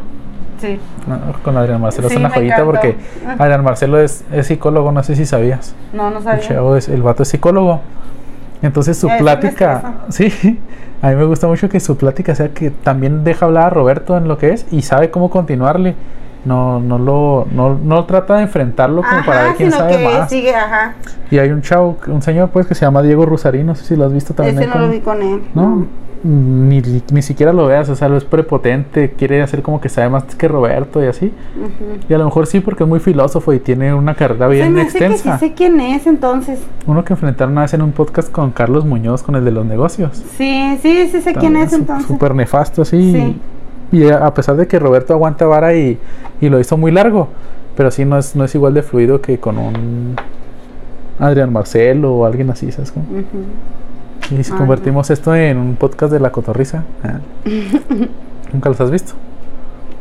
[0.59, 0.79] Sí.
[1.05, 2.71] No, con Adrián Marcelo Sí, es una joyita encantó.
[2.71, 2.95] porque.
[3.37, 5.75] Adrián Marcelo es, es psicólogo, no sé si sabías.
[5.93, 6.41] No, no El, sabía.
[6.47, 7.81] chavo es, el vato es psicólogo.
[8.61, 10.59] Entonces su plática, sí,
[11.01, 14.17] a mí me gusta mucho que su plática sea que también deja hablar a Roberto
[14.17, 15.95] en lo que es y sabe cómo continuarle.
[16.45, 20.03] No, no lo, no, no trata de enfrentarlo como para ver quién sino sabe que
[20.03, 20.29] más.
[20.29, 20.95] sigue, ajá.
[21.29, 23.95] Y hay un chavo, un señor pues que se llama Diego Rusarín, no sé si
[23.95, 24.57] lo has visto también.
[24.57, 25.41] Ese no lo vi con él.
[25.53, 25.85] No,
[26.23, 26.81] ni,
[27.11, 30.23] ni siquiera lo veas, o sea, lo es prepotente, quiere hacer como que sabe más
[30.23, 31.33] que Roberto y así.
[32.09, 34.81] Y a lo mejor sí porque es muy filósofo y tiene una carrera bien me
[34.81, 35.39] hace que sí extensa.
[35.39, 36.59] sé quién es entonces.
[36.85, 39.65] Uno que enfrentaron una vez en un podcast con Carlos Muñoz, con el de los
[39.65, 40.23] negocios.
[40.37, 42.07] Sí, sí, sí sé quién es entonces.
[42.07, 43.13] Súper nefasto así.
[43.13, 43.39] Sí.
[43.91, 45.97] Y a pesar de que Roberto aguanta vara y,
[46.41, 47.29] y lo hizo muy largo,
[47.75, 50.15] pero sí no es, no es igual de fluido que con un
[51.19, 52.91] Adrián Marcelo o alguien así, ¿sabes?
[52.91, 53.05] cómo?
[54.37, 56.83] Y si Ah, convertimos esto en un podcast de la cotorriza.
[57.03, 57.19] ah.
[58.53, 59.13] ¿Nunca los has visto?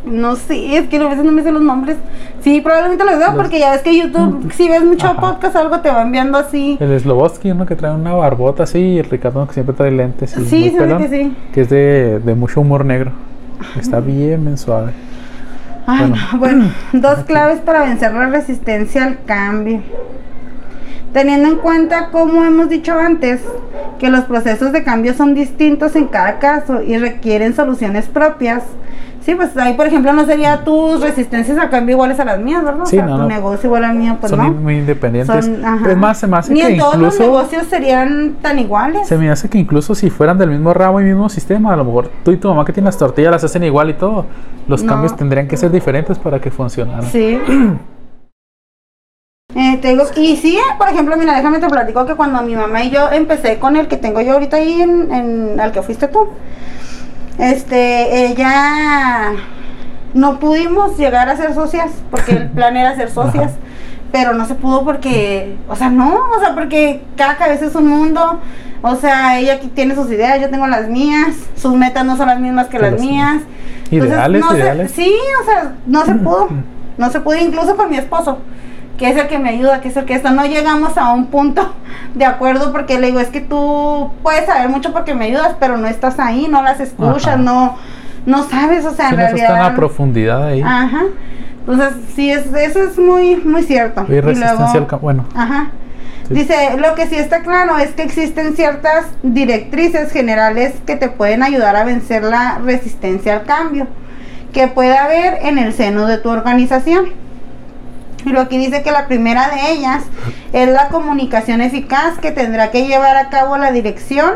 [0.05, 1.97] No sé, es que a veces no me sé los nombres.
[2.41, 5.21] Sí, probablemente los veo Los- porque ya ves que YouTube, si ves mucho Ajá.
[5.21, 6.77] podcast algo, te va enviando así.
[6.81, 10.37] El Sloboski, uno que trae una barbota así, y el Ricardo que siempre trae lentes.
[10.37, 11.37] y Sí, pelón, que sí.
[11.53, 13.11] que es de, de mucho humor negro.
[13.79, 14.93] Está bien, bien suave.
[15.87, 16.17] Ay, Bueno.
[16.33, 19.81] no, bueno, dos claves para vencer la resistencia al cambio.
[21.13, 23.41] Teniendo en cuenta, como hemos dicho antes,
[23.99, 28.65] que los procesos de cambio son distintos en cada caso y requieren soluciones propias,
[29.27, 32.63] Sí, pues ahí, por ejemplo, no sería tus resistencias a cambio iguales a las mías,
[32.63, 32.85] ¿verdad?
[32.85, 33.29] Sí, o sea, no, tu no.
[33.29, 34.53] negocio igual al mío, pues Son no.
[34.53, 35.45] muy independientes.
[35.45, 37.23] Son- es más, se me hace Ni que en todos los incluso.
[37.33, 39.09] negocios serían tan iguales.
[39.09, 41.85] Se me hace que incluso si fueran del mismo ramo y mismo sistema, a lo
[41.85, 44.27] mejor tú y tu mamá que tienen las tortillas las hacen igual y todo.
[44.69, 44.93] Los No.
[44.93, 47.03] cambios tendrían que ser diferentes para que funcionaran.
[47.03, 47.41] Sí.
[49.55, 52.55] Eh, te digo, y sí, eh, por ejemplo, mira, déjame te platico que cuando mi
[52.55, 55.81] mamá y yo empecé con el que tengo yo ahorita ahí en, en al que
[55.81, 56.29] fuiste tú,
[57.39, 59.33] este, ella
[60.15, 63.53] no pudimos llegar a ser socias, porque el plan era ser socias,
[64.13, 67.89] pero no se pudo porque, o sea, no, o sea, porque cada cabeza es un
[67.89, 68.41] mundo,
[68.83, 72.29] o sea, ella aquí tiene sus ideas, yo tengo las mías, sus metas no son
[72.29, 73.43] las mismas que las mías.
[73.91, 74.91] Entonces, Ideales, no se- ideales.
[74.93, 76.49] sí, o sea, no se pudo.
[76.99, 78.39] No se pudo, incluso con mi esposo,
[78.99, 80.31] que es el que me ayuda, que es el que esto.
[80.31, 81.75] No llegamos a un punto
[82.15, 85.77] de acuerdo porque le digo, es que tú puedes saber mucho porque me ayudas, pero
[85.77, 87.37] no estás ahí, no las escuchas, Ajá.
[87.37, 87.77] no,
[88.25, 89.49] no sabes, o sea, Sí, en realidad.
[89.49, 90.63] tan a profundidad ahí.
[90.63, 91.03] Ajá.
[91.61, 94.05] Entonces, sí, es, eso es muy, muy cierto.
[94.09, 94.99] Y Y resistencia luego- al cambio.
[95.01, 95.71] Bueno, Ajá.
[96.29, 96.35] Sí.
[96.35, 101.43] Dice, lo que sí está claro es que existen ciertas directrices generales que te pueden
[101.45, 103.87] ayudar a vencer la resistencia al cambio
[104.53, 107.11] que puede haber en el seno de tu organización.
[108.27, 110.03] Lo aquí dice que la primera de ellas
[110.53, 114.33] es la comunicación eficaz que tendrá que llevar a cabo la dirección,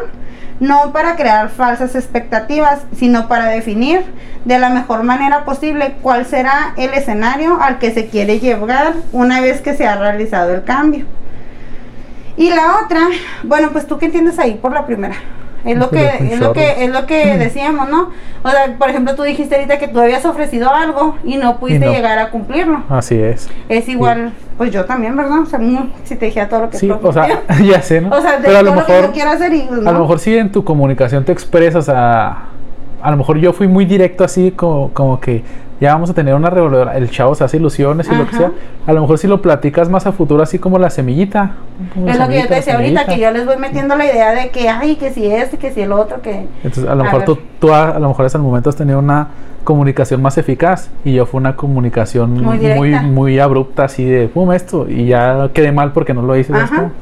[0.60, 4.04] no para crear falsas expectativas, sino para definir
[4.44, 9.40] de la mejor manera posible cuál será el escenario al que se quiere llegar una
[9.40, 11.06] vez que se ha realizado el cambio.
[12.36, 13.00] Y la otra,
[13.42, 15.16] bueno, pues tú qué entiendes ahí por la primera.
[15.64, 18.10] Es lo que, es lo que, es lo que decíamos, ¿no?
[18.42, 21.86] O sea, por ejemplo, tú dijiste ahorita que tú habías ofrecido algo y no pudiste
[21.86, 21.92] no.
[21.92, 22.82] llegar a cumplirlo.
[22.88, 23.48] así es.
[23.68, 25.40] Es igual, pues yo también, ¿verdad?
[25.40, 28.16] O sea, mm, si te dijera todo lo que Sí, o sea, ya sé, ¿no?
[28.16, 29.92] o sea, de Pero a lo todo lo que mejor, yo quiero hacer y a
[29.92, 32.46] lo mejor sí en tu comunicación te expresas a.
[33.02, 35.42] A lo mejor yo fui muy directo así, como, como que
[35.80, 36.96] ya vamos a tener una revolvedora.
[36.96, 38.52] El chavo se hace ilusiones y lo que sea.
[38.86, 41.52] A lo mejor si lo platicas más a futuro, así como la semillita.
[41.94, 44.04] como es la lo que yo te decía ahorita, que yo les voy metiendo la
[44.04, 46.46] idea de que, ay, que si este, que si el otro, que...
[46.62, 47.26] Entonces, a lo A mejor ver.
[47.26, 49.28] tú, tú a, a lo mejor hasta el momento has tenido una
[49.64, 52.58] comunicación más eficaz y yo fue una comunicación Muy
[53.02, 56.52] muy, abrupta, así de, pum, esto, y ya quedé mal porque no lo hice.
[56.52, 56.76] ¿sabes Ajá.
[56.76, 56.92] cómo?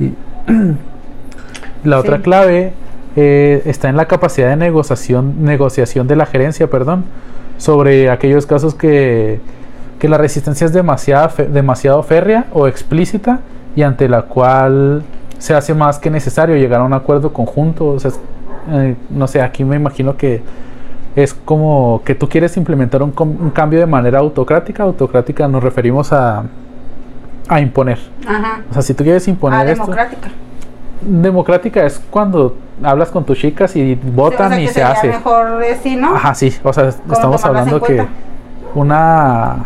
[0.00, 2.22] Y la otra Sí.
[2.22, 2.72] clave
[3.16, 7.04] eh, está en la capacidad de negociación, negociación de la gerencia, perdón,
[7.56, 9.40] sobre aquellos casos que,
[9.98, 13.40] que la resistencia es demasiado, demasiado férrea o explícita
[13.76, 15.02] y ante la cual
[15.38, 17.86] se hace más que necesario llegar a un acuerdo conjunto.
[17.88, 18.20] O sea, es-
[18.72, 20.42] eh, no sé, aquí me imagino que
[21.16, 24.82] es como que tú quieres implementar un, un cambio de manera autocrática.
[24.84, 26.44] Autocrática nos referimos a,
[27.48, 27.98] a imponer.
[28.26, 28.62] Ajá.
[28.70, 30.28] O sea, si tú quieres imponer esto, democrática.
[31.06, 34.90] Democrática es cuando hablas con tus chicas y votan o sea, y que se sería
[34.92, 35.06] hace.
[35.08, 36.14] mejor, eh, sí, ¿no?
[36.14, 36.52] Ajá, sí.
[36.62, 38.04] O sea, estamos hablando que
[38.74, 39.64] una.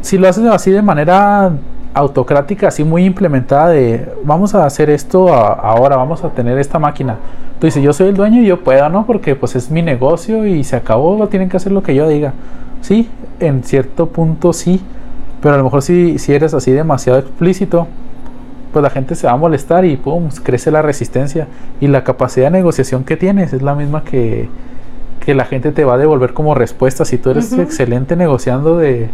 [0.00, 1.52] Si lo haces así de manera
[1.94, 6.78] autocrática, así muy implementada, de vamos a hacer esto a- ahora, vamos a tener esta
[6.78, 7.16] máquina.
[7.60, 9.06] Tú dices, yo soy el dueño y yo puedo, ¿no?
[9.06, 12.32] Porque pues es mi negocio y se acabó, tienen que hacer lo que yo diga.
[12.80, 13.08] Sí,
[13.40, 14.82] en cierto punto sí,
[15.40, 17.86] pero a lo mejor si, si eres así demasiado explícito,
[18.74, 21.46] pues la gente se va a molestar y pum, crece la resistencia.
[21.80, 24.50] Y la capacidad de negociación que tienes es la misma que,
[25.24, 27.06] que la gente te va a devolver como respuesta.
[27.06, 29.08] Si tú eres excelente negociando de,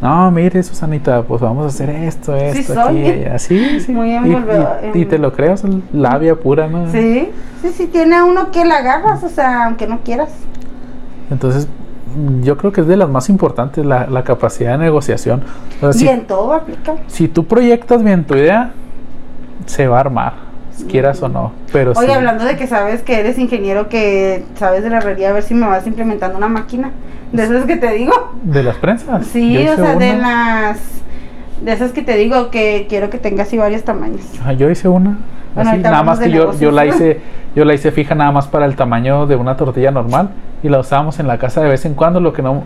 [0.00, 3.24] no, mire, Susanita, pues vamos a hacer esto, esto, Sí aquí, soy.
[3.24, 3.92] así, sí.
[3.92, 6.90] Muy y, y- te lo creas, labia pura, ¿no?
[6.90, 7.28] Sí,
[7.60, 10.30] sí, sí, tiene uno que la agarras, o sea, aunque no quieras.
[11.30, 11.68] Entonces,
[12.42, 15.42] yo creo que es de las más importantes la, la capacidad de negociación.
[15.80, 16.94] O sea, si- Y en todo aplica.
[17.06, 18.72] si tú proyectas bien tu idea,
[19.66, 20.34] se va a armar,
[20.90, 21.52] quieras o no.
[21.72, 25.30] Pero Oye, sí, hablando de que sabes que eres ingeniero, que sabes de la herrería,
[25.30, 26.90] a ver si me vas implementando una máquina.
[27.32, 28.32] De esas que te digo.
[28.42, 29.26] de las prensas.
[29.26, 30.78] Sí, o sea, de las.
[31.62, 34.22] De esas que te digo que quiero que tengas así varios tamaños.
[34.44, 35.18] Ah, yo hice una.
[35.54, 37.20] Bueno, así, nada más que yo, yo la hice,
[37.54, 40.30] yo la hice fija nada más para el tamaño de una tortilla normal
[40.62, 42.20] y la usábamos en la casa de vez en cuando.
[42.20, 42.64] Lo que no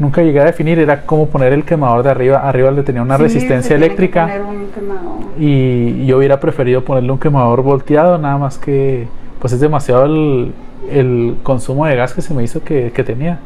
[0.00, 2.38] nunca llegué a definir era cómo poner el quemador de arriba.
[2.48, 5.12] Arriba le tenía una Sí, resistencia eléctrica poner un quemador.
[5.38, 9.06] y yo hubiera preferido ponerle un quemador volteado, nada más que
[9.40, 10.52] pues es demasiado el,
[10.90, 13.38] el consumo de gas que se me hizo que, que tenía.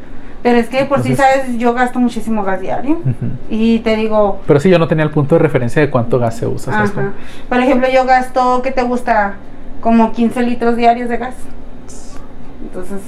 [0.43, 2.99] Pero es que por si sabes, yo gasto muchísimo gas diario.
[3.49, 6.35] Y te digo, Pero sí, yo no tenía el punto de referencia de cuánto gas
[6.37, 6.85] se usa.
[7.49, 9.35] por ejemplo, yo gasto, ¿qué te gusta?
[9.81, 11.33] Como 15 litros diarios de gas.
[12.63, 12.99] Entonces,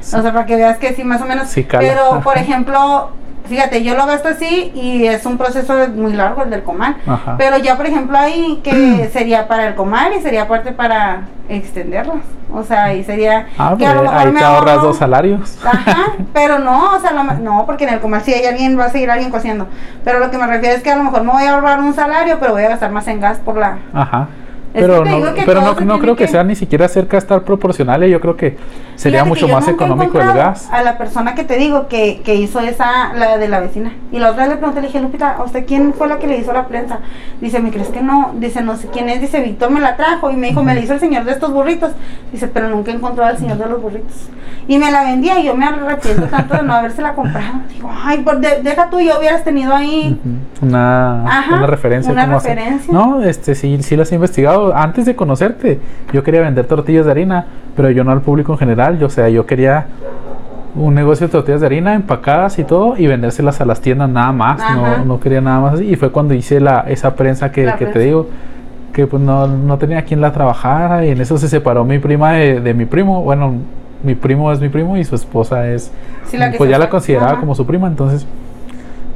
[0.00, 1.48] o sea, para que veas que sí, más o menos.
[1.48, 1.66] Sí.
[1.70, 3.10] Pero, por ejemplo,
[3.48, 6.96] fíjate, yo lo gasto así y es un proceso muy largo el del comal.
[7.06, 7.36] Ajá.
[7.38, 12.16] Pero ya, por ejemplo, ahí que sería para el comal y sería aparte para extenderlos.
[12.52, 13.46] O sea, ahí sería.
[13.58, 15.58] Ah, que a lo mejor ahí me te ahorras ahorro- dos salarios.
[15.64, 18.86] Ajá, pero no, o sea, lo no, porque en el comal sí hay alguien, va
[18.86, 19.66] a seguir alguien cociendo.
[20.04, 21.92] Pero lo que me refiero es que a lo mejor me voy a ahorrar un
[21.94, 23.78] salario, pero voy a gastar más en gas por la.
[23.92, 24.28] Ajá.
[24.72, 28.04] Pero no, pero no, no creo que, que- sea ni siquiera cerca estar proporcional.
[28.04, 28.56] y Yo creo que
[28.98, 30.68] sería Fíjate mucho más económico el gas.
[30.72, 33.92] A la persona que te digo que, que hizo esa, la de la vecina.
[34.10, 36.26] Y la otra vez le pregunté, le dije, Lupita, ¿a ¿usted quién fue la que
[36.26, 36.98] le hizo la prensa?
[37.40, 38.32] Dice, ¿me crees que no?
[38.34, 39.20] Dice, no sé quién es.
[39.20, 40.30] Dice, Víctor me la trajo.
[40.30, 41.92] Y me dijo, me la hizo el señor de estos burritos.
[42.32, 44.28] Dice, pero nunca encontró al señor de los burritos.
[44.66, 47.60] Y me la vendía y yo me arrepiento tanto de no habérsela comprado.
[47.72, 50.20] Digo, ay, por de- deja tú, yo hubieras tenido ahí.
[50.60, 52.12] Una, Ajá, una referencia.
[52.12, 52.92] una referencia.
[52.92, 54.74] No, este sí, sí las he investigado.
[54.76, 55.78] Antes de conocerte,
[56.12, 57.46] yo quería vender tortillas de harina,
[57.76, 58.87] pero yo no al público en general.
[58.96, 59.86] Yo, o sea, yo quería
[60.74, 64.32] un negocio de tortillas de harina empacadas y todo y vendérselas a las tiendas nada
[64.32, 64.60] más.
[64.74, 65.86] No, no quería nada más así.
[65.86, 67.98] Y fue cuando hice la, esa prensa que, que te prensa.
[67.98, 68.28] digo.
[68.92, 72.32] Que pues no, no tenía quien la trabajara y en eso se separó mi prima
[72.32, 73.22] de, de mi primo.
[73.22, 73.54] Bueno,
[74.02, 75.90] mi primo es mi primo y su esposa es
[76.26, 77.40] Sí, la pues ya la consideraba Ajá.
[77.40, 78.26] como su prima, entonces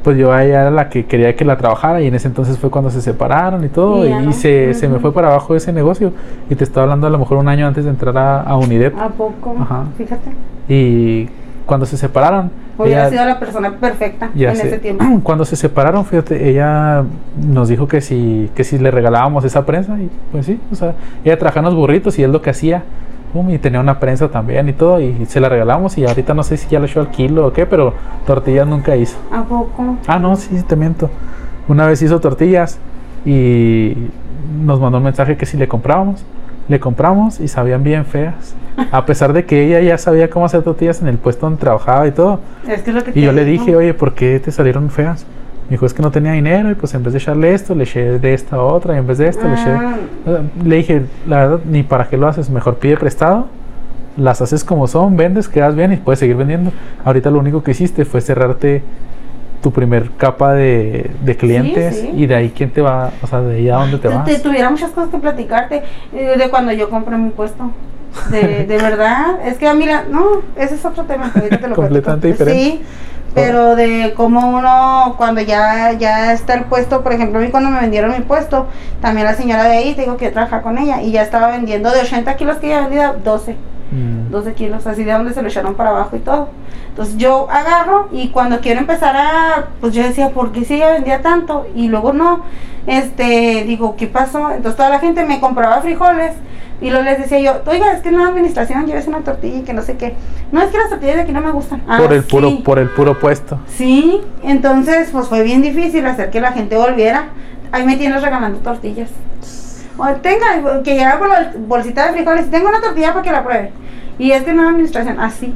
[0.03, 2.57] pues yo a ella era la que quería que la trabajara y en ese entonces
[2.57, 4.33] fue cuando se separaron y todo Y y, ya no.
[4.33, 6.11] se, se me fue para abajo ese negocio
[6.49, 8.97] y te estaba hablando a lo mejor un año antes de entrar a, a Unidep
[8.99, 9.55] ¿A poco?
[9.59, 9.85] Ajá.
[9.97, 10.31] Fíjate.
[10.67, 11.29] y
[11.65, 14.67] cuando se separaron Hubiera ella- sido la persona perfecta en sé.
[14.67, 15.05] ese tiempo.
[15.23, 17.03] cuando se separaron fíjate ella
[17.41, 20.93] nos dijo que si que si le regalábamos esa prensa y pues sí o sea
[21.23, 22.83] ella trabajaba en los burritos y es lo que hacía
[23.33, 26.43] pum, y tenía una prensa también y todo y se la regalamos y ahorita no
[26.43, 27.93] sé si ya lo echó al kilo o qué pero
[28.25, 29.97] tortillas nunca hizo ¿A poco?
[30.07, 31.09] Ah, no, sí, te miento.
[31.67, 32.79] Una vez hizo tortillas
[33.25, 33.95] y
[34.63, 36.23] nos mandó un mensaje que si le comprábamos.
[36.69, 38.55] Le compramos y sabían bien feas.
[38.91, 42.07] A pesar de que ella ya sabía cómo hacer tortillas en el puesto donde trabajaba
[42.07, 42.39] y todo.
[42.67, 45.25] Es que es lo que Y yo le dije, oye, ¿por qué te salieron feas?
[45.65, 47.83] Me dijo, es que no tenía dinero y pues en vez de echarle esto, le
[47.85, 49.69] eché de esta otra y en vez de esto le eché...
[49.71, 49.95] Ah,
[50.63, 53.47] Le dije, la verdad, ni para qué lo haces, mejor pide prestado,
[54.17, 56.71] las haces como son, vendes, quedas bien y puedes seguir vendiendo.
[57.05, 58.83] Ahorita lo único que hiciste fue cerrarte
[59.61, 62.11] tu primer capa de, de clientes sí.
[62.13, 64.25] y de ahí quién te va, o sea, de ahí a dónde te vas.
[64.25, 65.81] te- tuviera muchas cosas que platicarte
[66.13, 67.71] eh, de cuando yo compré mi puesto.
[68.29, 70.25] De, de verdad, es que mira, no,
[70.57, 71.31] ese es otro tema.
[71.33, 72.51] que te lo Completamente platico.
[72.51, 72.63] diferente.
[72.63, 72.81] Sí,
[73.33, 77.69] pero de cómo uno, cuando ya, ya está el puesto, por ejemplo, a mí cuando
[77.69, 78.67] me vendieron mi puesto,
[79.01, 81.47] también la señora de ahí, te digo que yo trabajaba con ella y ya estaba
[81.47, 83.55] vendiendo de 80 kilos que ella vendía 12.
[83.91, 84.31] Mm.
[84.31, 86.49] 12 kilos, así de donde se lo echaron para abajo y todo.
[86.89, 90.91] Entonces yo agarro y cuando quiero empezar a, pues yo decía, ¿por qué si ella
[90.91, 91.67] vendía tanto?
[91.75, 92.41] Y luego no,
[92.87, 94.51] este, digo, ¿qué pasó?
[94.51, 96.33] Entonces toda la gente me compraba frijoles
[96.81, 99.61] y luego les decía yo, oiga, es que en la administración lleves una tortilla y
[99.61, 100.15] que no sé qué.
[100.51, 101.81] No, es que las tortillas de aquí no me gustan.
[101.87, 102.61] "Ah, por el puro, sí".
[102.65, 103.59] por el puro puesto.
[103.67, 107.29] Sí, entonces pues fue bien difícil hacer que la gente volviera.
[107.71, 109.09] Ahí me tienes regalando tortillas.
[110.21, 113.71] Tenga, que llegaba con la bolsita de frijoles, tengo una tortilla para que la pruebe.
[114.17, 115.53] Y es que no administración, así.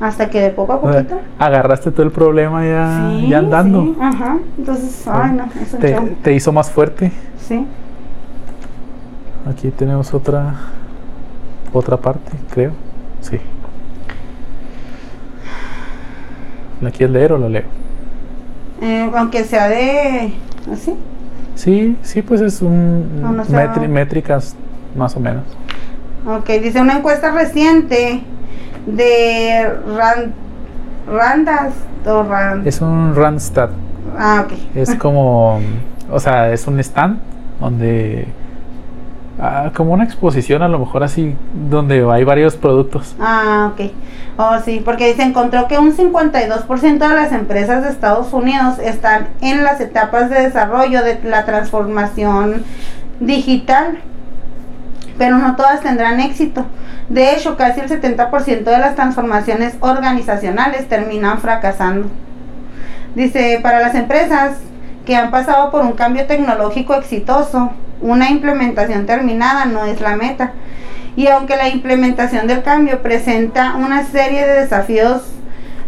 [0.00, 1.20] Hasta que de poco a poquito.
[1.38, 3.82] agarraste todo el problema ya, Sí, ya andando.
[3.84, 4.38] sí, ajá.
[4.58, 6.08] Entonces, ay no, es un Te, show.
[6.22, 7.12] te hizo más fuerte.
[7.40, 7.64] Sí.
[9.48, 10.54] Aquí tenemos otra
[11.72, 12.72] otra parte, creo.
[13.20, 13.38] Sí.
[16.80, 17.62] ¿La quieres leer o la leo?
[18.82, 20.34] Eh, aunque sea de
[20.72, 20.94] así.
[21.54, 23.88] Sí, sí, pues es un No, sé.
[23.88, 24.56] métricas
[24.96, 25.44] más o menos.
[26.26, 28.22] Ok, dice una encuesta reciente
[28.86, 30.32] de Ran,
[31.06, 31.72] Randas
[32.06, 33.70] o Ran- Es un Randstad.
[34.18, 34.52] Ah, ok.
[34.74, 35.60] Es como,
[36.10, 37.18] o sea, es un stand
[37.60, 38.26] donde
[39.44, 41.34] ah, como una exposición a lo mejor así
[41.68, 43.14] donde hay varios productos.
[43.20, 43.90] Ah, ok.
[44.36, 49.28] Oh, sí, porque se encontró que un 52% de las empresas de Estados Unidos están
[49.40, 52.64] en las etapas de desarrollo de la transformación
[53.20, 53.98] digital,
[55.18, 56.64] pero no todas tendrán éxito.
[57.08, 62.08] De hecho, casi el 70% de las transformaciones organizacionales terminan fracasando.
[63.14, 64.58] Dice, para las empresas
[65.06, 67.70] que han pasado por un cambio tecnológico exitoso,
[68.04, 70.52] una implementación terminada no es la meta.
[71.16, 75.22] Y aunque la implementación del cambio presenta una serie de desafíos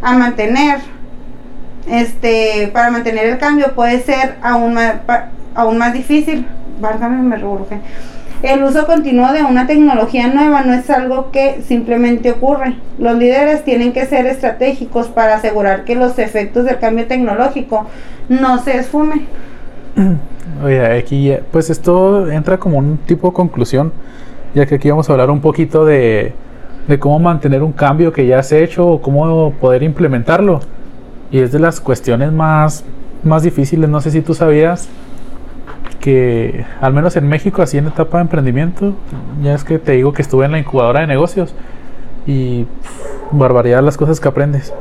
[0.00, 0.78] a mantener,
[1.86, 4.94] este, para mantener el cambio puede ser aún más,
[5.54, 6.46] aún más difícil.
[6.80, 7.80] Válgame, me revolujé.
[8.42, 12.76] El uso continuo de una tecnología nueva no es algo que simplemente ocurre.
[12.98, 17.86] Los líderes tienen que ser estratégicos para asegurar que los efectos del cambio tecnológico
[18.28, 19.26] no se esfumen.
[20.64, 23.92] Oye, aquí pues esto entra como un tipo de conclusión,
[24.54, 26.32] ya que aquí vamos a hablar un poquito de,
[26.88, 30.60] de cómo mantener un cambio que ya se ha hecho o cómo poder implementarlo.
[31.30, 32.84] Y es de las cuestiones más,
[33.24, 33.88] más difíciles.
[33.90, 34.88] No sé si tú sabías
[36.00, 38.92] que, al menos en México, así en etapa de emprendimiento,
[39.42, 41.54] ya es que te digo que estuve en la incubadora de negocios
[42.26, 44.72] y pff, barbaridad las cosas que aprendes.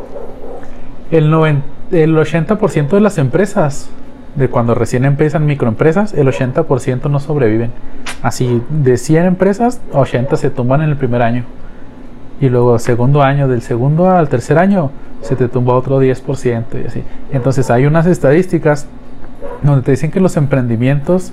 [1.12, 3.90] El, noven- el 80% de las empresas,
[4.36, 7.72] de cuando recién empiezan microempresas, el 80% no sobreviven.
[8.22, 11.44] Así, de 100 empresas, 80 se tumban en el primer año.
[12.42, 14.92] Y luego, segundo año, del segundo al tercer año,
[15.22, 17.04] se te tumba otro 10% y así.
[17.32, 18.88] Entonces, hay unas estadísticas
[19.64, 21.32] donde te dicen que los emprendimientos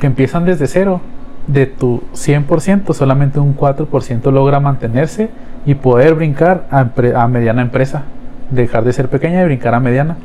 [0.00, 1.00] que empiezan desde cero,
[1.46, 5.30] de tu 100%, solamente un 4% logra mantenerse
[5.64, 8.02] y poder brincar a, a mediana empresa.
[8.50, 10.16] Dejar de ser pequeña y brincar a mediana.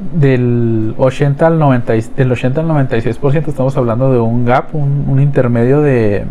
[0.00, 5.04] Del 80 al, 90, y- del 80 al 96% estamos hablando de un gap, un,
[5.08, 6.24] un intermedio de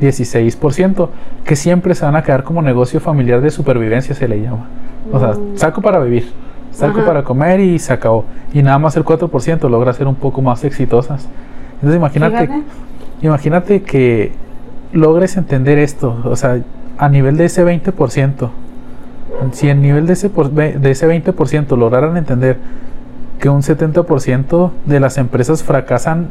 [0.00, 1.08] 16%,
[1.44, 4.66] que siempre se van a quedar como negocio familiar de supervivencia, se le llama.
[5.12, 5.56] O sea, Mm.
[5.56, 6.30] saco para vivir,
[6.70, 7.06] saco Ajá.
[7.06, 8.24] para comer y se acabó.
[8.52, 11.28] Y nada más el 4% logra ser un poco más exitosas.
[11.76, 12.62] Entonces imagínate, Fíjate.
[13.22, 14.32] imagínate que
[14.92, 16.60] logres entender esto, o sea,
[16.98, 18.50] a nivel de ese 20%,
[19.52, 22.58] si a nivel de ese, por- de ese 20% lograran entender
[23.38, 26.28] que un 70% de las empresas fracasan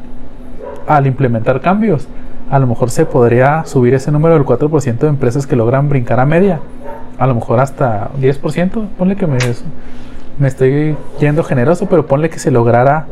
[0.87, 2.07] al implementar cambios,
[2.49, 6.19] a lo mejor se podría subir ese número del 4% de empresas que logran brincar
[6.19, 6.59] a media,
[7.17, 9.37] a lo mejor hasta 10%, ponle que me,
[10.39, 13.07] me estoy yendo generoso, pero ponle que se lograra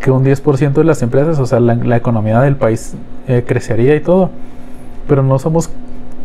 [0.00, 2.94] que un 10% de las empresas, o sea, la, economía del país
[3.26, 4.30] eh, crecería y todo,
[5.08, 5.70] pero no somos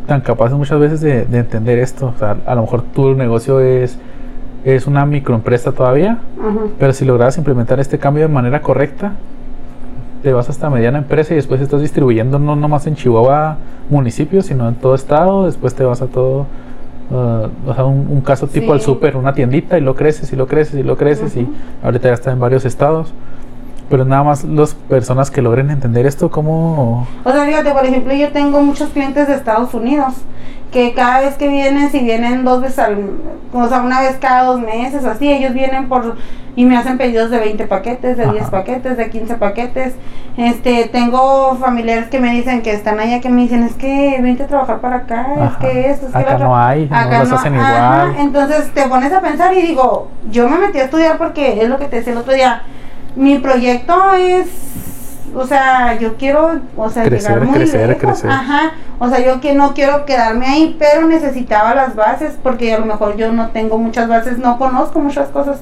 [0.08, 3.62] tan capaces muchas veces de, de entender esto, o sea, a lo mejor tu negocio
[3.62, 3.98] es,
[4.64, 6.60] es una microempresa todavía, Ajá.
[6.78, 9.14] pero si logras implementar este cambio de manera correcta,
[10.22, 13.58] te vas hasta mediana empresa y después estás distribuyendo no nomás en Chihuahua
[13.90, 16.46] municipio, sino en todo estado, después te vas a todo,
[17.12, 20.36] uh, o sea, un, un caso tipo al súper, una tiendita y lo creces y
[20.36, 21.48] lo creces y lo creces y
[21.84, 23.14] ahorita ya está en varios estados.
[23.90, 28.14] Pero nada más las personas que logren entender esto, como O sea, fíjate, por ejemplo,
[28.14, 30.14] yo tengo muchos clientes de Estados Unidos
[30.72, 32.98] que cada vez que vienen, si vienen dos veces al,
[33.52, 36.16] o sea, una vez cada dos meses, así, ellos vienen por
[36.56, 38.52] y me hacen pedidos de 20 paquetes, de 10 Ajá.
[38.52, 39.96] paquetes, de 15 paquetes.
[40.38, 44.44] Este, tengo familiares que me dicen que están allá que me dicen, "Es que vente
[44.44, 46.48] a trabajar para acá, es que esto, es que Acá otro".
[46.50, 48.16] no hay, no Acá las hacen ajá, igual.
[48.20, 51.80] Entonces te pones a pensar y digo, yo me metí a estudiar porque es lo
[51.80, 52.62] que te decía el otro día.
[53.20, 54.48] Mi proyecto es,
[55.36, 58.02] o sea, yo quiero, o sea, Crecer, llegar muy crecer, lejos.
[58.02, 58.32] crecer.
[58.32, 58.72] Ajá.
[58.98, 62.86] O sea, yo que no quiero quedarme ahí, pero necesitaba las bases porque a lo
[62.86, 65.60] mejor yo no tengo muchas bases, no conozco muchas cosas.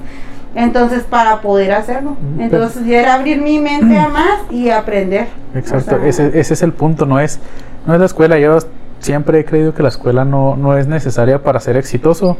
[0.56, 2.16] Entonces, para poder hacerlo.
[2.38, 5.28] Mm, Entonces, ya era abrir mi mente a más y aprender.
[5.54, 7.40] Exacto, O sea, ese, ese es el punto, no es,
[7.86, 8.38] no es la escuela.
[8.40, 8.58] Yo
[9.00, 12.38] siempre he creído que la escuela no, no es necesaria para ser exitoso,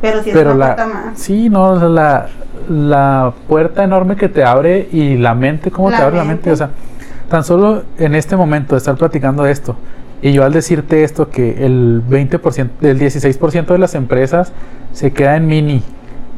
[0.00, 1.18] Pero si pero es una la, puerta más.
[1.18, 2.26] sí, no, o sea, la,
[2.68, 6.48] la puerta enorme que te abre y la mente, ¿cómo La te abre la mente.
[6.48, 6.52] mente?
[6.52, 6.70] O sea,
[7.28, 9.76] tan solo en este momento de estar platicando de esto,
[10.22, 14.52] y yo al decirte esto, que el 20%, el 16% de las empresas
[14.92, 15.82] se queda en mini,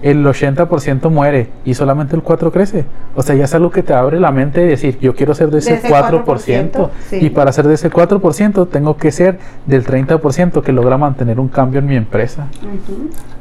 [0.03, 2.85] el 80% muere y solamente el 4% crece.
[3.15, 5.51] O sea, ya es algo que te abre la mente de decir, yo quiero ser
[5.51, 6.25] de ese, ese 4%.
[6.25, 7.19] 4%, sí.
[7.21, 11.49] Y para ser de ese 4%, tengo que ser del 30% que logra mantener un
[11.49, 12.49] cambio en mi empresa.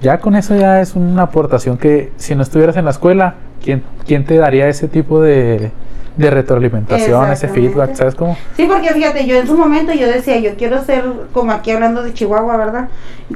[0.01, 3.83] Ya con eso ya es una aportación que si no estuvieras en la escuela, ¿quién,
[4.05, 5.71] quién te daría ese tipo de,
[6.17, 7.95] de retroalimentación, ese feedback?
[7.95, 8.37] ¿Sabes cómo?
[8.55, 12.03] Sí, porque fíjate, yo en su momento yo decía, yo quiero ser como aquí hablando
[12.03, 12.89] de Chihuahua, ¿verdad?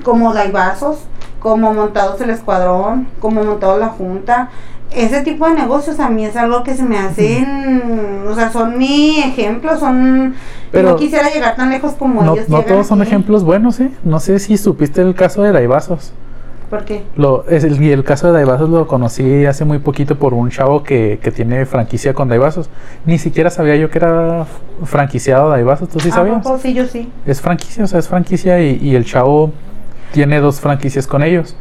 [0.04, 1.00] Como Daibazos,
[1.40, 4.50] como montados el escuadrón, como montados la junta.
[4.92, 8.78] Ese tipo de negocios a mí es algo que se me hacen, o sea, son
[8.78, 10.36] mi ejemplo, son...
[10.72, 13.92] Pero no quisiera llegar tan lejos como No, ellos no todos son ejemplos buenos, ¿eh?
[14.04, 16.14] No sé si supiste el caso de Daibazos.
[16.70, 17.04] ¿Por qué?
[17.16, 20.50] Lo, es el, y el caso de Daibazos lo conocí hace muy poquito por un
[20.50, 22.70] chavo que, que tiene franquicia con Daibazos.
[23.06, 24.46] Ni siquiera sabía yo que era
[24.84, 26.42] franquiciado Daibazos, ¿tú sí ¿A sabías?
[26.44, 26.58] poco?
[26.58, 27.12] Sí, yo sí.
[27.26, 29.52] Es franquicia, o sea, es franquicia y, y el chavo
[30.12, 31.56] tiene dos franquicias con ellos.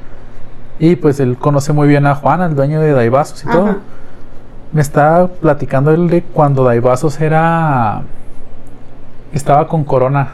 [0.79, 3.77] Y pues él conoce muy bien a Juan, el dueño de Daibazos y todo.
[4.73, 8.03] Me estaba platicando él de cuando Daibazos era.
[9.33, 10.33] Estaba con Corona.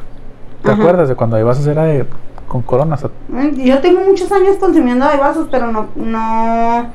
[0.63, 0.81] ¿Te Ajá.
[0.81, 2.07] acuerdas de cuando Daibazos era de-
[2.51, 2.97] con Corona?
[2.97, 6.87] O sea, Mm, Yo tengo muchos años consumiendo Daibazos, pero no, no,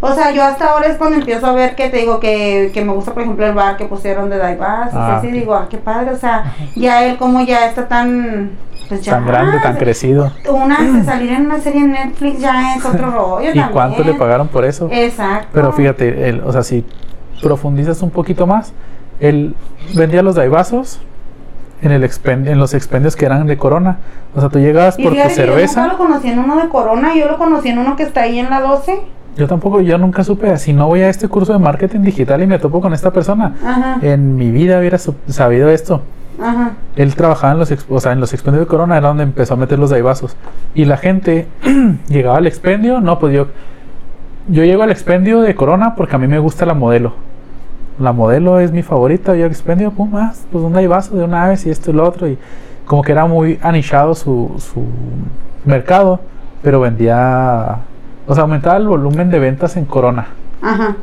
[0.00, 2.84] o sea, yo hasta ahora es cuando empiezo a ver que te digo que, que
[2.84, 5.32] me gusta, por ejemplo, el bar que pusieron de Daibazos, Ah, así ok.
[5.32, 8.52] digo, ah, qué padre, o sea, ya él como ya está tan,
[8.88, 10.32] pues ya, tan grande, tan crecido.
[10.48, 14.48] una, salir en una serie en Netflix ya es otro rollo ¿Y cuánto le pagaron
[14.48, 14.88] por eso?
[14.92, 15.48] Exacto.
[15.52, 16.84] Pero fíjate, él, o sea, si
[17.42, 18.72] profundizas un poquito más,
[19.18, 19.54] él
[19.94, 21.00] vendía los Daibazos,
[21.82, 23.98] en, el expen- en los expendios que eran de Corona.
[24.34, 25.82] O sea, tú llegabas Y por tu que Yo cerveza.
[25.82, 28.38] nunca lo conocí en uno de Corona, yo lo conocí en uno que está ahí
[28.38, 29.00] en la 12.
[29.36, 32.46] Yo tampoco, yo nunca supe, si no voy a este curso de marketing digital y
[32.46, 36.02] me topo con esta persona, Ajá, en mi vida hubiera sabido esto.
[36.42, 36.72] ajá.
[36.96, 39.56] Él trabajaba en los, o sea, en los expendios de Corona, era donde empezó a
[39.56, 40.36] meter los daibazos.
[40.74, 41.46] Y la gente
[42.08, 43.46] llegaba al expendio, no, pues yo,
[44.48, 47.14] yo llego al expendio de Corona porque a mí me gusta la modelo.
[48.00, 51.66] La modelo es mi favorita, yo expendio, pum, más, pues un daibazo de una vez
[51.66, 52.26] y esto y lo otro.
[52.28, 52.38] Y
[52.86, 54.82] como que era muy anichado su, su
[55.64, 56.18] mercado,
[56.62, 57.76] pero vendía,
[58.26, 60.28] o sea, aumentaba el volumen de ventas en Corona.
[60.62, 60.96] Ajá.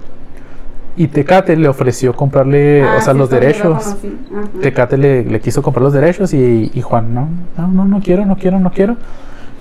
[0.96, 3.96] Y Tecate le ofreció comprarle, Ah, o sea, sí, los derechos.
[4.62, 8.26] Tecate le, le quiso comprar los derechos y, y Juan, no, no, no, no quiero,
[8.26, 8.96] no quiero, no quiero.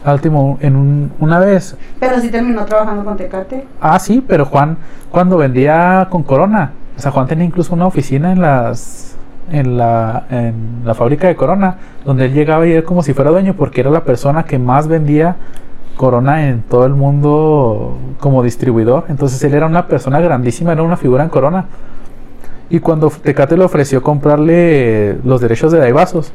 [0.02, 3.66] Al último, en un- una vez, Pero sí terminó trabajando con Tecate.
[3.80, 4.78] ah, sí, pero Juan,
[5.10, 9.16] cuando vendía con Corona, sea, Juan tenía incluso una oficina en las,
[9.50, 13.30] en la, en la fábrica de Corona, donde él llegaba y era como si fuera
[13.30, 15.36] dueño, porque era la persona que más vendía
[15.96, 19.04] Corona en todo el mundo como distribuidor.
[19.08, 21.66] Entonces él era una persona grandísima, era una figura en Corona.
[22.68, 26.32] Y cuando Tecate le ofreció comprarle los derechos de Daibazos,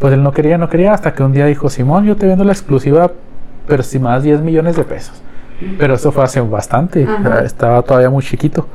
[0.00, 2.42] pues él no quería, no quería, hasta que un día dijo, Simón, yo te vendo
[2.42, 3.12] la exclusiva,
[3.66, 5.22] pero si más 10 millones de pesos.
[5.78, 7.44] Pero eso fue hace bastante, Ajá.
[7.44, 8.66] estaba todavía muy chiquito.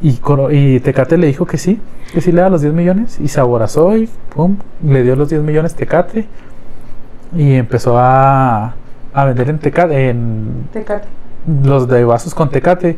[0.00, 1.80] Y, Tecate le dijo que sí,
[2.12, 5.28] que sí le da los 10 millones, y se aborazó y pum, le dio los
[5.28, 6.26] 10 millones Tecate,
[7.34, 8.74] y empezó a,
[9.12, 11.08] a vender en Tecate, en Tecate.
[11.64, 12.96] los daibazos con Tecate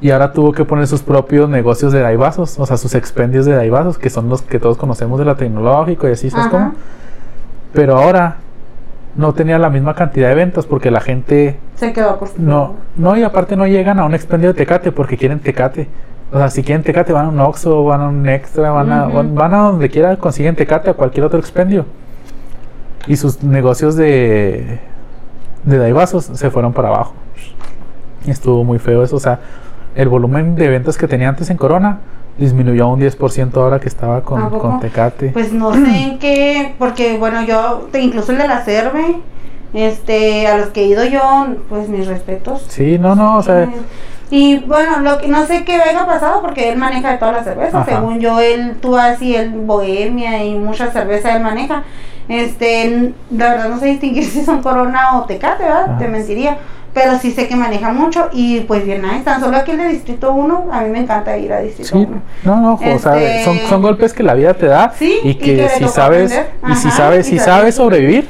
[0.00, 3.52] y ahora tuvo que poner sus propios negocios de daibazos, o sea, sus expendios de
[3.52, 6.72] daibazos, que son los que todos conocemos de la tecnológico y así, ¿sabes cómo?
[7.74, 8.36] Pero ahora
[9.14, 12.76] no tenía la misma cantidad de ventas porque la gente Se quedó acostumbrado.
[12.96, 15.88] no, no y aparte no llegan a un expendio de Tecate porque quieren Tecate.
[16.32, 19.06] O sea, si quieren Tecate van a un Oxxo, van a un Extra, van, a,
[19.06, 19.16] Ujú.
[19.16, 21.86] van- van a donde quiera, consiguen Tecate a cualquier otro expendio.
[23.06, 24.78] Y sus negocios de,
[25.64, 27.14] de daibazos se fueron para abajo.
[28.26, 29.16] Estuvo muy feo eso.
[29.16, 29.40] O sea,
[29.96, 31.98] el volumen de ventas que tenía antes en Corona
[32.38, 35.30] disminuyó un 10% ahora que estaba ¿A con, con Tecate.
[35.30, 39.16] Pues no sé en qué, porque bueno, yo, te- incluso el de la Cerve,
[39.74, 42.64] este, a los que he ido yo, pues mis respetos.
[42.68, 43.68] sí, no, no, o sea, Eh,
[44.30, 47.44] Y bueno, lo que no sé qué haya pasado porque él maneja de todas las
[47.44, 47.74] cervezas.
[47.74, 47.96] Ajá.
[47.96, 51.82] Según yo, él, tú así, el Bohemia y muchas cervezas él maneja.
[52.28, 55.84] Este, la verdad no sé distinguir si son Corona o Tecate, ¿verdad?
[55.90, 55.98] Ajá.
[55.98, 56.58] Te mentiría.
[56.92, 59.20] Pero sí sé que maneja mucho y pues bien, nice.
[59.24, 61.96] Tan solo aquí el de Distrito 1, a mí me encanta ir a Distrito Sí,
[62.08, 62.22] 1.
[62.44, 65.30] no, no, o sea, Este- son, son golpes que la vida te da Sí, y
[65.30, 66.36] y que, si sabes
[66.68, 68.28] y si sabes y si sabes sobrevivir,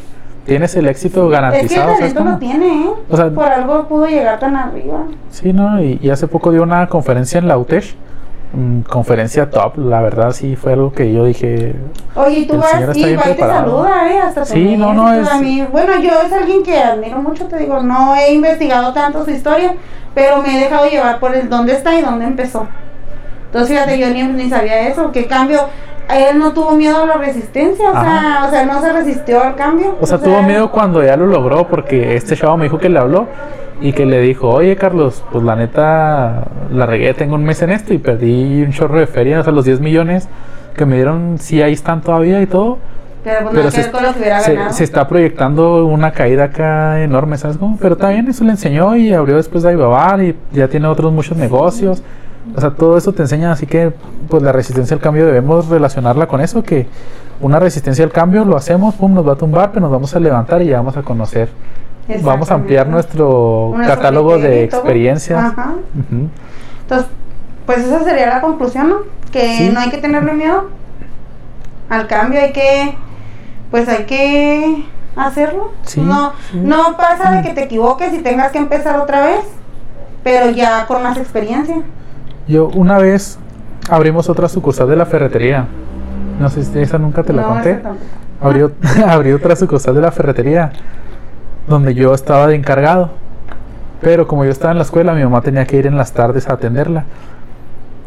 [0.51, 2.39] tienes el éxito Es que el garantizado.
[2.39, 2.91] tiene, ¿eh?
[3.09, 5.05] O sea- Por algo pudo llegar tan arriba.
[5.31, 7.95] Sí, no, y, y hace poco dio una conferencia en la UTESH,
[8.53, 11.77] mm, conferencia top, la verdad sí fue algo que yo dije,
[12.17, 14.19] Oye, tú vas y va y te saluda, ¿eh?
[14.19, 17.57] Hasta Sí, no, no, es- a mí- Bueno, yo es alguien que admiro mucho, te
[17.59, 19.75] digo, no he investigado tanto su historia,
[20.15, 22.67] pero me he dejado llevar por el dónde está y dónde empezó.
[23.53, 25.61] Entonces, fíjate, yo ni, ni sabía eso, que cambio,
[26.09, 29.57] él no tuvo miedo a la resistencia, o sea, o sea, no se resistió al
[29.57, 29.97] cambio.
[30.01, 32.99] o sea, tuvo miedo cuando ya lo logró porque este chavo me dijo que le
[32.99, 33.27] habló
[33.81, 37.71] y que le dijo, oye Carlos, pues la neta la regué, tengo un mes en
[37.71, 40.29] esto y perdí un chorro de feria, o sea, los 10 millones
[40.77, 42.79] que me dieron, sí ahí están todavía y todo.
[43.25, 47.57] Pero pues pero se- con lo que se, está proyectando una caída acá enorme, ¿sabes
[47.59, 47.79] cómo?
[47.81, 51.37] Pero también eso le enseñó y abrió después de Ibabar y ya tiene otros muchos
[51.37, 52.03] negocios.
[52.57, 53.93] O sea, todo eso te enseña, así que
[54.29, 56.87] pues la resistencia al cambio debemos relacionarla con eso, que
[57.41, 60.21] una resistencia al cambio lo hacemos, pum, nos va a tumbar, pero nos vamos a
[60.21, 61.49] levantar y ya vamos a conocer.
[62.23, 65.39] Vamos a ampliar nuestro Nuestro catálogo de experiencias.
[65.39, 65.75] Ajá.
[66.83, 67.07] Entonces,
[67.67, 68.97] pues esa sería la conclusión, ¿no?
[69.31, 69.71] Que Sí.
[69.73, 70.71] no hay que tenerle miedo
[71.89, 72.95] al cambio, hay que,
[73.71, 74.85] pues hay que
[75.15, 75.73] hacerlo.
[75.83, 76.59] Sí, no, sí.
[76.59, 79.45] no pasa de que te equivoques y tengas que empezar otra vez,
[80.25, 81.77] pero ya con más experiencia.
[82.49, 83.39] Yo una vez
[83.89, 85.67] abrimos otra sucursal de la ferretería.
[86.39, 87.81] No sé si esa nunca te la No, conté.
[88.41, 88.73] Abrió,
[89.07, 90.73] abrió otra sucursal de la ferretería
[91.69, 93.11] donde yo estaba de encargado.
[94.01, 96.49] Pero como yo estaba en la escuela, mi mamá tenía que ir en las tardes
[96.49, 97.05] a atenderla.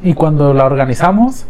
[0.01, 1.45] Y cuando la organizamos,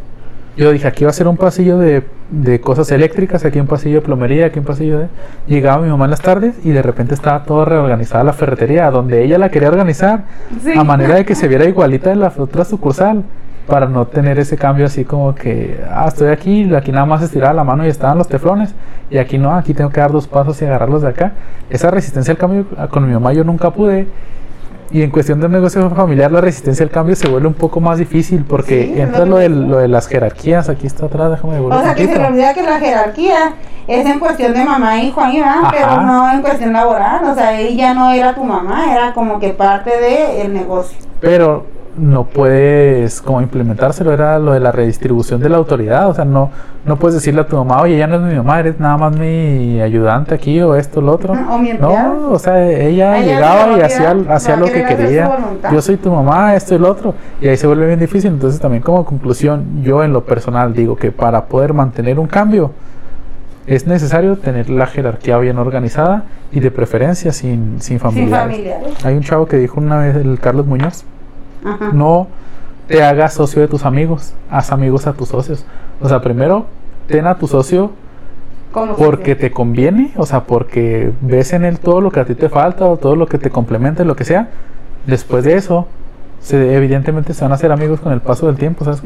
[0.56, 3.96] yo dije, aquí va a ser un pasillo de, de cosas eléctricas, aquí un pasillo
[3.96, 5.08] de plomería, aquí un pasillo de...
[5.48, 9.24] Llegaba mi mamá en las tardes y de repente estaba toda reorganizada la ferretería, donde
[9.24, 10.26] ella la quería organizar
[10.62, 10.72] Sí.
[10.78, 13.24] a manera de que se viera igualita de la otra sucursal
[13.68, 17.54] para no tener ese cambio así como que ah estoy aquí aquí nada más estiraba
[17.54, 18.76] la mano y estaban los teflones
[19.10, 21.32] y aquí no aquí tengo que dar dos pasos y agarrarlos de acá
[21.70, 24.06] esa resistencia al cambio con mi mamá yo nunca pude
[24.94, 27.80] Y en cuestión de un negocio familiar, la resistencia al cambio se vuelve un poco
[27.80, 30.70] más difícil porque Sí, entra lo de, lo de las jerarquías.
[30.70, 33.54] Aquí está atrás, déjame devolver O sea que se le olvida que la jerarquía
[33.88, 35.64] es en cuestión de mamá hijo ahí, ¿verdad?
[35.64, 35.72] Ajá.
[35.72, 37.26] Pero no en cuestión laboral.
[37.26, 41.00] O sea, ella no era tu mamá, era como que parte del negocio.
[41.20, 41.66] Pero
[41.98, 46.10] no puedes como implementárselo, era lo de la redistribución de la autoridad.
[46.10, 46.50] O sea, no,
[46.86, 49.18] no puedes decirle a tu mamá, oye, ya no es mi mamá, eres nada más
[49.18, 51.34] mi ayudante aquí o esto, lo otro.
[51.34, 51.74] O mi.
[51.74, 55.38] No, o sea, ella Ella llegaba y hacía, hacía lo que quería.
[55.72, 57.14] Yo soy tu mamá, esto y lo otro.
[57.42, 58.32] Y ahí se vuelve bien difícil.
[58.32, 62.72] Entonces también como conclusión, yo en lo personal digo que para poder mantener un cambio
[63.66, 68.58] es necesario tener la jerarquía bien organizada y de preferencia sin, sin Sin familiares.
[68.58, 69.06] familiares.
[69.06, 71.06] Hay un chavo que dijo una vez, el Carlos Muñoz,
[71.64, 71.90] Ajá.
[71.94, 72.28] no
[72.88, 75.66] te hagas socio de tus amigos, haz amigos a tus socios.
[76.02, 76.66] O sea, primero
[77.08, 77.92] ten a tu socio
[78.98, 82.50] porque te conviene, o sea, porque ves en él todo lo que a ti te
[82.50, 84.50] falta o todo lo que te complementa, lo que sea.
[85.06, 85.88] Después de eso,
[86.40, 89.02] se, evidentemente se van a hacer amigos con el paso del tiempo, ¿sabes?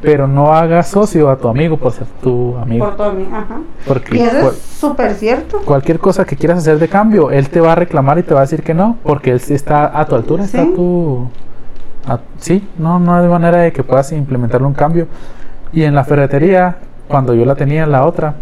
[0.00, 2.86] Pero no hagas socio a tu amigo por ser tu amigo.
[2.86, 3.60] Por todo mí, ajá.
[3.86, 5.58] Porque Y eso es súper cierto.
[5.64, 8.40] cualquier cosa que quieras hacer de cambio, él te va a reclamar y te va
[8.40, 11.28] a decir que no, porque él sí está a tu altura, está a tu...
[12.06, 15.06] a- sí, no, no hay manera de que puedas implementarle un cambio.
[15.72, 16.76] Y en la ferretería,
[17.08, 18.34] cuando yo la tenía en la otra,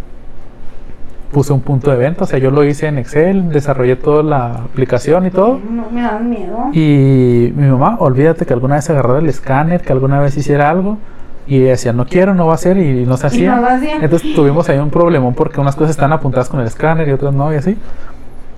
[1.32, 4.46] puse un punto de venta, o sea, yo lo hice en Excel, desarrollé toda la
[4.54, 5.60] aplicación y todo.
[5.70, 6.70] No me dan miedo.
[6.72, 10.98] Y mi mamá, olvídate que alguna vez agarrara el escáner, que alguna vez hiciera algo.
[11.46, 13.56] Y decía, no quiero, no va a hacer, y no se hacía.
[13.56, 13.66] no.
[14.02, 17.32] Entonces tuvimos ahí un problemón porque unas cosas están apuntadas con el escáner y otras
[17.34, 17.76] no, y así.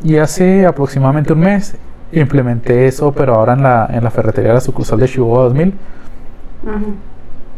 [0.05, 1.77] Y hace aproximadamente un mes
[2.13, 5.75] implementé eso, pero ahora en la, en la ferretería de la sucursal de Chihuahua 2000.
[6.67, 6.79] Ajá.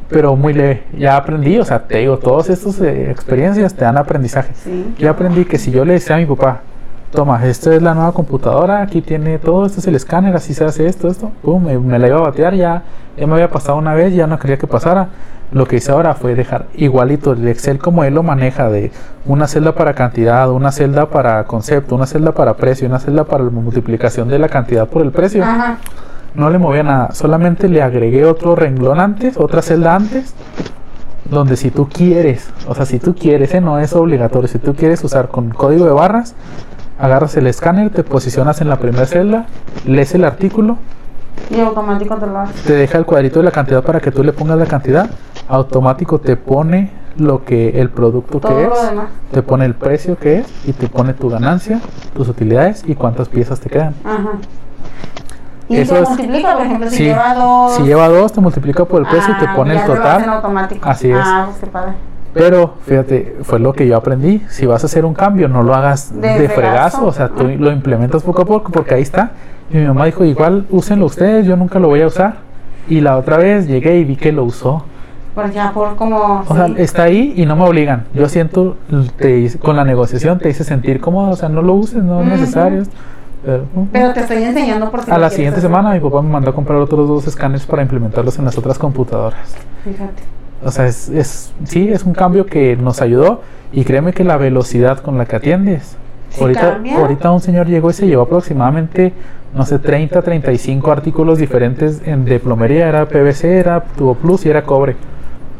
[0.08, 0.84] Pero muy leve.
[0.96, 4.52] Ya aprendí, o sea, te digo, todas estas eh, experiencias te dan aprendizaje.
[4.54, 4.94] Sí.
[4.98, 6.60] Yo aprendí que si yo le decía a mi papá,
[7.10, 10.64] toma, esta es la nueva computadora, aquí tiene todo, este es el escáner, así se
[10.64, 12.82] hace esto, esto, pum, me, me la iba a batear, ya,
[13.16, 15.08] ya me había pasado una vez, ya no quería que pasara.
[15.54, 18.90] Lo que hice ahora fue dejar igualito el Excel como él lo maneja, de
[19.24, 23.44] una celda para cantidad, una celda para concepto, una celda para precio, una celda para
[23.44, 25.44] la multiplicación de la cantidad por el precio.
[25.44, 25.78] Ajá.
[26.34, 30.34] No le movía nada, solamente le agregué otro renglón antes, otra celda antes,
[31.30, 33.60] donde si tú quieres, o sea, si tú quieres, ¿eh?
[33.60, 36.34] no es obligatorio, si tú quieres usar con código de barras,
[36.98, 39.46] agarras el escáner, te posicionas en la primera celda,
[39.86, 40.78] lees el artículo,
[41.50, 42.66] Y automático te lo hace.
[42.66, 45.08] te deja el cuadrito de la cantidad para que tú le pongas la cantidad,
[45.48, 48.70] automático te pone lo que el producto Todo que es,
[49.30, 51.80] te pone el precio que es y te pone tu ganancia,
[52.16, 53.94] tus utilidades y cuántas piezas te quedan.
[54.04, 54.30] Ajá.
[55.68, 57.74] Y Eso es- multiplica, por ejemplo, si lleva dos.
[57.76, 59.92] Si lleva dos, te multiplica por el precio y te Ah, pone el ya lo
[59.94, 60.28] hacen total.
[60.28, 60.88] automático.
[60.88, 61.18] Así es.
[61.22, 61.92] Ah, pues qué padre.
[62.34, 64.42] Pero fíjate, fue lo que yo aprendí.
[64.48, 67.06] Si vas a hacer un cambio, no lo hagas De de, fregazo.
[67.06, 69.30] O sea, tú lo implementas poco a poco porque ahí está.
[69.70, 72.36] Y mi mamá dijo, igual úsenlo ustedes, yo nunca lo voy a usar.
[72.88, 74.84] Y la otra vez llegué y vi que lo usó.
[75.34, 76.44] Por ya por como.
[76.46, 76.74] O sea, sí.
[76.78, 78.04] está ahí y no me obligan.
[78.14, 78.76] Yo siento,
[79.16, 81.30] te hice- con la negociación te hice sentir cómodo.
[81.30, 82.82] O sea, no lo uses, no es necesario.
[83.44, 85.68] Pero, uh, Pero te estoy enseñando por si a la siguiente hacer.
[85.70, 88.78] semana mi papá me mandó a comprar otros dos escáneres para implementarlos en las otras
[88.78, 89.54] computadoras.
[89.84, 90.22] Fíjate.
[90.64, 93.42] O sea, es, es, sí, es un cambio que nos ayudó
[93.72, 95.96] y créeme que la velocidad con la que atiendes.
[96.40, 99.12] Ahorita, ahorita un señor llegó y se llevó aproximadamente,
[99.54, 102.88] no sé, 30, 35 artículos diferentes en, de plomería.
[102.88, 104.96] Era PVC, era tubo plus y era cobre.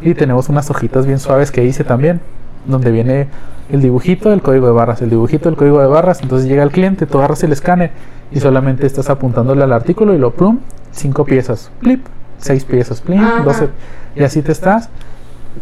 [0.01, 2.20] Y tenemos unas hojitas bien suaves que hice también,
[2.66, 3.28] donde viene
[3.70, 6.22] el dibujito del código de barras, el dibujito del código de barras.
[6.22, 7.90] Entonces llega el cliente, tú agarras el escáner
[8.32, 10.59] y solamente estás apuntándole al artículo y lo plum,
[10.93, 12.05] cinco piezas, flip
[12.39, 13.69] 6 piezas, plin, 12,
[14.16, 14.89] y así te estás.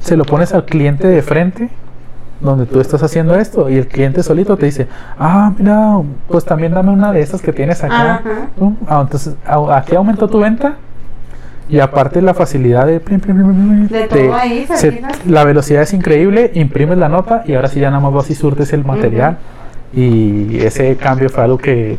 [0.00, 1.70] Se lo pones al cliente de frente,
[2.40, 4.88] donde tú estás haciendo esto, y el cliente solito te dice,
[5.18, 8.22] ah, mira, pues también dame una de estas que tienes acá.
[8.88, 10.76] Ah, entonces, ah, aquí aumentó tu venta.
[11.68, 13.00] Y aparte la facilidad de...
[15.26, 18.34] La velocidad es increíble, imprimes la nota y ahora sí ya nada más vas y
[18.34, 19.38] surtes el material.
[19.94, 21.96] Y ese cambio fue algo que...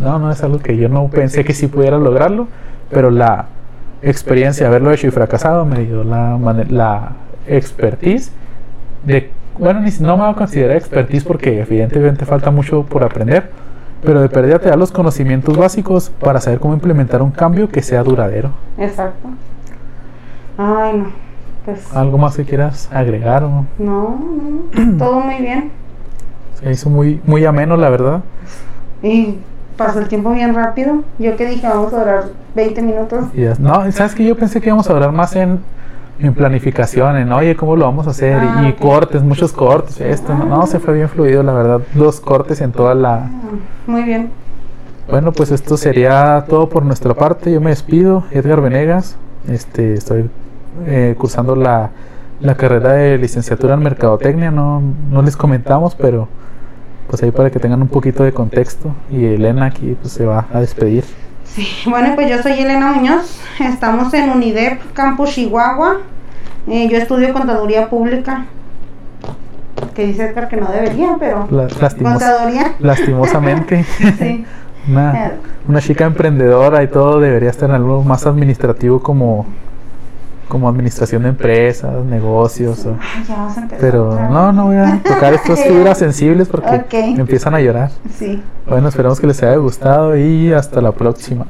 [0.00, 2.48] No, no es algo que yo no pensé que sí pudiera lograrlo,
[2.90, 3.46] pero la,
[4.04, 7.12] experiencia de haberlo hecho y fracasado me dio la, la
[7.46, 8.30] expertise
[9.04, 13.50] de, bueno, ni, no me voy a considerar expertise porque evidentemente falta mucho por aprender,
[14.02, 17.82] pero de pérdida te da los conocimientos básicos para saber cómo implementar un cambio que
[17.82, 18.50] sea duradero.
[18.78, 19.28] Exacto.
[20.58, 21.24] Ay, no.
[21.64, 21.94] Pues.
[21.96, 23.42] ¿Algo más que quieras agregar?
[23.44, 23.64] O?
[23.78, 24.20] No,
[24.74, 24.98] no.
[24.98, 25.70] Todo muy bien.
[26.60, 28.22] Se hizo muy, muy ameno, la verdad.
[29.02, 29.38] Y
[29.76, 31.02] pasó el tiempo bien rápido.
[31.18, 32.24] Yo que dije, vamos a durar
[32.54, 33.24] 20 minutos.
[33.58, 35.60] No, ¿sabes que Yo pensé que íbamos a hablar más en,
[36.20, 38.42] en planificación, en oye, ¿cómo lo vamos a hacer?
[38.42, 40.32] Y- Ah, y cortes, muchos cortes, esto.
[40.34, 41.80] No, no, se fue bien fluido, la verdad.
[41.94, 43.14] Dos cortes en toda la...
[43.14, 43.30] Ah,
[43.86, 44.30] Muy bien.
[45.10, 47.52] Bueno, pues esto sería todo por nuestra parte.
[47.52, 49.16] Yo me despido, Edgar Venegas.
[49.48, 50.30] Este, estoy
[50.86, 51.90] eh, cursando la,
[52.40, 54.50] la carrera de licenciatura en mercadotecnia.
[54.50, 54.80] No,
[55.10, 56.28] no les comentamos, pero
[57.08, 58.94] pues ahí para que tengan un poquito de contexto.
[59.10, 61.04] Y Elena aquí pues, se va a despedir.
[61.44, 63.38] Sí, bueno, pues yo soy Elena Muñoz.
[63.60, 65.98] Estamos en UNIDEP Campus Chihuahua.
[66.66, 68.46] Eh, yo estudio contaduría pública.
[69.94, 71.46] Que dice Edgar que no debería, pero.
[71.50, 72.74] La- lastimos- Contaduría.
[72.80, 73.84] lastimosamente.
[74.18, 74.44] Sí.
[74.88, 75.32] una,
[75.68, 79.46] una chica emprendedora y todo debería estar en algo más administrativo como,
[80.54, 82.86] como administración de empresas, negocios.
[82.86, 86.76] o- Ay, ya vamos a pero no, no voy a tocar estas fibras sensibles porque
[86.76, 86.94] Ok.
[87.18, 87.90] empiezan a llorar.
[88.16, 88.40] Sí.
[88.64, 91.44] Bueno, esperamos que les haya gustado y hasta la próxima.